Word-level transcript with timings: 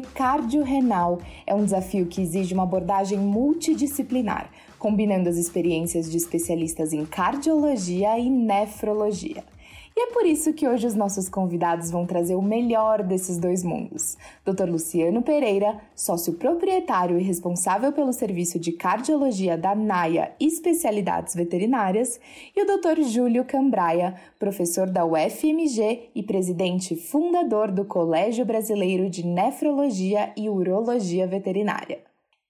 cardiorrenal 0.00 1.20
é 1.46 1.54
um 1.54 1.64
desafio 1.64 2.06
que 2.06 2.20
exige 2.20 2.54
uma 2.54 2.62
abordagem 2.62 3.18
multidisciplinar, 3.18 4.50
combinando 4.78 5.28
as 5.28 5.36
experiências 5.36 6.10
de 6.10 6.16
especialistas 6.16 6.92
em 6.92 7.04
cardiologia 7.04 8.18
e 8.18 8.28
nefrologia. 8.30 9.44
E 10.00 10.04
é 10.04 10.06
por 10.12 10.24
isso 10.24 10.54
que 10.54 10.66
hoje 10.66 10.86
os 10.86 10.94
nossos 10.94 11.28
convidados 11.28 11.90
vão 11.90 12.06
trazer 12.06 12.34
o 12.34 12.40
melhor 12.40 13.02
desses 13.02 13.36
dois 13.36 13.62
mundos. 13.62 14.16
Dr. 14.42 14.64
Luciano 14.64 15.20
Pereira, 15.20 15.78
sócio 15.94 16.32
proprietário 16.32 17.18
e 17.18 17.22
responsável 17.22 17.92
pelo 17.92 18.10
serviço 18.10 18.58
de 18.58 18.72
cardiologia 18.72 19.58
da 19.58 19.74
NAIA 19.74 20.32
Especialidades 20.40 21.34
Veterinárias, 21.34 22.18
e 22.56 22.62
o 22.62 22.64
Dr. 22.64 23.02
Júlio 23.02 23.44
Cambraia, 23.44 24.14
professor 24.38 24.88
da 24.88 25.04
UFMG 25.04 26.08
e 26.14 26.22
presidente 26.22 26.96
fundador 26.96 27.70
do 27.70 27.84
Colégio 27.84 28.46
Brasileiro 28.46 29.10
de 29.10 29.26
Nefrologia 29.26 30.32
e 30.34 30.48
Urologia 30.48 31.26
Veterinária. 31.26 31.98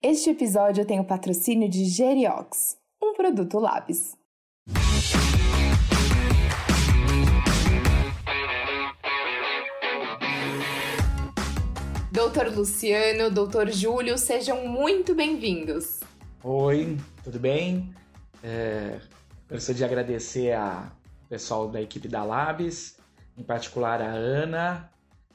Este 0.01 0.31
episódio 0.31 0.85
tem 0.85 1.01
o 1.01 1.05
patrocínio 1.05 1.69
de 1.69 1.85
Geriox, 1.85 2.77
um 3.03 3.13
produto 3.13 3.59
Labs. 3.59 4.17
Doutor 12.33 12.55
Luciano, 12.57 13.29
doutor 13.29 13.69
Júlio, 13.71 14.17
sejam 14.17 14.65
muito 14.65 15.17
bem-vindos. 15.17 15.99
Oi, 16.45 16.97
tudo 17.25 17.41
bem? 17.41 17.93
É, 18.41 19.01
gostaria 19.51 19.79
de 19.79 19.85
agradecer 19.85 20.53
ao 20.53 20.93
pessoal 21.29 21.69
da 21.69 21.83
equipe 21.83 22.07
da 22.07 22.23
Labs, 22.23 22.97
em 23.37 23.43
particular 23.43 24.01
a 24.01 24.13
Ana, 24.13 24.89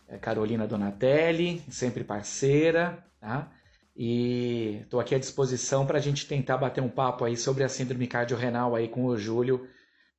a 0.08 0.18
Carolina 0.18 0.66
Donatelli, 0.66 1.62
sempre 1.70 2.02
parceira, 2.02 3.06
tá? 3.20 3.52
E 3.94 4.80
estou 4.84 5.02
aqui 5.02 5.16
à 5.16 5.20
disposição 5.20 5.86
para 5.86 5.98
a 5.98 6.02
gente 6.02 6.26
tentar 6.26 6.56
bater 6.56 6.82
um 6.82 6.90
papo 6.90 7.26
aí 7.26 7.36
sobre 7.36 7.66
a 7.66 7.70
síndrome 7.70 8.08
cardiorrenal 8.08 8.74
aí 8.74 8.88
com 8.88 9.04
o 9.04 9.18
Júlio, 9.18 9.68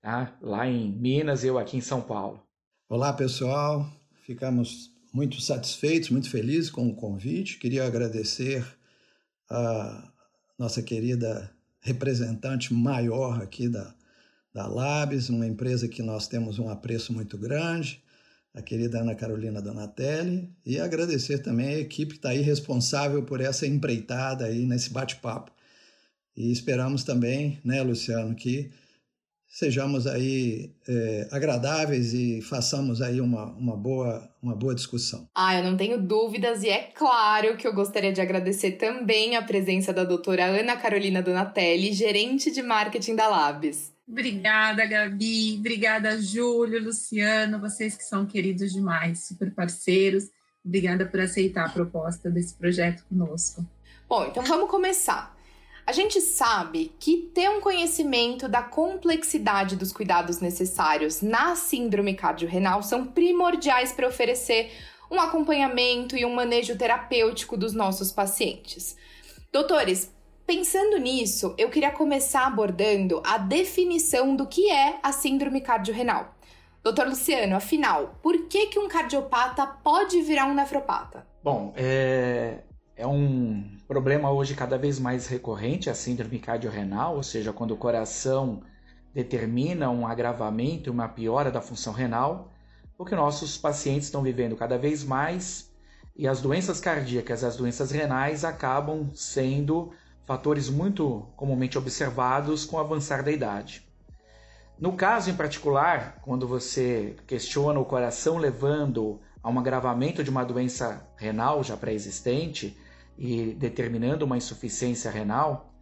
tá? 0.03 0.37
lá 0.43 0.67
em 0.67 0.93
Minas 0.93 1.43
e 1.43 1.47
eu 1.47 1.59
aqui 1.59 1.78
em 1.78 1.81
São 1.81 2.03
Paulo. 2.03 2.47
Olá, 2.87 3.15
pessoal. 3.15 3.87
Ficamos 4.27 4.95
muito 5.17 5.41
satisfeitos, 5.41 6.11
muito 6.11 6.28
felizes 6.28 6.69
com 6.69 6.86
o 6.86 6.95
convite. 6.95 7.56
Queria 7.56 7.86
agradecer 7.86 8.62
a 9.48 10.12
nossa 10.59 10.83
querida 10.83 11.50
representante 11.81 12.75
maior 12.75 13.42
aqui 13.42 13.67
da, 13.67 13.94
da 14.53 14.67
Labs, 14.67 15.31
uma 15.31 15.47
empresa 15.47 15.89
que 15.89 16.03
nós 16.03 16.28
temos 16.28 16.59
um 16.59 16.69
apreço 16.69 17.14
muito 17.14 17.39
grande, 17.39 18.03
a 18.53 18.61
querida 18.61 19.00
Ana 19.00 19.14
Carolina 19.14 19.62
Donatelli, 19.62 20.55
e 20.67 20.78
agradecer 20.78 21.39
também 21.39 21.69
a 21.69 21.78
equipe 21.78 22.12
que 22.12 22.19
está 22.19 22.28
aí 22.31 22.42
responsável 22.42 23.22
por 23.22 23.41
essa 23.41 23.67
empreitada 23.67 24.44
aí 24.44 24.67
nesse 24.67 24.91
bate-papo. 24.91 25.50
E 26.37 26.53
esperamos 26.53 27.05
também, 27.05 27.59
né, 27.64 27.83
Luciano, 27.83 28.34
que 28.34 28.70
sejamos 29.57 30.07
aí 30.07 30.71
é, 30.87 31.29
agradáveis 31.33 32.12
e 32.12 32.43
façamos 32.43 33.01
aí 33.01 33.23
uma, 33.23 33.47
uma, 33.55 33.75
boa, 33.75 34.31
uma 34.43 34.55
boa 34.55 34.75
discussão. 34.75 35.27
Ah, 35.35 35.59
eu 35.59 35.65
não 35.65 35.79
tenho 35.79 35.99
dúvidas 35.99 36.62
e 36.62 36.69
é 36.69 36.83
claro 36.95 37.57
que 37.57 37.67
eu 37.67 37.73
gostaria 37.73 38.12
de 38.12 38.21
agradecer 38.21 38.73
também 38.73 39.34
a 39.34 39.41
presença 39.41 39.95
da 39.95 40.05
doutora 40.05 40.45
Ana 40.45 40.77
Carolina 40.77 41.23
Donatelli, 41.23 41.95
gerente 41.95 42.51
de 42.51 42.61
marketing 42.61 43.17
da 43.17 43.29
Labs. 43.29 43.95
Obrigada, 44.07 44.84
Gabi. 44.84 45.56
Obrigada, 45.59 46.21
Júlio, 46.21 46.84
Luciano, 46.84 47.59
vocês 47.59 47.97
que 47.97 48.05
são 48.05 48.27
queridos 48.27 48.75
demais, 48.75 49.27
super 49.27 49.55
parceiros. 49.55 50.25
Obrigada 50.62 51.06
por 51.06 51.21
aceitar 51.21 51.65
a 51.65 51.71
proposta 51.71 52.28
desse 52.28 52.55
projeto 52.55 53.06
conosco. 53.09 53.65
Bom, 54.06 54.27
então 54.27 54.43
vamos 54.43 54.69
começar. 54.69 55.35
A 55.86 55.92
gente 55.92 56.20
sabe 56.20 56.92
que 56.98 57.30
ter 57.32 57.48
um 57.48 57.60
conhecimento 57.60 58.48
da 58.48 58.60
complexidade 58.60 59.76
dos 59.76 59.92
cuidados 59.92 60.41
necessários 60.41 61.22
na 61.22 61.54
síndrome 61.54 62.14
cardiorrenal 62.14 62.82
são 62.82 63.06
primordiais 63.06 63.92
para 63.92 64.08
oferecer 64.08 64.72
um 65.08 65.20
acompanhamento 65.20 66.16
e 66.16 66.24
um 66.24 66.34
manejo 66.34 66.76
terapêutico 66.76 67.56
dos 67.56 67.72
nossos 67.72 68.10
pacientes. 68.10 68.97
Doutores, 69.52 70.12
pensando 70.44 70.98
nisso, 70.98 71.54
eu 71.56 71.70
queria 71.70 71.92
começar 71.92 72.48
abordando 72.48 73.22
a 73.24 73.38
definição 73.38 74.34
do 74.34 74.44
que 74.44 74.68
é 74.68 74.98
a 75.04 75.12
síndrome 75.12 75.60
cardiorrenal. 75.60 76.34
Doutor 76.82 77.06
Luciano, 77.06 77.54
afinal, 77.54 78.18
por 78.20 78.48
que, 78.48 78.66
que 78.66 78.78
um 78.80 78.88
cardiopata 78.88 79.64
pode 79.64 80.20
virar 80.22 80.47
um 80.47 80.54
nefropata? 80.54 81.24
Bom, 81.44 81.72
é, 81.76 82.58
é 82.97 83.06
um 83.06 83.75
problema 83.86 84.30
hoje 84.30 84.54
cada 84.54 84.76
vez 84.76 84.98
mais 84.98 85.26
recorrente, 85.26 85.88
a 85.88 85.94
síndrome 85.94 86.38
cardiorrenal, 86.38 87.16
ou 87.16 87.22
seja, 87.22 87.52
quando 87.52 87.72
o 87.72 87.76
coração 87.76 88.62
determina 89.14 89.88
um 89.91 90.06
agravamento 90.06 90.91
uma 90.91 91.08
piora 91.08 91.50
da 91.50 91.60
função 91.60 91.92
renal, 91.92 92.50
porque 92.98 93.14
nossos 93.14 93.56
pacientes 93.56 94.06
estão 94.06 94.22
vivendo 94.22 94.56
cada 94.56 94.76
vez 94.76 95.04
mais 95.04 95.70
e 96.16 96.26
as 96.26 96.41
doenças 96.41 96.80
cardíacas, 96.80 97.44
as 97.44 97.56
doenças 97.56 97.91
renais 97.91 98.44
acabam 98.44 99.10
sendo 99.14 99.92
fatores 100.24 100.68
muito 100.68 101.26
comumente 101.36 101.78
observados 101.78 102.64
com 102.64 102.76
o 102.76 102.80
avançar 102.80 103.22
da 103.22 103.30
idade. 103.30 103.86
No 104.78 104.94
caso 104.94 105.30
em 105.30 105.36
particular, 105.36 106.18
quando 106.22 106.47
você 106.47 107.16
questiona 107.26 107.78
o 107.78 107.84
coração 107.84 108.36
levando 108.36 109.20
a 109.42 109.48
um 109.48 109.58
agravamento 109.58 110.24
de 110.24 110.28
uma 110.28 110.44
doença 110.44 111.06
renal 111.16 111.62
já 111.62 111.76
pré-existente, 111.76 112.76
e 113.19 113.54
determinando 113.54 114.25
uma 114.25 114.37
insuficiência 114.37 115.10
renal, 115.10 115.72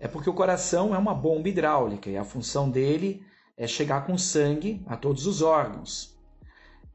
é 0.00 0.06
porque 0.06 0.30
o 0.30 0.34
coração 0.34 0.94
é 0.94 0.98
uma 0.98 1.14
bomba 1.14 1.48
hidráulica 1.48 2.08
e 2.08 2.16
a 2.16 2.24
função 2.24 2.70
dele 2.70 3.24
é 3.56 3.66
chegar 3.66 4.06
com 4.06 4.16
sangue 4.16 4.82
a 4.86 4.96
todos 4.96 5.26
os 5.26 5.42
órgãos. 5.42 6.16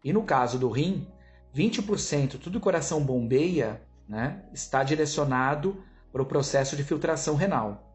E 0.03 0.13
no 0.13 0.23
caso 0.23 0.57
do 0.57 0.69
rim, 0.69 1.07
20% 1.55 2.39
tudo 2.39 2.57
o 2.57 2.61
coração 2.61 3.03
bombeia 3.03 3.81
né, 4.07 4.43
está 4.53 4.83
direcionado 4.83 5.83
para 6.11 6.21
o 6.21 6.25
processo 6.25 6.75
de 6.75 6.83
filtração 6.83 7.35
renal. 7.35 7.89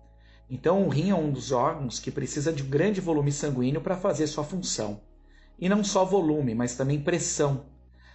Então, 0.51 0.85
o 0.85 0.89
rim 0.89 1.11
é 1.11 1.15
um 1.15 1.31
dos 1.31 1.53
órgãos 1.53 1.99
que 1.99 2.11
precisa 2.11 2.53
de 2.53 2.63
grande 2.63 3.01
volume 3.01 3.31
sanguíneo 3.31 3.83
para 3.83 3.97
fazer 3.97 4.27
sua 4.27 4.45
função. 4.45 5.03
E 5.59 5.69
não 5.69 5.85
só 5.85 6.05
volume, 6.05 6.55
mas 6.55 6.75
também 6.75 7.01
pressão. 7.01 7.67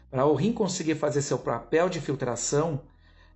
Para 0.09 0.25
o 0.25 0.33
rim 0.33 0.51
conseguir 0.51 0.95
fazer 0.95 1.21
seu 1.21 1.37
papel 1.37 1.89
de 1.89 2.01
filtração, 2.01 2.81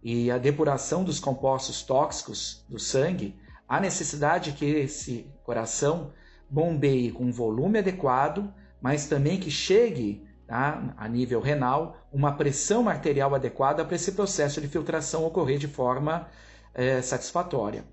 e 0.02 0.30
a 0.32 0.38
depuração 0.38 1.04
dos 1.04 1.20
compostos 1.20 1.82
tóxicos 1.82 2.66
do 2.70 2.80
sangue, 2.80 3.36
há 3.68 3.80
necessidade 3.80 4.54
que 4.54 4.66
esse 4.66 5.30
coração 5.44 6.12
bombeie 6.50 7.12
com 7.12 7.26
um 7.26 7.32
volume 7.32 7.80
adequado, 7.80 8.54
mas 8.82 9.08
também 9.08 9.40
que 9.40 9.52
chegue 9.52 10.26
tá, 10.46 10.94
a 10.98 11.08
nível 11.08 11.42
renal 11.42 11.98
uma 12.12 12.32
pressão 12.32 12.88
arterial 12.88 13.36
adequada 13.36 13.84
para 13.84 13.96
esse 13.96 14.14
processo 14.14 14.62
de 14.62 14.68
filtração 14.68 15.26
ocorrer 15.26 15.58
de 15.58 15.68
forma 15.68 16.28
é, 16.74 17.02
satisfatória. 17.02 17.84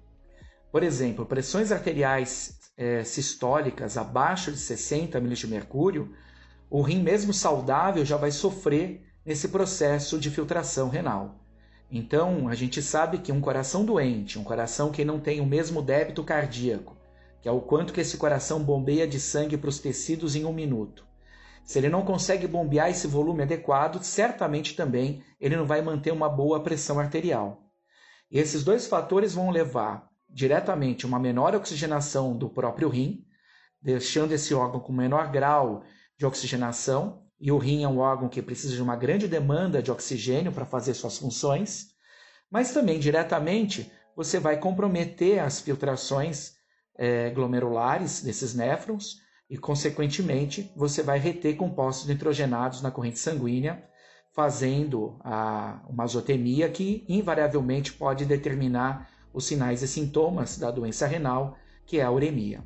Por 0.71 0.83
exemplo, 0.83 1.27
pressões 1.27 1.73
arteriais 1.73 2.59
é, 2.77 3.03
sistólicas 3.05 3.97
abaixo 3.97 4.53
de 4.53 4.59
60 4.59 5.19
ml 5.19 5.35
de 5.35 5.47
mercúrio, 5.47 6.15
o 6.69 6.83
rim 6.83 7.03
mesmo 7.03 7.33
saudável 7.33 8.05
já 8.05 8.17
vai 8.17 8.31
sofrer 8.31 9.07
nesse 9.25 9.49
processo 9.49 10.19
de 10.19 10.31
filtração 10.31 10.89
renal. 10.89 11.44
Então, 11.97 12.49
a 12.49 12.57
gente 12.57 12.83
sabe 12.83 13.19
que 13.19 13.31
um 13.31 13.41
coração 13.41 13.85
doente, 13.85 14.37
um 14.37 14.43
coração 14.43 14.91
que 14.91 15.05
não 15.05 15.21
tem 15.21 15.41
o 15.41 15.47
mesmo 15.47 15.81
débito 15.81 16.25
cardíaco, 16.25 16.97
que 17.41 17.49
é 17.49 17.53
o 17.53 17.61
quanto 17.61 17.93
que 17.93 18.01
esse 18.01 18.17
coração 18.17 18.65
bombeia 18.65 19.07
de 19.07 19.21
sangue 19.21 19.57
para 19.57 19.69
os 19.69 19.79
tecidos 19.79 20.35
em 20.35 20.45
um 20.45 20.53
minuto. 20.53 21.07
Se 21.65 21.79
ele 21.79 21.89
não 21.89 22.05
consegue 22.05 22.49
bombear 22.49 22.91
esse 22.91 23.07
volume 23.07 23.45
adequado, 23.45 24.03
certamente 24.03 24.75
também 24.75 25.23
ele 25.41 25.55
não 25.55 25.65
vai 25.65 25.81
manter 25.83 26.13
uma 26.13 26.29
boa 26.29 26.61
pressão 26.65 26.99
arterial. 26.99 27.63
E 28.29 28.41
esses 28.41 28.65
dois 28.65 28.89
fatores 28.89 29.33
vão 29.33 29.51
levar 29.51 30.11
diretamente 30.29 31.05
a 31.05 31.09
uma 31.09 31.21
menor 31.21 31.55
oxigenação 31.55 32.37
do 32.37 32.51
próprio 32.51 32.89
rim, 32.89 33.25
deixando 33.81 34.33
esse 34.33 34.53
órgão 34.53 34.81
com 34.81 34.93
menor 34.93 35.31
grau 35.31 35.85
de 36.19 36.27
oxigenação 36.27 37.25
e 37.41 37.53
o 37.53 37.59
rim 37.59 37.83
é 37.85 37.89
um 37.89 37.99
órgão 37.99 38.29
que 38.29 38.41
precisa 38.41 38.75
de 38.75 38.83
uma 38.83 38.97
grande 38.97 39.29
demanda 39.29 39.83
de 39.83 39.91
oxigênio 39.91 40.51
para 40.51 40.65
fazer 40.65 40.95
suas 40.95 41.19
funções, 41.19 41.94
mas 42.55 42.73
também 42.73 43.01
diretamente 43.01 43.91
você 44.15 44.39
vai 44.39 44.57
comprometer 44.57 45.41
as 45.41 45.61
filtrações 45.61 46.55
é, 46.97 47.29
glomerulares 47.31 48.23
desses 48.23 48.55
néfrons 48.55 49.17
e, 49.51 49.59
consequentemente, 49.59 50.71
você 50.77 51.03
vai 51.03 51.19
reter 51.19 51.57
compostos 51.57 52.07
nitrogenados 52.07 52.81
na 52.81 52.93
corrente 52.93 53.19
sanguínea, 53.19 53.83
fazendo 54.33 55.19
a, 55.25 55.85
uma 55.89 56.05
azotemia 56.05 56.69
que 56.69 57.05
invariavelmente 57.09 57.93
pode 57.93 58.25
determinar 58.25 59.11
os 59.33 59.47
sinais 59.47 59.83
e 59.83 59.89
sintomas 59.89 60.57
da 60.57 60.71
doença 60.71 61.09
renal, 61.09 61.59
que 61.85 61.99
é 61.99 62.05
a 62.05 62.11
uremia. 62.13 62.63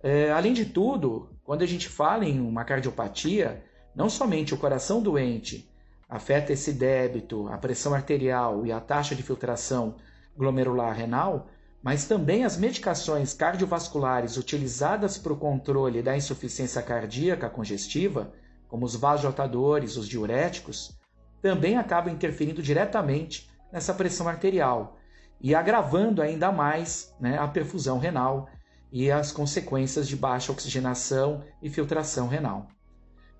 É, 0.00 0.30
além 0.30 0.52
de 0.52 0.64
tudo, 0.64 1.36
quando 1.42 1.62
a 1.62 1.66
gente 1.66 1.88
fala 1.88 2.24
em 2.24 2.38
uma 2.38 2.64
cardiopatia, 2.64 3.64
não 3.96 4.08
somente 4.08 4.54
o 4.54 4.58
coração 4.58 5.02
doente 5.02 5.67
afeta 6.08 6.52
esse 6.52 6.72
débito, 6.72 7.48
a 7.48 7.58
pressão 7.58 7.92
arterial 7.92 8.64
e 8.64 8.72
a 8.72 8.80
taxa 8.80 9.14
de 9.14 9.22
filtração 9.22 9.96
glomerular 10.36 10.96
renal, 10.96 11.48
mas 11.82 12.06
também 12.06 12.44
as 12.44 12.56
medicações 12.56 13.34
cardiovasculares 13.34 14.36
utilizadas 14.36 15.18
para 15.18 15.32
o 15.32 15.36
controle 15.36 16.02
da 16.02 16.16
insuficiência 16.16 16.82
cardíaca 16.82 17.50
congestiva, 17.50 18.32
como 18.68 18.84
os 18.84 18.96
vasodilatadores, 18.96 19.96
os 19.96 20.08
diuréticos, 20.08 20.96
também 21.42 21.76
acabam 21.76 22.12
interferindo 22.12 22.62
diretamente 22.62 23.48
nessa 23.72 23.94
pressão 23.94 24.28
arterial 24.28 24.98
e 25.40 25.54
agravando 25.54 26.20
ainda 26.20 26.50
mais 26.50 27.14
né, 27.20 27.38
a 27.38 27.46
perfusão 27.46 27.98
renal 27.98 28.48
e 28.90 29.10
as 29.10 29.30
consequências 29.30 30.08
de 30.08 30.16
baixa 30.16 30.50
oxigenação 30.50 31.44
e 31.62 31.68
filtração 31.70 32.26
renal. 32.26 32.68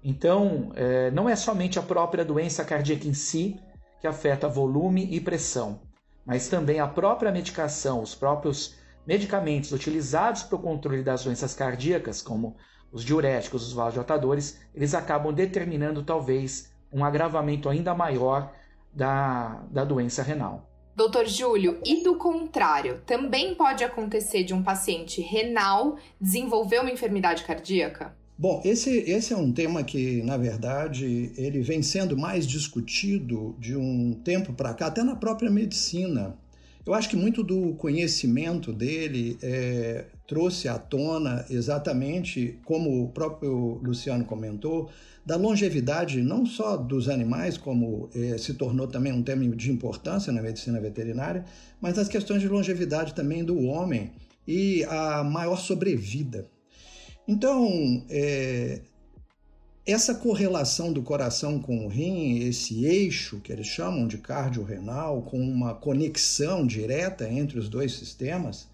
Então, 0.02 0.70
é, 0.74 1.10
não 1.10 1.28
é 1.28 1.34
somente 1.34 1.78
a 1.78 1.82
própria 1.82 2.24
doença 2.24 2.64
cardíaca 2.64 3.06
em 3.06 3.14
si 3.14 3.58
que 4.00 4.06
afeta 4.06 4.48
volume 4.48 5.08
e 5.10 5.20
pressão, 5.20 5.80
mas 6.24 6.48
também 6.48 6.78
a 6.78 6.86
própria 6.86 7.32
medicação, 7.32 8.00
os 8.00 8.14
próprios 8.14 8.76
medicamentos 9.06 9.72
utilizados 9.72 10.42
para 10.42 10.56
o 10.56 10.62
controle 10.62 11.02
das 11.02 11.24
doenças 11.24 11.54
cardíacas, 11.54 12.22
como 12.22 12.56
os 12.92 13.04
diuréticos, 13.04 13.66
os 13.66 13.72
vasodilatadores, 13.72 14.60
eles 14.74 14.94
acabam 14.94 15.32
determinando 15.32 16.02
talvez 16.02 16.72
um 16.92 17.04
agravamento 17.04 17.68
ainda 17.68 17.94
maior 17.94 18.52
da, 18.92 19.62
da 19.70 19.84
doença 19.84 20.22
renal. 20.22 20.68
Doutor 20.94 21.26
Júlio, 21.26 21.80
e 21.84 22.02
do 22.02 22.16
contrário, 22.16 23.00
também 23.06 23.54
pode 23.54 23.84
acontecer 23.84 24.42
de 24.42 24.52
um 24.52 24.62
paciente 24.64 25.20
renal 25.20 25.96
desenvolver 26.20 26.80
uma 26.80 26.90
enfermidade 26.90 27.44
cardíaca? 27.44 28.17
Bom, 28.40 28.62
esse, 28.64 28.98
esse 28.98 29.32
é 29.32 29.36
um 29.36 29.50
tema 29.50 29.82
que, 29.82 30.22
na 30.22 30.36
verdade, 30.36 31.32
ele 31.36 31.60
vem 31.60 31.82
sendo 31.82 32.16
mais 32.16 32.46
discutido 32.46 33.56
de 33.58 33.74
um 33.74 34.14
tempo 34.14 34.52
para 34.52 34.72
cá, 34.74 34.86
até 34.86 35.02
na 35.02 35.16
própria 35.16 35.50
medicina. 35.50 36.38
Eu 36.86 36.94
acho 36.94 37.08
que 37.10 37.16
muito 37.16 37.42
do 37.42 37.74
conhecimento 37.74 38.72
dele 38.72 39.36
é, 39.42 40.04
trouxe 40.24 40.68
à 40.68 40.78
tona 40.78 41.44
exatamente, 41.50 42.60
como 42.64 43.02
o 43.02 43.08
próprio 43.08 43.80
Luciano 43.82 44.24
comentou, 44.24 44.88
da 45.26 45.34
longevidade 45.34 46.22
não 46.22 46.46
só 46.46 46.76
dos 46.76 47.08
animais, 47.08 47.58
como 47.58 48.08
é, 48.14 48.38
se 48.38 48.54
tornou 48.54 48.86
também 48.86 49.12
um 49.12 49.22
tema 49.22 49.44
de 49.48 49.72
importância 49.72 50.32
na 50.32 50.40
medicina 50.40 50.80
veterinária, 50.80 51.44
mas 51.80 51.96
das 51.96 52.06
questões 52.06 52.40
de 52.40 52.46
longevidade 52.46 53.14
também 53.14 53.44
do 53.44 53.58
homem 53.64 54.12
e 54.46 54.84
a 54.84 55.24
maior 55.24 55.56
sobrevida. 55.56 56.46
Então, 57.28 58.02
é, 58.08 58.80
essa 59.84 60.14
correlação 60.14 60.90
do 60.94 61.02
coração 61.02 61.60
com 61.60 61.84
o 61.84 61.88
rim, 61.88 62.38
esse 62.38 62.86
eixo 62.86 63.38
que 63.40 63.52
eles 63.52 63.66
chamam 63.66 64.06
de 64.06 64.16
cardiorrenal, 64.16 65.20
com 65.20 65.38
uma 65.38 65.74
conexão 65.74 66.66
direta 66.66 67.28
entre 67.30 67.58
os 67.58 67.68
dois 67.68 67.92
sistemas, 67.92 68.66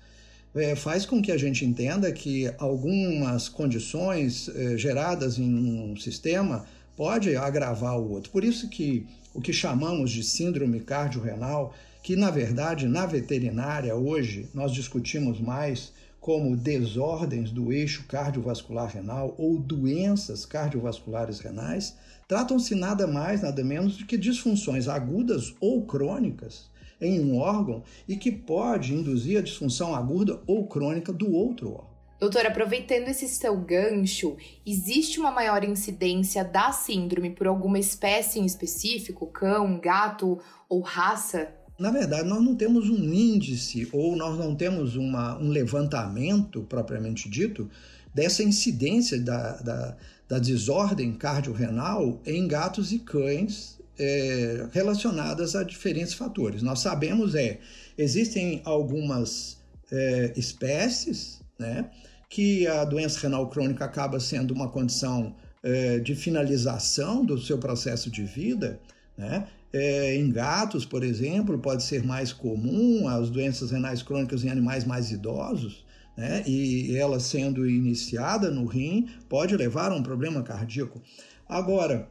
é, 0.55 0.77
faz 0.77 1.05
com 1.05 1.21
que 1.21 1.33
a 1.33 1.37
gente 1.37 1.65
entenda 1.65 2.13
que 2.13 2.49
algumas 2.57 3.49
condições 3.49 4.49
é, 4.49 4.79
geradas 4.79 5.37
em 5.37 5.53
um 5.53 5.97
sistema 5.97 6.65
pode 6.97 7.35
agravar 7.35 7.99
o 7.99 8.09
outro. 8.09 8.31
Por 8.31 8.45
isso 8.45 8.69
que 8.69 9.05
o 9.35 9.41
que 9.41 9.53
chamamos 9.53 10.13
de 10.13 10.23
síndrome 10.23 10.79
cardiorrenal, 10.79 11.75
que 12.05 12.15
na 12.15 12.31
verdade 12.31 12.87
na 12.87 13.05
veterinária 13.05 13.97
hoje 13.97 14.49
nós 14.55 14.71
discutimos 14.71 15.41
mais 15.41 15.93
como 16.25 16.57
desordens 16.57 17.51
do 17.51 17.71
eixo 17.71 18.07
cardiovascular 18.09 18.89
renal 18.89 19.35
ou 19.37 19.59
doenças 19.59 20.47
cardiovasculares 20.47 21.39
renais, 21.39 21.99
tratam-se 22.27 22.75
nada 22.75 23.07
mais, 23.07 23.43
nada 23.43 23.63
menos 23.63 23.99
do 23.99 24.07
que 24.07 24.17
disfunções 24.17 24.89
agudas 24.89 25.55
ou 25.61 25.85
crônicas 25.85 26.71
em 26.99 27.21
um 27.21 27.37
órgão 27.37 27.83
e 28.09 28.17
que 28.17 28.33
pode 28.33 28.95
induzir 28.95 29.39
a 29.39 29.43
disfunção 29.43 29.95
aguda 29.95 30.41
ou 30.47 30.67
crônica 30.67 31.13
do 31.13 31.31
outro 31.31 31.73
órgão. 31.73 31.91
Doutor, 32.19 32.47
aproveitando 32.47 33.09
esse 33.09 33.29
seu 33.29 33.55
gancho, 33.59 34.35
existe 34.65 35.21
uma 35.21 35.31
maior 35.31 35.63
incidência 35.63 36.43
da 36.43 36.73
síndrome 36.73 37.29
por 37.29 37.47
alguma 37.47 37.79
espécie 37.79 38.41
em 38.41 38.47
específico, 38.47 39.27
cão, 39.27 39.79
gato 39.79 40.41
ou 40.71 40.81
raça? 40.81 41.53
Na 41.79 41.91
verdade, 41.91 42.29
nós 42.29 42.43
não 42.43 42.55
temos 42.55 42.89
um 42.89 43.13
índice 43.13 43.89
ou 43.93 44.15
nós 44.17 44.39
não 44.39 44.55
temos 44.55 44.95
uma, 44.95 45.37
um 45.39 45.49
levantamento 45.49 46.63
propriamente 46.63 47.29
dito 47.29 47.69
dessa 48.15 48.45
incidência 48.45 49.21
da, 49.21 49.57
da, 49.57 49.97
da 50.29 50.39
desordem 50.39 51.13
cardiorrenal 51.15 52.21
em 52.25 52.47
gatos 52.47 52.93
e 52.93 53.01
cães 53.01 53.79
é, 53.99 54.69
relacionadas 54.73 55.57
a 55.57 55.65
diferentes 55.65 56.15
fatores. 56.15 56.63
Nós 56.63 56.81
sabemos 56.81 57.35
é 57.35 57.59
existem 57.99 58.61
algumas 58.65 59.59
é, 59.91 60.33
espécies, 60.37 61.41
né, 61.59 61.91
que 62.29 62.67
a 62.67 62.85
doença 62.85 63.21
renal 63.21 63.49
crônica 63.49 63.85
acaba 63.85 64.19
sendo 64.19 64.55
uma 64.55 64.69
condição 64.69 65.35
é, 65.63 65.99
de 65.99 66.15
finalização 66.15 67.25
do 67.25 67.39
seu 67.41 67.59
processo 67.59 68.11
de 68.11 68.25
vida, 68.25 68.79
né? 69.17 69.47
É, 69.77 70.15
em 70.15 70.31
gatos, 70.31 70.85
por 70.85 71.03
exemplo, 71.03 71.59
pode 71.59 71.83
ser 71.83 72.05
mais 72.05 72.33
comum 72.33 73.09
as 73.09 73.29
doenças 73.29 73.73
renais 73.73 74.05
crônicas 74.05 74.45
em 74.45 74.49
animais 74.49 74.85
mais 74.85 75.11
idosos, 75.11 75.85
né? 76.17 76.45
e 76.47 76.97
ela 76.97 77.19
sendo 77.19 77.69
iniciada 77.69 78.53
no 78.53 78.67
rim 78.67 79.09
pode 79.29 79.57
levar 79.57 79.91
a 79.91 79.97
um 79.97 80.03
problema 80.03 80.45
cardíaco. 80.45 81.03
Agora, 81.49 82.09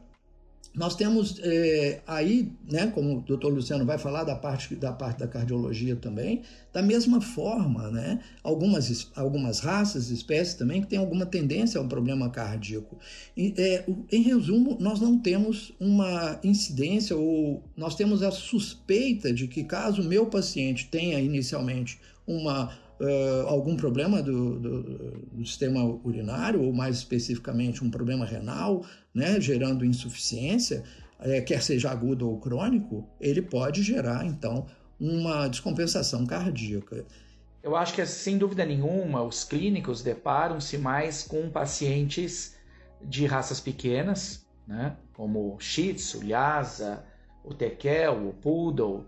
nós 0.74 0.96
temos 0.96 1.38
é, 1.40 2.02
aí, 2.04 2.52
né, 2.68 2.88
como 2.88 3.18
o 3.18 3.20
doutor 3.20 3.52
Luciano 3.52 3.86
vai 3.86 3.96
falar 3.96 4.24
da 4.24 4.34
parte 4.34 4.74
da, 4.74 4.92
parte 4.92 5.20
da 5.20 5.28
cardiologia 5.28 5.94
também, 5.94 6.42
da 6.72 6.82
mesma 6.82 7.20
forma, 7.20 7.90
né, 7.92 8.20
algumas, 8.42 9.10
algumas 9.14 9.60
raças, 9.60 10.10
espécies 10.10 10.54
também 10.54 10.82
que 10.82 10.88
têm 10.88 10.98
alguma 10.98 11.24
tendência 11.24 11.78
ao 11.78 11.86
problema 11.86 12.28
cardíaco. 12.28 12.98
E, 13.36 13.54
é, 13.56 13.84
em 14.10 14.22
resumo, 14.22 14.76
nós 14.80 15.00
não 15.00 15.16
temos 15.16 15.72
uma 15.78 16.40
incidência 16.42 17.16
ou 17.16 17.62
nós 17.76 17.94
temos 17.94 18.22
a 18.22 18.32
suspeita 18.32 19.32
de 19.32 19.46
que 19.46 19.62
caso 19.62 20.02
o 20.02 20.04
meu 20.04 20.26
paciente 20.26 20.88
tenha 20.90 21.20
inicialmente 21.20 22.00
uma 22.26 22.72
uh, 23.00 23.46
algum 23.46 23.76
problema 23.76 24.22
do, 24.22 24.58
do, 24.58 24.82
do, 25.32 25.46
sistema 25.46 25.82
urinário, 26.04 26.62
ou 26.62 26.72
mais 26.72 26.96
especificamente 26.96 27.84
um 27.84 27.90
problema 27.90 28.24
renal, 28.24 28.84
né, 29.14 29.40
gerando 29.40 29.84
insuficiência, 29.84 30.84
é, 31.20 31.40
quer 31.40 31.62
seja 31.62 31.90
agudo 31.90 32.28
ou 32.28 32.38
crônico, 32.38 33.08
ele 33.20 33.42
pode 33.42 33.82
gerar, 33.82 34.26
então, 34.26 34.66
uma 35.00 35.48
descompensação 35.48 36.26
cardíaca. 36.26 37.04
Eu 37.62 37.74
acho 37.76 37.94
que, 37.94 38.04
sem 38.04 38.36
dúvida 38.36 38.64
nenhuma, 38.64 39.22
os 39.22 39.42
clínicos 39.42 40.02
deparam-se 40.02 40.76
mais 40.76 41.22
com 41.22 41.48
pacientes 41.48 42.56
de 43.02 43.26
raças 43.26 43.60
pequenas, 43.60 44.46
né, 44.66 44.96
como 45.14 45.54
o 45.54 45.60
Shih 45.60 45.94
Tzu, 45.94 46.26
Lhasa, 46.26 47.04
o 47.42 47.54
Tekel, 47.54 48.28
o 48.28 48.32
Poodle, 48.34 49.06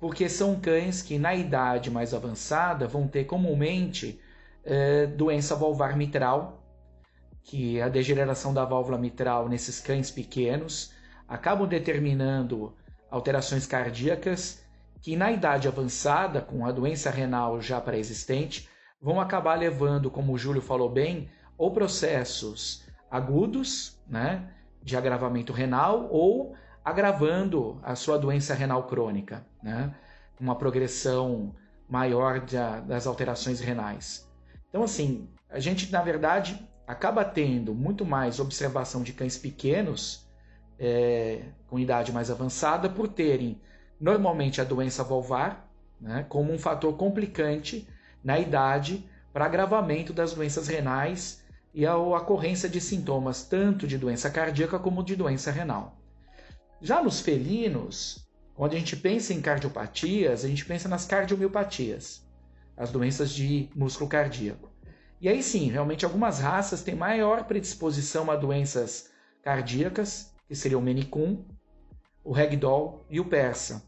porque 0.00 0.28
são 0.28 0.60
cães 0.60 1.02
que 1.02 1.18
na 1.18 1.34
idade 1.34 1.90
mais 1.90 2.12
avançada 2.12 2.86
vão 2.86 3.08
ter 3.08 3.24
comumente 3.24 4.20
é, 4.64 5.06
doença 5.06 5.54
valvar 5.54 5.96
mitral, 5.96 6.62
que 7.42 7.80
a 7.80 7.88
degeneração 7.88 8.52
da 8.52 8.64
válvula 8.64 8.98
mitral 8.98 9.48
nesses 9.48 9.80
cães 9.80 10.10
pequenos 10.10 10.92
acabam 11.28 11.66
determinando 11.66 12.74
alterações 13.10 13.66
cardíacas 13.66 14.64
que 15.00 15.14
na 15.16 15.30
idade 15.30 15.68
avançada, 15.68 16.40
com 16.40 16.66
a 16.66 16.72
doença 16.72 17.10
renal 17.10 17.60
já 17.60 17.80
pré-existente, 17.80 18.68
vão 19.00 19.20
acabar 19.20 19.56
levando, 19.56 20.10
como 20.10 20.32
o 20.32 20.38
Júlio 20.38 20.60
falou 20.60 20.90
bem, 20.90 21.30
ou 21.56 21.70
processos 21.70 22.84
agudos, 23.08 24.00
né, 24.08 24.50
de 24.82 24.96
agravamento 24.96 25.52
renal, 25.52 26.08
ou 26.10 26.56
agravando 26.84 27.78
a 27.82 27.94
sua 27.94 28.18
doença 28.18 28.54
renal 28.54 28.84
crônica, 28.84 29.46
né? 29.66 29.94
uma 30.40 30.54
progressão 30.54 31.54
maior 31.88 32.40
das 32.40 33.06
alterações 33.06 33.60
renais. 33.60 34.30
Então, 34.68 34.82
assim, 34.82 35.28
a 35.48 35.58
gente, 35.58 35.90
na 35.90 36.02
verdade, 36.02 36.68
acaba 36.86 37.24
tendo 37.24 37.74
muito 37.74 38.04
mais 38.04 38.38
observação 38.38 39.02
de 39.02 39.12
cães 39.12 39.36
pequenos 39.36 40.26
é, 40.78 41.42
com 41.68 41.78
idade 41.78 42.12
mais 42.12 42.30
avançada 42.30 42.88
por 42.88 43.08
terem 43.08 43.60
normalmente 44.00 44.60
a 44.60 44.64
doença 44.64 45.02
valvar 45.02 45.68
né, 46.00 46.26
como 46.28 46.52
um 46.52 46.58
fator 46.58 46.96
complicante 46.96 47.88
na 48.22 48.38
idade 48.38 49.08
para 49.32 49.46
agravamento 49.46 50.12
das 50.12 50.34
doenças 50.34 50.68
renais 50.68 51.42
e 51.72 51.86
a 51.86 51.96
ocorrência 51.96 52.68
de 52.68 52.80
sintomas 52.80 53.44
tanto 53.44 53.86
de 53.86 53.96
doença 53.96 54.30
cardíaca 54.30 54.78
como 54.78 55.02
de 55.02 55.16
doença 55.16 55.50
renal. 55.50 55.96
Já 56.80 57.02
nos 57.02 57.20
felinos, 57.20 58.25
quando 58.56 58.72
a 58.72 58.78
gente 58.78 58.96
pensa 58.96 59.34
em 59.34 59.40
cardiopatias, 59.40 60.42
a 60.42 60.48
gente 60.48 60.64
pensa 60.64 60.88
nas 60.88 61.04
cardiomiopatias, 61.04 62.26
as 62.74 62.90
doenças 62.90 63.30
de 63.30 63.68
músculo 63.76 64.08
cardíaco. 64.08 64.70
E 65.20 65.28
aí 65.28 65.42
sim, 65.42 65.70
realmente 65.70 66.06
algumas 66.06 66.40
raças 66.40 66.82
têm 66.82 66.94
maior 66.94 67.44
predisposição 67.44 68.30
a 68.30 68.36
doenças 68.36 69.10
cardíacas, 69.42 70.32
que 70.48 70.54
seria 70.54 70.78
o 70.78 70.82
Menicum, 70.82 71.44
o 72.24 72.32
Ragdoll 72.32 73.04
e 73.10 73.20
o 73.20 73.26
Persa. 73.26 73.82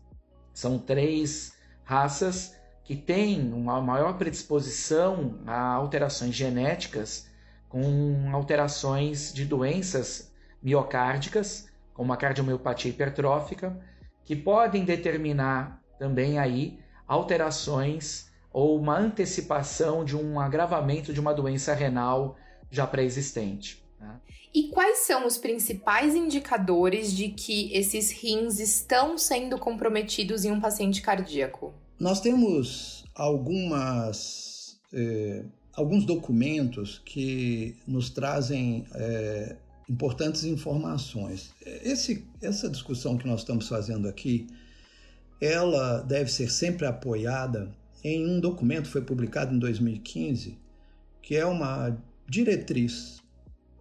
São 0.53 0.79
três 0.79 1.55
raças 1.83 2.55
que 2.85 2.95
têm 2.95 3.53
uma 3.53 3.81
maior 3.81 4.19
predisposição 4.19 5.41
a 5.47 5.59
alterações 5.59 6.35
genéticas 6.35 7.27
com 7.69 8.31
alterações 8.33 9.33
de 9.33 9.45
doenças 9.45 10.33
miocárdicas, 10.63 11.69
como 11.95 12.13
a 12.13 12.17
cardiomiopatia 12.17 12.91
hipertrófica, 12.91 13.79
que 14.29 14.37
podem 14.37 14.85
determinar 14.85 15.83
também 15.99 16.39
aí 16.39 16.79
alterações 17.07 18.31
ou 18.53 18.79
uma 18.79 18.99
antecipação 18.99 20.05
de 20.05 20.15
um 20.15 20.39
agravamento 20.39 21.15
de 21.15 21.19
uma 21.19 21.33
doença 21.33 21.73
renal 21.73 22.37
já 22.71 22.87
pré-existente. 22.87 23.83
Né? 23.99 24.21
E 24.55 24.65
quais 24.65 24.99
são 24.99 25.27
os 25.27 25.39
principais 25.39 26.15
indicadores 26.15 27.11
de 27.11 27.31
que 27.31 27.75
esses 27.75 28.11
rins 28.11 28.59
estão 28.59 29.17
sendo 29.17 29.57
comprometidos 29.57 30.45
em 30.45 30.51
um 30.51 30.61
paciente 30.61 31.01
cardíaco? 31.01 31.73
Nós 31.99 32.21
temos 32.21 33.07
algumas, 33.15 34.79
eh, 34.93 35.43
alguns 35.73 36.05
documentos 36.05 37.01
que 37.03 37.79
nos 37.87 38.11
trazem 38.11 38.85
eh, 38.95 39.57
importantes 39.89 40.45
informações. 40.45 41.55
Esse, 41.65 42.25
essa 42.43 42.69
discussão 42.69 43.17
que 43.17 43.27
nós 43.27 43.41
estamos 43.41 43.69
fazendo 43.69 44.09
aqui, 44.09 44.47
ela 45.41 46.01
deve 46.01 46.31
ser 46.31 46.51
sempre 46.51 46.87
apoiada 46.87 47.71
em 48.05 48.27
um 48.27 48.41
documento 48.41 48.85
que 48.85 48.93
foi 48.93 49.03
publicado 49.03 49.55
em 49.55 49.59
2015, 49.59 50.59
que 51.23 51.37
é 51.37 51.47
uma 51.47 51.97
diretriz 52.29 53.19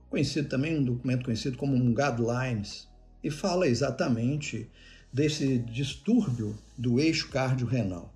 conhecido 0.09 0.47
também 0.47 0.77
um 0.77 0.83
documento 0.83 1.25
conhecido 1.25 1.57
como 1.57 1.75
um 1.75 1.93
guidelines, 1.93 2.87
e 3.23 3.29
fala 3.29 3.67
exatamente 3.67 4.69
desse 5.11 5.57
distúrbio 5.59 6.57
do 6.77 6.99
eixo 6.99 7.29
cardiorrenal. 7.29 8.13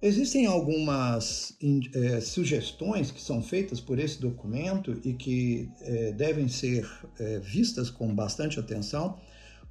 Existem 0.00 0.44
algumas 0.44 1.56
é, 1.94 2.20
sugestões 2.20 3.10
que 3.10 3.20
são 3.20 3.42
feitas 3.42 3.80
por 3.80 3.98
esse 3.98 4.20
documento 4.20 5.00
e 5.02 5.14
que 5.14 5.70
é, 5.80 6.12
devem 6.12 6.48
ser 6.48 6.86
é, 7.18 7.38
vistas 7.38 7.88
com 7.88 8.14
bastante 8.14 8.60
atenção, 8.60 9.18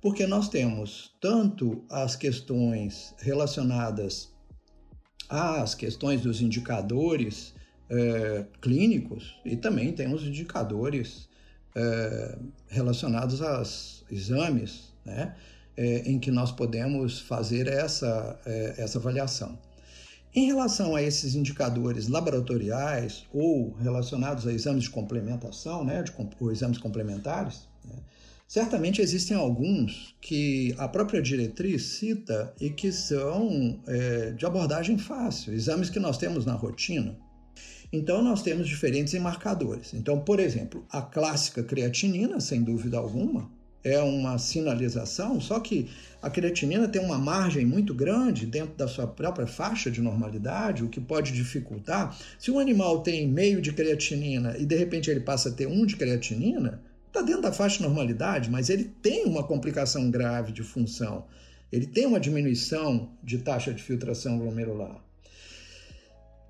porque 0.01 0.25
nós 0.25 0.50
temos 0.50 1.15
tanto 1.22 1.86
as 1.89 2.15
questões 2.15 3.13
relacionadas 3.20 4.34
às 5.29 5.75
questões 5.75 6.22
dos 6.22 6.41
indicadores 6.41 7.53
clínicos 8.62 9.39
e 9.46 9.55
também 9.55 9.94
tem 9.94 10.12
os 10.12 10.24
indicadores 10.24 11.29
relacionados 12.67 13.44
aos 13.44 14.03
exames, 14.10 14.91
né, 15.05 15.36
em 15.77 16.17
que 16.17 16.32
nós 16.32 16.51
podemos 16.51 17.20
fazer 17.20 17.67
essa, 17.67 18.39
essa 18.75 18.98
avaliação. 18.98 19.60
Em 20.36 20.48
relação 20.48 20.94
a 20.96 21.01
esses 21.01 21.34
indicadores 21.34 22.10
laboratoriais 22.10 23.25
ou 23.34 23.72
relacionados 23.75 24.46
a 24.46 24.51
exames 24.51 24.84
de 24.84 24.89
complementação, 24.89 25.86
né, 25.86 26.04
de, 26.04 26.12
ou 26.39 26.51
exames 26.51 26.77
complementares, 26.77 27.70
né, 27.86 27.96
certamente 28.46 29.01
existem 29.01 29.38
alguns 29.38 30.13
que 30.20 30.75
a 30.77 30.89
própria 30.89 31.22
diretriz 31.22 31.84
cita 31.84 32.54
e 32.60 32.70
que 32.70 32.92
são 32.92 33.80
é, 33.88 34.32
de 34.32 34.46
abordagem 34.46 34.98
fácil, 34.98 35.54
exames 35.54 35.89
que 35.89 36.00
nós 36.00 36.18
temos 36.18 36.46
na 36.46 36.54
rotina, 36.54 37.18
então, 37.92 38.22
nós 38.22 38.42
temos 38.42 38.68
diferentes 38.68 39.13
marcadores. 39.22 39.94
Então, 39.94 40.20
por 40.20 40.39
exemplo, 40.39 40.86
a 40.89 41.01
clássica 41.01 41.63
creatinina, 41.63 42.42
sem 42.42 42.62
dúvida 42.62 42.98
alguma, 42.98 43.50
é 43.86 44.01
uma 44.01 44.39
sinalização, 44.39 45.39
só 45.39 45.60
que 45.60 45.88
a 46.20 46.27
creatinina 46.27 46.88
tem 46.88 47.00
uma 47.00 47.20
margem 47.20 47.63
muito 47.63 47.94
grande 47.94 48.48
dentro 48.48 48.75
da 48.75 48.88
sua 48.88 49.06
própria 49.06 49.46
faixa 49.46 49.92
de 49.92 50.01
normalidade, 50.01 50.84
o 50.84 50.89
que 50.89 51.00
pode 51.00 51.32
dificultar. 51.32 52.18
Se 52.39 52.50
um 52.50 52.58
animal 52.58 53.04
tem 53.04 53.27
meio 53.27 53.62
de 53.62 53.72
creatinina 53.72 54.58
e 54.58 54.65
de 54.65 54.75
repente 54.75 55.12
ele 55.12 55.20
passa 55.20 55.50
a 55.50 55.51
ter 55.51 55.68
um 55.68 55.86
de 55.86 55.96
creatinina, 55.96 56.82
está 57.06 57.22
dentro 57.22 57.44
da 57.44 57.51
faixa 57.51 57.77
de 57.77 57.84
normalidade, 57.84 58.50
mas 58.50 58.72
ele 58.72 58.86
tem 59.04 59.25
uma 59.25 59.44
complicação 59.44 60.10
grave 60.10 60.51
de 60.51 60.63
função. 60.63 61.25
Ele 61.72 61.86
tem 61.86 62.08
uma 62.08 62.20
diminuição 62.20 63.12
de 63.24 63.38
taxa 63.38 63.72
de 63.72 63.84
filtração 63.84 64.39
glomerular. 64.39 65.00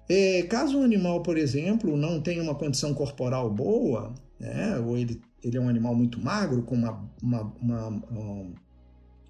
É, 0.07 0.43
caso 0.43 0.77
um 0.77 0.83
animal, 0.83 1.21
por 1.21 1.37
exemplo, 1.37 1.97
não 1.97 2.21
tenha 2.21 2.41
uma 2.41 2.55
condição 2.55 2.93
corporal 2.93 3.49
boa, 3.49 4.13
né, 4.39 4.77
ou 4.77 4.97
ele, 4.97 5.21
ele 5.43 5.57
é 5.57 5.61
um 5.61 5.67
animal 5.67 5.95
muito 5.95 6.19
magro, 6.19 6.61
com 6.61 6.75
uma, 6.75 7.09
uma, 7.21 7.53
uma, 7.59 8.03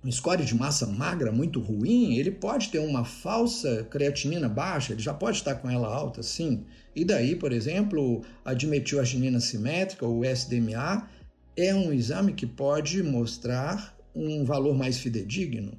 um 0.03 0.11
score 0.11 0.43
de 0.43 0.53
massa 0.53 0.85
magra 0.85 1.31
muito 1.31 1.59
ruim, 1.59 2.17
ele 2.17 2.29
pode 2.29 2.69
ter 2.69 2.79
uma 2.79 3.03
falsa 3.03 3.87
creatinina 3.89 4.49
baixa, 4.49 4.93
ele 4.93 5.01
já 5.01 5.13
pode 5.13 5.37
estar 5.37 5.55
com 5.55 5.69
ela 5.69 5.87
alta, 5.87 6.21
sim. 6.21 6.65
E 6.95 7.03
daí, 7.03 7.35
por 7.35 7.51
exemplo, 7.51 8.21
a 8.43 8.53
dimetilarginina 8.53 9.39
simétrica, 9.39 10.05
ou 10.05 10.23
SDMA, 10.23 11.09
é 11.57 11.73
um 11.73 11.91
exame 11.91 12.33
que 12.33 12.45
pode 12.45 13.01
mostrar 13.01 13.97
um 14.13 14.43
valor 14.43 14.75
mais 14.75 14.97
fidedigno 14.97 15.73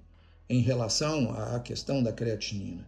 em 0.48 0.60
relação 0.60 1.32
à 1.32 1.60
questão 1.60 2.02
da 2.02 2.12
creatinina. 2.12 2.86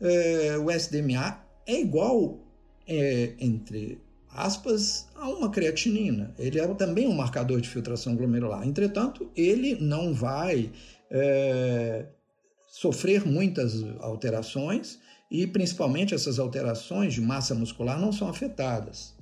É, 0.00 0.56
o 0.58 0.70
SDMA 0.70 1.43
é 1.66 1.80
igual, 1.80 2.38
é, 2.86 3.34
entre 3.38 4.00
aspas, 4.30 5.08
a 5.14 5.28
uma 5.28 5.50
creatinina. 5.50 6.34
Ele 6.38 6.58
é 6.58 6.66
também 6.74 7.06
um 7.06 7.14
marcador 7.14 7.60
de 7.60 7.68
filtração 7.68 8.16
glomerular. 8.16 8.66
Entretanto, 8.66 9.30
ele 9.36 9.76
não 9.80 10.12
vai 10.12 10.70
é, 11.10 12.06
sofrer 12.68 13.26
muitas 13.26 13.82
alterações 14.00 14.98
e, 15.30 15.46
principalmente, 15.46 16.14
essas 16.14 16.38
alterações 16.38 17.14
de 17.14 17.20
massa 17.20 17.54
muscular 17.54 18.00
não 18.00 18.12
são 18.12 18.28
afetadas. 18.28 19.14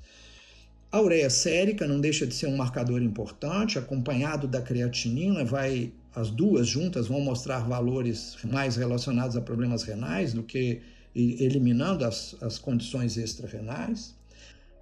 A 0.91 1.01
ureia 1.01 1.31
sérica 1.31 1.87
não 1.87 2.01
deixa 2.01 2.27
de 2.27 2.35
ser 2.35 2.47
um 2.47 2.57
marcador 2.57 3.03
importante, 3.03 3.79
acompanhado 3.79 4.47
da 4.47 4.61
creatinina, 4.61 5.45
vai 5.45 5.93
as 6.15 6.31
duas 6.31 6.67
juntas 6.67 7.07
vão 7.07 7.21
mostrar 7.21 7.61
valores 7.61 8.37
mais 8.45 8.77
relacionados 8.77 9.37
a 9.37 9.41
problemas 9.41 9.83
renais 9.83 10.35
do 10.35 10.43
que 10.43 10.83
eliminando 11.15 12.05
as, 12.05 12.37
as 12.41 12.59
condições 12.59 13.17
extrarrenais, 13.17 14.15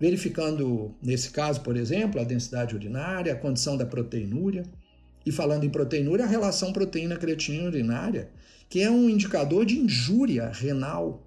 verificando, 0.01 0.95
nesse 1.03 1.31
caso, 1.31 1.61
por 1.61 1.77
exemplo, 1.77 2.21
a 2.21 2.25
densidade 2.25 2.75
urinária, 2.75 3.33
a 3.33 3.37
condição 3.37 3.77
da 3.77 3.85
proteinúria, 3.85 4.65
e 5.27 5.31
falando 5.31 5.65
em 5.65 5.71
proteinúria, 5.71 6.25
a 6.25 6.29
relação 6.29 6.73
proteína-creatinina 6.73 7.69
urinária, 7.69 8.31
que 8.69 8.81
é 8.81 8.91
um 8.91 9.11
indicador 9.11 9.67
de 9.67 9.79
injúria 9.79 10.49
renal. 10.49 11.27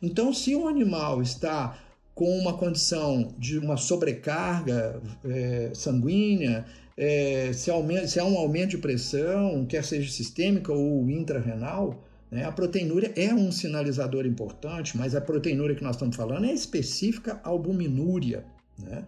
Então, 0.00 0.32
se 0.32 0.54
o 0.54 0.66
animal 0.66 1.22
está 1.22 1.78
com 2.14 2.36
uma 2.38 2.54
condição 2.54 3.34
de 3.38 3.58
uma 3.58 3.76
sobrecarga 3.76 5.00
é, 5.24 5.70
sanguínea, 5.72 6.66
é, 6.96 7.52
se, 7.52 7.70
aumenta, 7.70 8.06
se 8.08 8.18
há 8.18 8.24
um 8.24 8.36
aumento 8.36 8.70
de 8.70 8.78
pressão, 8.78 9.64
quer 9.64 9.84
seja 9.84 10.10
sistêmica 10.10 10.72
ou 10.72 11.08
intrarrenal, 11.08 12.04
né? 12.32 12.46
A 12.46 12.50
proteinúria 12.50 13.12
é 13.14 13.34
um 13.34 13.52
sinalizador 13.52 14.24
importante, 14.24 14.96
mas 14.96 15.14
a 15.14 15.20
proteinúria 15.20 15.76
que 15.76 15.84
nós 15.84 15.96
estamos 15.96 16.16
falando 16.16 16.46
é 16.46 16.52
específica 16.52 17.38
à 17.44 17.50
albuminúria. 17.50 18.46
Né? 18.78 19.04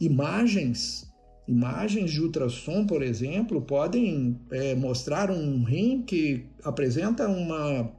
Imagens, 0.00 1.08
imagens 1.46 2.10
de 2.10 2.20
ultrassom, 2.20 2.84
por 2.84 3.00
exemplo, 3.00 3.62
podem 3.62 4.40
é, 4.50 4.74
mostrar 4.74 5.30
um 5.30 5.62
rim 5.62 6.02
que 6.02 6.44
apresenta 6.64 7.28
uma, 7.28 7.92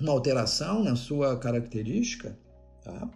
uma 0.00 0.12
alteração 0.12 0.82
na 0.82 0.96
sua 0.96 1.36
característica. 1.36 2.34
Tá? 2.82 3.10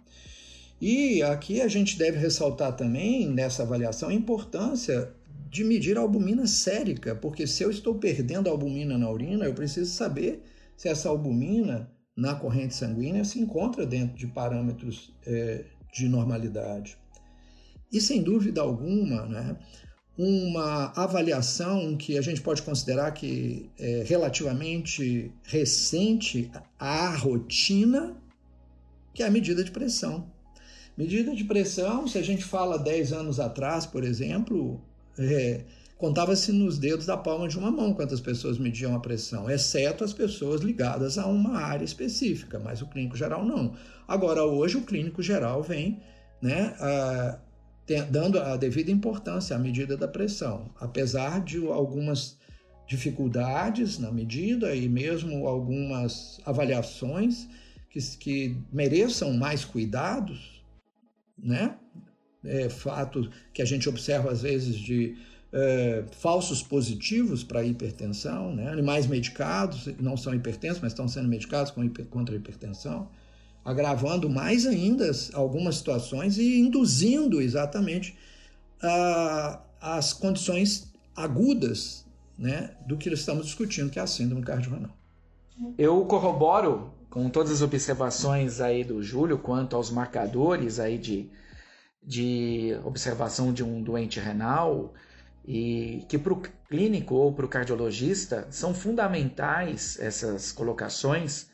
E 0.79 1.23
aqui 1.23 1.61
a 1.61 1.67
gente 1.67 1.97
deve 1.97 2.19
ressaltar 2.19 2.75
também, 2.75 3.27
nessa 3.27 3.63
avaliação, 3.63 4.09
a 4.09 4.13
importância 4.13 5.11
de 5.49 5.63
medir 5.63 5.97
a 5.97 6.01
albumina 6.01 6.45
sérica, 6.45 7.15
porque 7.15 7.47
se 7.47 7.63
eu 7.63 7.69
estou 7.69 7.95
perdendo 7.95 8.47
a 8.47 8.51
albumina 8.51 8.97
na 8.97 9.09
urina, 9.09 9.45
eu 9.45 9.53
preciso 9.53 9.91
saber 9.91 10.43
se 10.75 10.87
essa 10.89 11.09
albumina 11.09 11.91
na 12.15 12.35
corrente 12.35 12.75
sanguínea 12.75 13.23
se 13.23 13.39
encontra 13.39 13.85
dentro 13.85 14.17
de 14.17 14.27
parâmetros 14.27 15.13
é, 15.25 15.65
de 15.93 16.09
normalidade. 16.09 16.97
E 17.91 18.01
sem 18.01 18.21
dúvida 18.21 18.61
alguma, 18.61 19.25
né, 19.27 19.57
uma 20.17 20.91
avaliação 20.95 21.95
que 21.95 22.17
a 22.17 22.21
gente 22.21 22.41
pode 22.41 22.61
considerar 22.63 23.11
que 23.11 23.69
é 23.77 24.03
relativamente 24.05 25.31
recente 25.43 26.51
à 26.79 27.15
rotina, 27.15 28.17
que 29.13 29.21
é 29.21 29.27
a 29.27 29.31
medida 29.31 29.63
de 29.63 29.71
pressão. 29.71 30.31
Medida 30.97 31.35
de 31.35 31.43
pressão, 31.43 32.07
se 32.07 32.17
a 32.17 32.23
gente 32.23 32.43
fala 32.43 32.79
10 32.79 33.13
anos 33.13 33.39
atrás, 33.39 33.85
por 33.85 34.03
exemplo, 34.03 34.81
é, 35.19 35.65
contava-se 35.97 36.51
nos 36.51 36.77
dedos 36.77 37.05
da 37.05 37.17
palma 37.17 37.47
de 37.47 37.57
uma 37.57 37.71
mão 37.71 37.93
quantas 37.93 38.21
pessoas 38.21 38.57
mediam 38.57 38.95
a 38.95 38.99
pressão, 38.99 39.49
exceto 39.49 40.03
as 40.03 40.13
pessoas 40.13 40.61
ligadas 40.61 41.17
a 41.17 41.25
uma 41.25 41.57
área 41.57 41.85
específica, 41.85 42.59
mas 42.59 42.81
o 42.81 42.87
clínico 42.87 43.17
geral 43.17 43.45
não. 43.45 43.75
Agora, 44.07 44.43
hoje, 44.43 44.77
o 44.77 44.83
clínico 44.83 45.21
geral 45.21 45.63
vem 45.63 46.01
né, 46.41 46.75
a, 46.79 47.39
dando 48.09 48.39
a 48.39 48.55
devida 48.57 48.91
importância 48.91 49.55
à 49.55 49.59
medida 49.59 49.97
da 49.97 50.07
pressão, 50.07 50.71
apesar 50.79 51.43
de 51.43 51.65
algumas 51.65 52.37
dificuldades 52.87 53.99
na 53.99 54.11
medida 54.11 54.73
e 54.73 54.87
mesmo 54.87 55.45
algumas 55.47 56.39
avaliações 56.45 57.47
que, 57.89 57.99
que 58.17 58.57
mereçam 58.71 59.33
mais 59.33 59.65
cuidados, 59.65 60.63
né? 61.37 61.77
É, 62.47 62.69
fato 62.69 63.29
que 63.53 63.61
a 63.61 63.65
gente 63.65 63.89
observa 63.89 64.31
às 64.31 64.41
vezes 64.41 64.75
de 64.75 65.15
é, 65.51 66.03
falsos 66.11 66.63
positivos 66.63 67.43
para 67.43 67.63
hipertensão, 67.63 68.55
né? 68.55 68.69
animais 68.69 69.05
medicados 69.05 69.87
não 69.99 70.15
são 70.15 70.33
hipertensos, 70.33 70.81
mas 70.81 70.93
estão 70.93 71.07
sendo 71.07 71.27
medicados 71.27 71.71
com 71.71 71.83
hiper, 71.83 72.05
contra 72.05 72.33
a 72.33 72.37
hipertensão 72.37 73.09
agravando 73.67 74.29
mais 74.29 74.65
ainda 74.65 75.11
algumas 75.33 75.75
situações 75.75 76.37
e 76.37 76.57
induzindo 76.57 77.41
exatamente 77.41 78.17
a, 78.81 79.59
as 79.81 80.13
condições 80.13 80.89
agudas 81.13 82.05
né, 82.39 82.71
do 82.87 82.95
que 82.95 83.09
estamos 83.09 83.45
discutindo, 83.45 83.89
que 83.89 83.99
é 83.99 84.01
a 84.01 84.07
síndrome 84.07 84.41
cardiorrenal. 84.41 84.91
Eu 85.77 86.05
corroboro 86.05 86.93
com 87.09 87.29
todas 87.29 87.51
as 87.51 87.61
observações 87.61 88.61
aí 88.61 88.85
do 88.85 89.03
Júlio 89.03 89.37
quanto 89.37 89.75
aos 89.75 89.91
marcadores 89.91 90.79
aí 90.79 90.97
de, 90.97 91.29
de 92.07 92.79
observação 92.85 93.51
de 93.51 93.61
um 93.65 93.83
doente 93.83 94.17
renal 94.17 94.93
e 95.45 96.05
que 96.07 96.17
para 96.17 96.31
o 96.31 96.41
clínico 96.69 97.13
ou 97.15 97.33
para 97.33 97.45
o 97.45 97.49
cardiologista 97.49 98.47
são 98.49 98.73
fundamentais 98.73 99.99
essas 99.99 100.53
colocações 100.53 101.49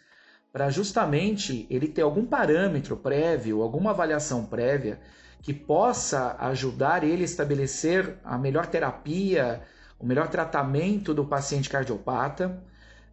para 0.51 0.69
justamente 0.69 1.65
ele 1.71 1.87
ter 1.87 2.03
algum 2.03 2.23
parâmetro 2.23 2.95
prévio, 2.95 3.63
alguma 3.63 3.89
avaliação 3.89 4.45
prévia 4.45 4.99
que 5.41 5.51
possa 5.51 6.35
ajudar 6.39 7.03
ele 7.03 7.23
a 7.23 7.25
estabelecer 7.25 8.17
a 8.23 8.37
melhor 8.37 8.67
terapia, 8.67 9.63
o 9.99 10.05
melhor 10.05 10.27
tratamento 10.27 11.15
do 11.15 11.25
paciente 11.25 11.67
cardiopata 11.67 12.63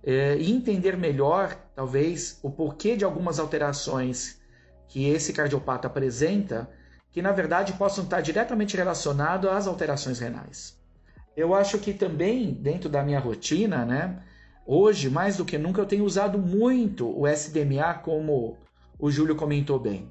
é, 0.05 0.37
e 0.37 0.53
entender 0.53 0.95
melhor, 0.97 1.57
talvez, 1.75 2.39
o 2.43 2.51
porquê 2.51 2.97
de 2.97 3.05
algumas 3.05 3.39
alterações 3.39 4.39
que 4.87 5.09
esse 5.09 5.33
cardiopata 5.33 5.87
apresenta, 5.87 6.69
que 7.13 7.23
na 7.23 7.33
verdade 7.33 7.73
possam 7.75 8.05
estar 8.05 8.21
diretamente 8.21 8.77
relacionadas 8.77 9.51
às 9.51 9.67
alterações 9.67 10.19
renais. 10.19 10.79
Eu 11.37 11.55
acho 11.55 11.79
que 11.79 11.93
também, 11.93 12.53
dentro 12.53 12.89
da 12.89 13.03
minha 13.03 13.21
rotina, 13.21 13.85
né, 13.85 14.23
Hoje, 14.73 15.11
mais 15.11 15.37
do 15.37 15.45
que 15.45 15.59
nunca, 15.59 15.81
eu 15.81 15.85
tenho 15.85 16.05
usado 16.05 16.39
muito 16.39 17.11
o 17.19 17.27
SDMA, 17.27 17.95
como 17.95 18.57
o 19.01 19.11
Júlio 19.11 19.35
comentou 19.35 19.81
bem, 19.81 20.09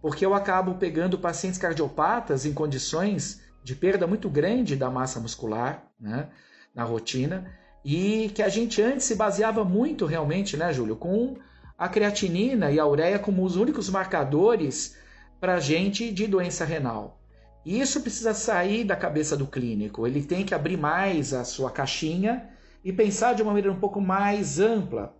porque 0.00 0.24
eu 0.24 0.32
acabo 0.32 0.76
pegando 0.76 1.18
pacientes 1.18 1.58
cardiopatas 1.58 2.46
em 2.46 2.52
condições 2.52 3.42
de 3.64 3.74
perda 3.74 4.06
muito 4.06 4.30
grande 4.30 4.76
da 4.76 4.88
massa 4.88 5.18
muscular 5.18 5.82
né, 5.98 6.28
na 6.72 6.84
rotina 6.84 7.50
e 7.84 8.30
que 8.32 8.44
a 8.44 8.48
gente 8.48 8.80
antes 8.80 9.06
se 9.06 9.16
baseava 9.16 9.64
muito 9.64 10.06
realmente, 10.06 10.56
né, 10.56 10.72
Júlio, 10.72 10.94
com 10.94 11.36
a 11.76 11.88
creatinina 11.88 12.70
e 12.70 12.78
a 12.78 12.86
ureia 12.86 13.18
como 13.18 13.42
os 13.42 13.56
únicos 13.56 13.90
marcadores 13.90 14.96
para 15.40 15.60
gente 15.60 16.10
de 16.10 16.26
doença 16.26 16.64
renal. 16.64 17.20
E 17.64 17.80
isso 17.80 18.00
precisa 18.00 18.32
sair 18.32 18.84
da 18.84 18.94
cabeça 18.94 19.36
do 19.36 19.46
clínico. 19.46 20.06
Ele 20.06 20.22
tem 20.22 20.44
que 20.44 20.54
abrir 20.54 20.76
mais 20.76 21.34
a 21.34 21.44
sua 21.44 21.70
caixinha 21.70 22.48
e 22.84 22.92
pensar 22.92 23.34
de 23.34 23.42
uma 23.42 23.52
maneira 23.52 23.72
um 23.72 23.80
pouco 23.80 24.00
mais 24.00 24.60
ampla. 24.60 25.16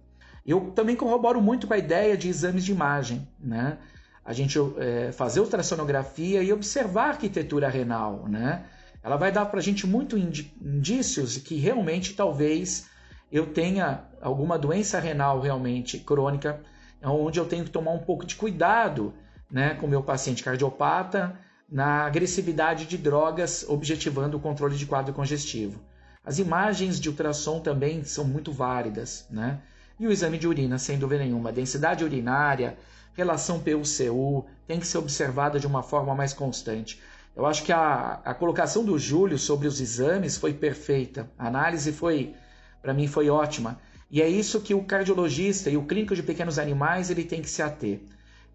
Eu 0.46 0.70
também 0.70 0.94
corroboro 0.94 1.42
muito 1.42 1.66
com 1.66 1.74
a 1.74 1.78
ideia 1.78 2.16
de 2.16 2.28
exames 2.28 2.64
de 2.64 2.70
imagem, 2.70 3.26
né? 3.40 3.78
A 4.24 4.32
gente 4.32 4.58
é, 4.78 5.10
fazer 5.10 5.40
ultrassonografia 5.40 6.40
e 6.42 6.52
observar 6.52 7.06
a 7.06 7.08
arquitetura 7.08 7.68
renal, 7.68 8.28
né? 8.28 8.64
Ela 9.02 9.16
vai 9.16 9.32
dar 9.32 9.46
para 9.46 9.58
a 9.58 9.62
gente 9.62 9.86
muito 9.86 10.16
indícios 10.16 11.34
de 11.34 11.40
que 11.40 11.56
realmente 11.56 12.14
talvez 12.14 12.88
eu 13.30 13.46
tenha 13.46 14.04
alguma 14.22 14.56
doença 14.56 15.00
renal 15.00 15.40
realmente 15.40 15.98
crônica, 15.98 16.60
onde 17.02 17.40
eu 17.40 17.44
tenho 17.44 17.64
que 17.64 17.70
tomar 17.70 17.90
um 17.90 17.98
pouco 17.98 18.24
de 18.24 18.36
cuidado, 18.36 19.12
né, 19.50 19.74
com 19.74 19.86
meu 19.86 20.02
paciente 20.02 20.42
cardiopata 20.42 21.38
na 21.68 22.06
agressividade 22.06 22.86
de 22.86 22.96
drogas, 22.96 23.64
objetivando 23.68 24.36
o 24.36 24.40
controle 24.40 24.76
de 24.76 24.86
quadro 24.86 25.12
congestivo. 25.12 25.80
As 26.24 26.38
imagens 26.38 26.98
de 27.00 27.08
ultrassom 27.08 27.60
também 27.60 28.04
são 28.04 28.24
muito 28.24 28.52
válidas, 28.52 29.26
né? 29.30 29.60
E 29.98 30.06
o 30.06 30.12
exame 30.12 30.38
de 30.38 30.46
urina, 30.46 30.78
sem 30.78 30.98
dúvida 30.98 31.24
nenhuma, 31.24 31.52
densidade 31.52 32.04
urinária, 32.04 32.76
relação 33.14 33.60
PU-CU, 33.60 34.44
tem 34.66 34.78
que 34.78 34.86
ser 34.86 34.98
observada 34.98 35.58
de 35.58 35.66
uma 35.66 35.82
forma 35.82 36.14
mais 36.14 36.32
constante. 36.32 37.00
Eu 37.34 37.46
acho 37.46 37.62
que 37.62 37.72
a, 37.72 38.20
a 38.24 38.34
colocação 38.34 38.84
do 38.84 38.98
Júlio 38.98 39.38
sobre 39.38 39.66
os 39.68 39.80
exames 39.80 40.36
foi 40.36 40.52
perfeita. 40.52 41.30
A 41.38 41.46
análise 41.46 41.92
foi, 41.92 42.34
para 42.82 42.92
mim, 42.92 43.06
foi 43.06 43.30
ótima. 43.30 43.78
E 44.10 44.22
é 44.22 44.28
isso 44.28 44.60
que 44.60 44.74
o 44.74 44.84
cardiologista 44.84 45.70
e 45.70 45.76
o 45.76 45.84
clínico 45.84 46.14
de 46.14 46.22
pequenos 46.22 46.58
animais 46.58 47.10
ele 47.10 47.24
tem 47.24 47.42
que 47.42 47.48
se 47.48 47.62
ater. 47.62 48.00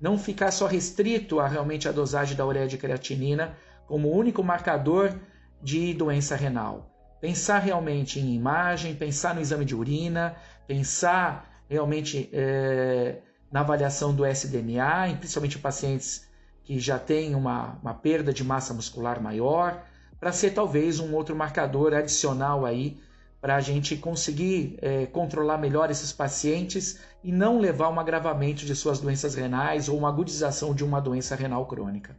Não 0.02 0.18
ficar 0.18 0.50
só 0.50 0.66
restrito 0.66 1.40
a 1.40 1.48
realmente 1.48 1.88
a 1.88 1.92
dosagem 1.92 2.36
da 2.36 2.46
ureia 2.46 2.68
de 2.68 2.78
creatinina 2.78 3.56
como 3.86 4.12
único 4.12 4.44
marcador 4.44 5.14
de 5.62 5.94
doença 5.94 6.36
renal. 6.36 6.90
Pensar 7.22 7.60
realmente 7.60 8.20
em 8.20 8.34
imagem, 8.34 8.96
pensar 8.96 9.36
no 9.36 9.42
exame 9.42 9.64
de 9.64 9.76
urina, 9.76 10.36
pensar 10.66 11.64
realmente 11.70 12.28
é, 12.34 13.20
na 13.52 13.60
avaliação 13.60 14.14
do 14.14 14.26
SDMA, 14.26 15.16
principalmente 15.20 15.58
em 15.60 15.62
pacientes 15.62 16.28
que 16.64 16.80
já 16.80 16.98
têm 16.98 17.36
uma, 17.36 17.78
uma 17.84 17.94
perda 17.94 18.34
de 18.34 18.44
massa 18.44 18.74
muscular 18.74 19.22
maior, 19.22 19.84
para 20.20 20.32
ser 20.32 20.52
talvez 20.52 21.00
um 21.00 21.14
outro 21.14 21.36
marcador 21.36 21.94
adicional 21.94 22.66
aí 22.66 23.00
para 23.42 23.56
a 23.56 23.60
gente 23.60 23.98
conseguir 23.98 24.78
é, 24.82 25.08
controlar 25.08 25.58
melhor 25.58 25.90
esses 25.90 26.14
pacientes 26.14 27.00
e 27.24 27.32
não 27.32 27.60
levar 27.60 27.90
um 27.90 28.00
agravamento 28.00 28.64
de 28.64 28.76
suas 28.76 29.00
doenças 29.00 29.34
renais 29.34 29.90
ou 29.90 29.98
uma 29.98 30.10
agudização 30.10 30.76
de 30.76 30.84
uma 30.84 31.02
doença 31.02 31.36
renal 31.36 31.66
crônica. 31.66 32.16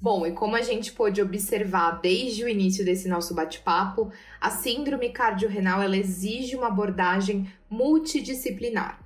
Bom, 0.00 0.26
e 0.26 0.32
como 0.32 0.56
a 0.56 0.62
gente 0.62 0.90
pôde 0.92 1.22
observar 1.22 2.00
desde 2.00 2.42
o 2.42 2.48
início 2.48 2.84
desse 2.84 3.08
nosso 3.08 3.34
bate-papo, 3.34 4.10
a 4.40 4.50
síndrome 4.50 5.10
cardiorrenal 5.10 5.80
ela 5.80 5.96
exige 5.96 6.56
uma 6.56 6.66
abordagem 6.66 7.46
multidisciplinar. 7.70 8.98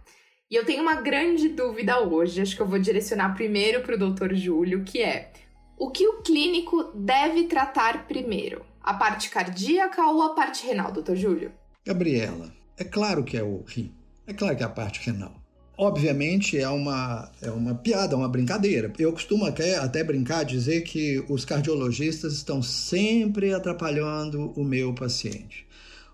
E 0.51 0.55
eu 0.55 0.65
tenho 0.65 0.81
uma 0.81 0.95
grande 0.95 1.49
dúvida 1.49 2.01
hoje, 2.01 2.41
acho 2.41 2.57
que 2.57 2.63
eu 2.63 2.67
vou 2.67 2.79
direcionar 2.79 3.35
primeiro 3.35 3.83
para 3.83 3.97
o 3.97 3.99
Dr. 3.99 4.35
Júlio, 4.35 4.85
que 4.85 5.03
é: 5.03 5.33
o 5.77 5.91
que 5.91 6.07
o 6.07 6.23
clínico 6.23 6.85
deve 6.95 7.45
tratar 7.45 8.07
primeiro? 8.07 8.65
A 8.87 8.95
parte 8.95 9.31
cardíaca 9.31 10.01
ou 10.07 10.23
a 10.23 10.35
parte 10.37 10.65
renal, 10.65 10.93
Dr. 10.93 11.17
Júlio? 11.17 11.51
Gabriela, 11.85 12.53
é 12.79 12.85
claro 12.85 13.25
que 13.25 13.37
é 13.37 13.43
o 13.43 13.65
rim, 13.67 13.93
é 14.29 14.33
claro 14.33 14.57
que 14.57 14.63
é 14.63 14.67
a 14.67 14.71
parte 14.71 15.05
renal. 15.05 15.35
Obviamente 15.77 16.57
é 16.57 16.69
uma, 16.69 17.29
é 17.43 17.51
uma 17.51 17.75
piada, 17.75 18.17
uma 18.17 18.29
brincadeira. 18.29 18.93
Eu 18.97 19.13
costumo 19.13 19.45
até, 19.45 19.77
até 19.77 20.05
brincar, 20.05 20.45
dizer 20.45 20.83
que 20.83 21.23
os 21.29 21.45
cardiologistas 21.45 22.35
estão 22.35 22.63
sempre 22.63 23.53
atrapalhando 23.53 24.53
o 24.53 24.63
meu 24.63 24.95
paciente. 24.95 25.67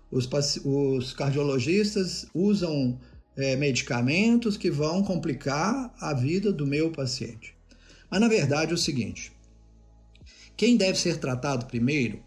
Os, 0.09 0.27
os 0.65 1.13
cardiologistas 1.13 2.25
usam 2.33 2.99
é, 3.37 3.55
medicamentos 3.55 4.57
que 4.57 4.71
vão 4.71 5.03
complicar 5.03 5.93
a 6.01 6.11
vida 6.15 6.51
do 6.51 6.65
meu 6.65 6.89
paciente. 6.89 7.55
Mas 8.09 8.19
na 8.19 8.27
verdade 8.27 8.71
é 8.71 8.73
o 8.73 8.77
seguinte: 8.79 9.31
quem 10.57 10.75
deve 10.75 10.97
ser 10.97 11.17
tratado 11.17 11.67
primeiro 11.67 12.19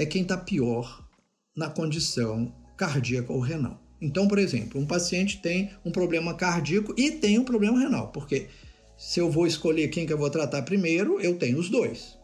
é 0.00 0.06
quem 0.06 0.22
está 0.22 0.36
pior 0.36 1.06
na 1.54 1.68
condição 1.68 2.54
cardíaca 2.76 3.32
ou 3.32 3.40
renal. 3.40 3.78
Então, 4.00 4.26
por 4.26 4.38
exemplo, 4.38 4.80
um 4.80 4.86
paciente 4.86 5.42
tem 5.42 5.70
um 5.84 5.90
problema 5.90 6.32
cardíaco 6.34 6.94
e 6.96 7.10
tem 7.10 7.38
um 7.38 7.44
problema 7.44 7.78
renal, 7.78 8.08
porque 8.08 8.48
se 8.96 9.20
eu 9.20 9.30
vou 9.30 9.46
escolher 9.46 9.88
quem 9.88 10.06
que 10.06 10.12
eu 10.12 10.18
vou 10.18 10.30
tratar 10.30 10.62
primeiro, 10.62 11.20
eu 11.20 11.36
tenho 11.36 11.58
os 11.58 11.68
dois. 11.68 12.18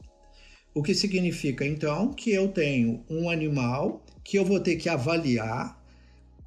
O 0.74 0.82
que 0.82 0.94
significa 0.94 1.66
então 1.66 2.12
que 2.14 2.30
eu 2.30 2.48
tenho 2.48 3.04
um 3.10 3.28
animal 3.28 4.02
que 4.24 4.38
eu 4.38 4.44
vou 4.44 4.58
ter 4.58 4.76
que 4.76 4.88
avaliar 4.88 5.78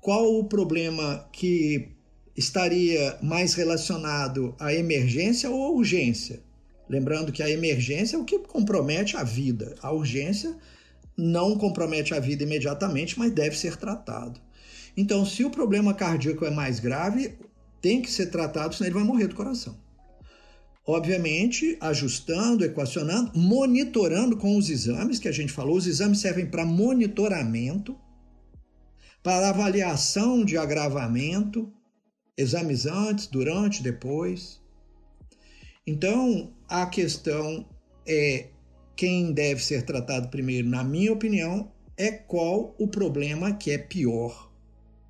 qual 0.02 0.36
o 0.36 0.44
problema 0.44 1.30
que 1.32 1.90
estaria 2.36 3.20
mais 3.22 3.54
relacionado 3.54 4.56
à 4.60 4.74
emergência 4.74 5.50
ou 5.50 5.64
à 5.64 5.70
urgência. 5.70 6.42
Lembrando 6.90 7.32
que 7.32 7.44
a 7.44 7.50
emergência 7.50 8.18
é 8.18 8.20
o 8.20 8.26
que 8.26 8.40
compromete 8.40 9.16
a 9.16 9.24
vida, 9.24 9.76
a 9.82 9.92
urgência 9.92 10.58
não 11.18 11.58
compromete 11.58 12.14
a 12.14 12.20
vida 12.20 12.44
imediatamente, 12.44 13.18
mas 13.18 13.32
deve 13.32 13.58
ser 13.58 13.76
tratado. 13.78 14.40
Então, 14.96 15.26
se 15.26 15.44
o 15.44 15.50
problema 15.50 15.94
cardíaco 15.94 16.46
é 16.46 16.52
mais 16.52 16.80
grave, 16.80 17.38
tem 17.82 18.02
que 18.02 18.12
ser 18.12 18.28
tratado, 18.28 18.76
senão 18.76 18.88
ele 18.88 19.00
vai 19.00 19.04
morrer 19.04 19.28
do 19.28 19.36
coração. 19.36 19.78
Obviamente, 20.86 21.78
ajustando, 21.80 22.66
equacionando, 22.66 23.38
monitorando 23.38 24.36
com 24.36 24.58
os 24.58 24.70
exames 24.70 25.20
que 25.20 25.28
a 25.28 25.32
gente 25.32 25.54
falou. 25.54 25.78
Os 25.78 25.86
exames 25.86 26.20
servem 26.20 26.48
para 26.48 26.66
monitoramento, 26.66 27.96
para 29.22 29.50
avaliação 29.50 30.44
de 30.44 30.58
agravamento, 30.58 31.72
exames 32.36 32.86
antes, 32.86 33.28
durante, 33.28 33.84
depois. 33.84 34.60
Então, 35.86 36.54
a 36.68 36.86
questão 36.88 37.68
é 38.08 38.50
quem 39.00 39.32
deve 39.32 39.64
ser 39.64 39.84
tratado 39.84 40.28
primeiro, 40.28 40.68
na 40.68 40.84
minha 40.84 41.14
opinião, 41.14 41.72
é 41.96 42.12
qual 42.12 42.76
o 42.78 42.86
problema 42.86 43.54
que 43.54 43.72
é 43.72 43.78
pior. 43.78 44.52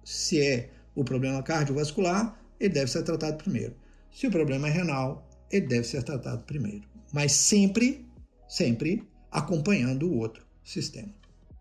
Se 0.03 0.39
é 0.39 0.69
o 0.93 1.03
problema 1.03 1.41
cardiovascular, 1.41 2.39
ele 2.59 2.71
deve 2.71 2.91
ser 2.91 3.01
tratado 3.01 3.37
primeiro. 3.37 3.75
Se 4.11 4.27
o 4.27 4.29
problema 4.29 4.67
é 4.67 4.71
renal, 4.71 5.27
ele 5.51 5.65
deve 5.65 5.85
ser 5.85 6.03
tratado 6.03 6.43
primeiro. 6.43 6.83
Mas 7.11 7.31
sempre, 7.31 8.07
sempre 8.47 9.07
acompanhando 9.31 10.07
o 10.07 10.19
outro 10.19 10.45
sistema. 10.63 11.09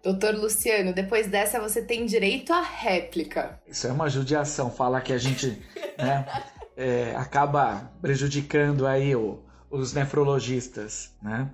Doutor 0.02 0.34
Luciano, 0.34 0.92
depois 0.92 1.28
dessa 1.28 1.58
você 1.58 1.80
tem 1.80 2.04
direito 2.04 2.52
à 2.52 2.60
réplica. 2.60 3.58
Isso 3.66 3.86
é 3.86 3.92
uma 3.92 4.10
judiação, 4.10 4.70
falar 4.70 5.00
que 5.00 5.14
a 5.14 5.18
gente 5.18 5.58
né, 5.96 6.26
é, 6.76 7.14
acaba 7.16 7.90
prejudicando 8.02 8.86
aí 8.86 9.16
o, 9.16 9.42
os 9.70 9.94
nefrologistas, 9.94 11.10
né? 11.22 11.50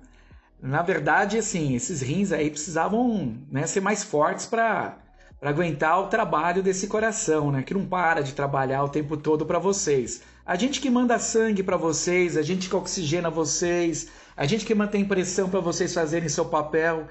Na 0.61 0.81
verdade, 0.81 1.37
assim, 1.37 1.75
esses 1.75 2.01
rins 2.01 2.31
aí 2.31 2.49
precisavam 2.49 3.37
né, 3.51 3.67
ser 3.67 3.81
mais 3.81 4.03
fortes 4.03 4.45
para 4.45 4.97
aguentar 5.41 5.99
o 6.01 6.07
trabalho 6.07 6.63
desse 6.63 6.87
coração, 6.87 7.51
né? 7.51 7.61
Que 7.61 7.73
não 7.73 7.85
para 7.85 8.21
de 8.21 8.33
trabalhar 8.33 8.83
o 8.83 8.89
tempo 8.89 9.15
todo 9.15 9.45
para 9.45 9.59
vocês. 9.59 10.23
A 10.45 10.55
gente 10.55 10.79
que 10.79 10.89
manda 10.89 11.19
sangue 11.19 11.63
para 11.63 11.77
vocês, 11.77 12.37
a 12.37 12.41
gente 12.41 12.69
que 12.69 12.75
oxigena 12.75 13.29
vocês, 13.29 14.09
a 14.35 14.45
gente 14.45 14.65
que 14.65 14.73
mantém 14.73 15.05
pressão 15.05 15.49
para 15.49 15.59
vocês 15.59 15.93
fazerem 15.93 16.29
seu 16.29 16.45
papel. 16.45 17.07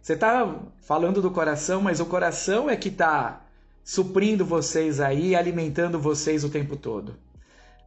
Você 0.00 0.12
está 0.12 0.54
falando 0.82 1.20
do 1.20 1.30
coração, 1.30 1.82
mas 1.82 2.00
o 2.00 2.06
coração 2.06 2.70
é 2.70 2.76
que 2.76 2.88
está 2.88 3.42
suprindo 3.82 4.44
vocês 4.44 5.00
aí, 5.00 5.34
alimentando 5.34 5.98
vocês 5.98 6.44
o 6.44 6.48
tempo 6.48 6.76
todo. 6.76 7.16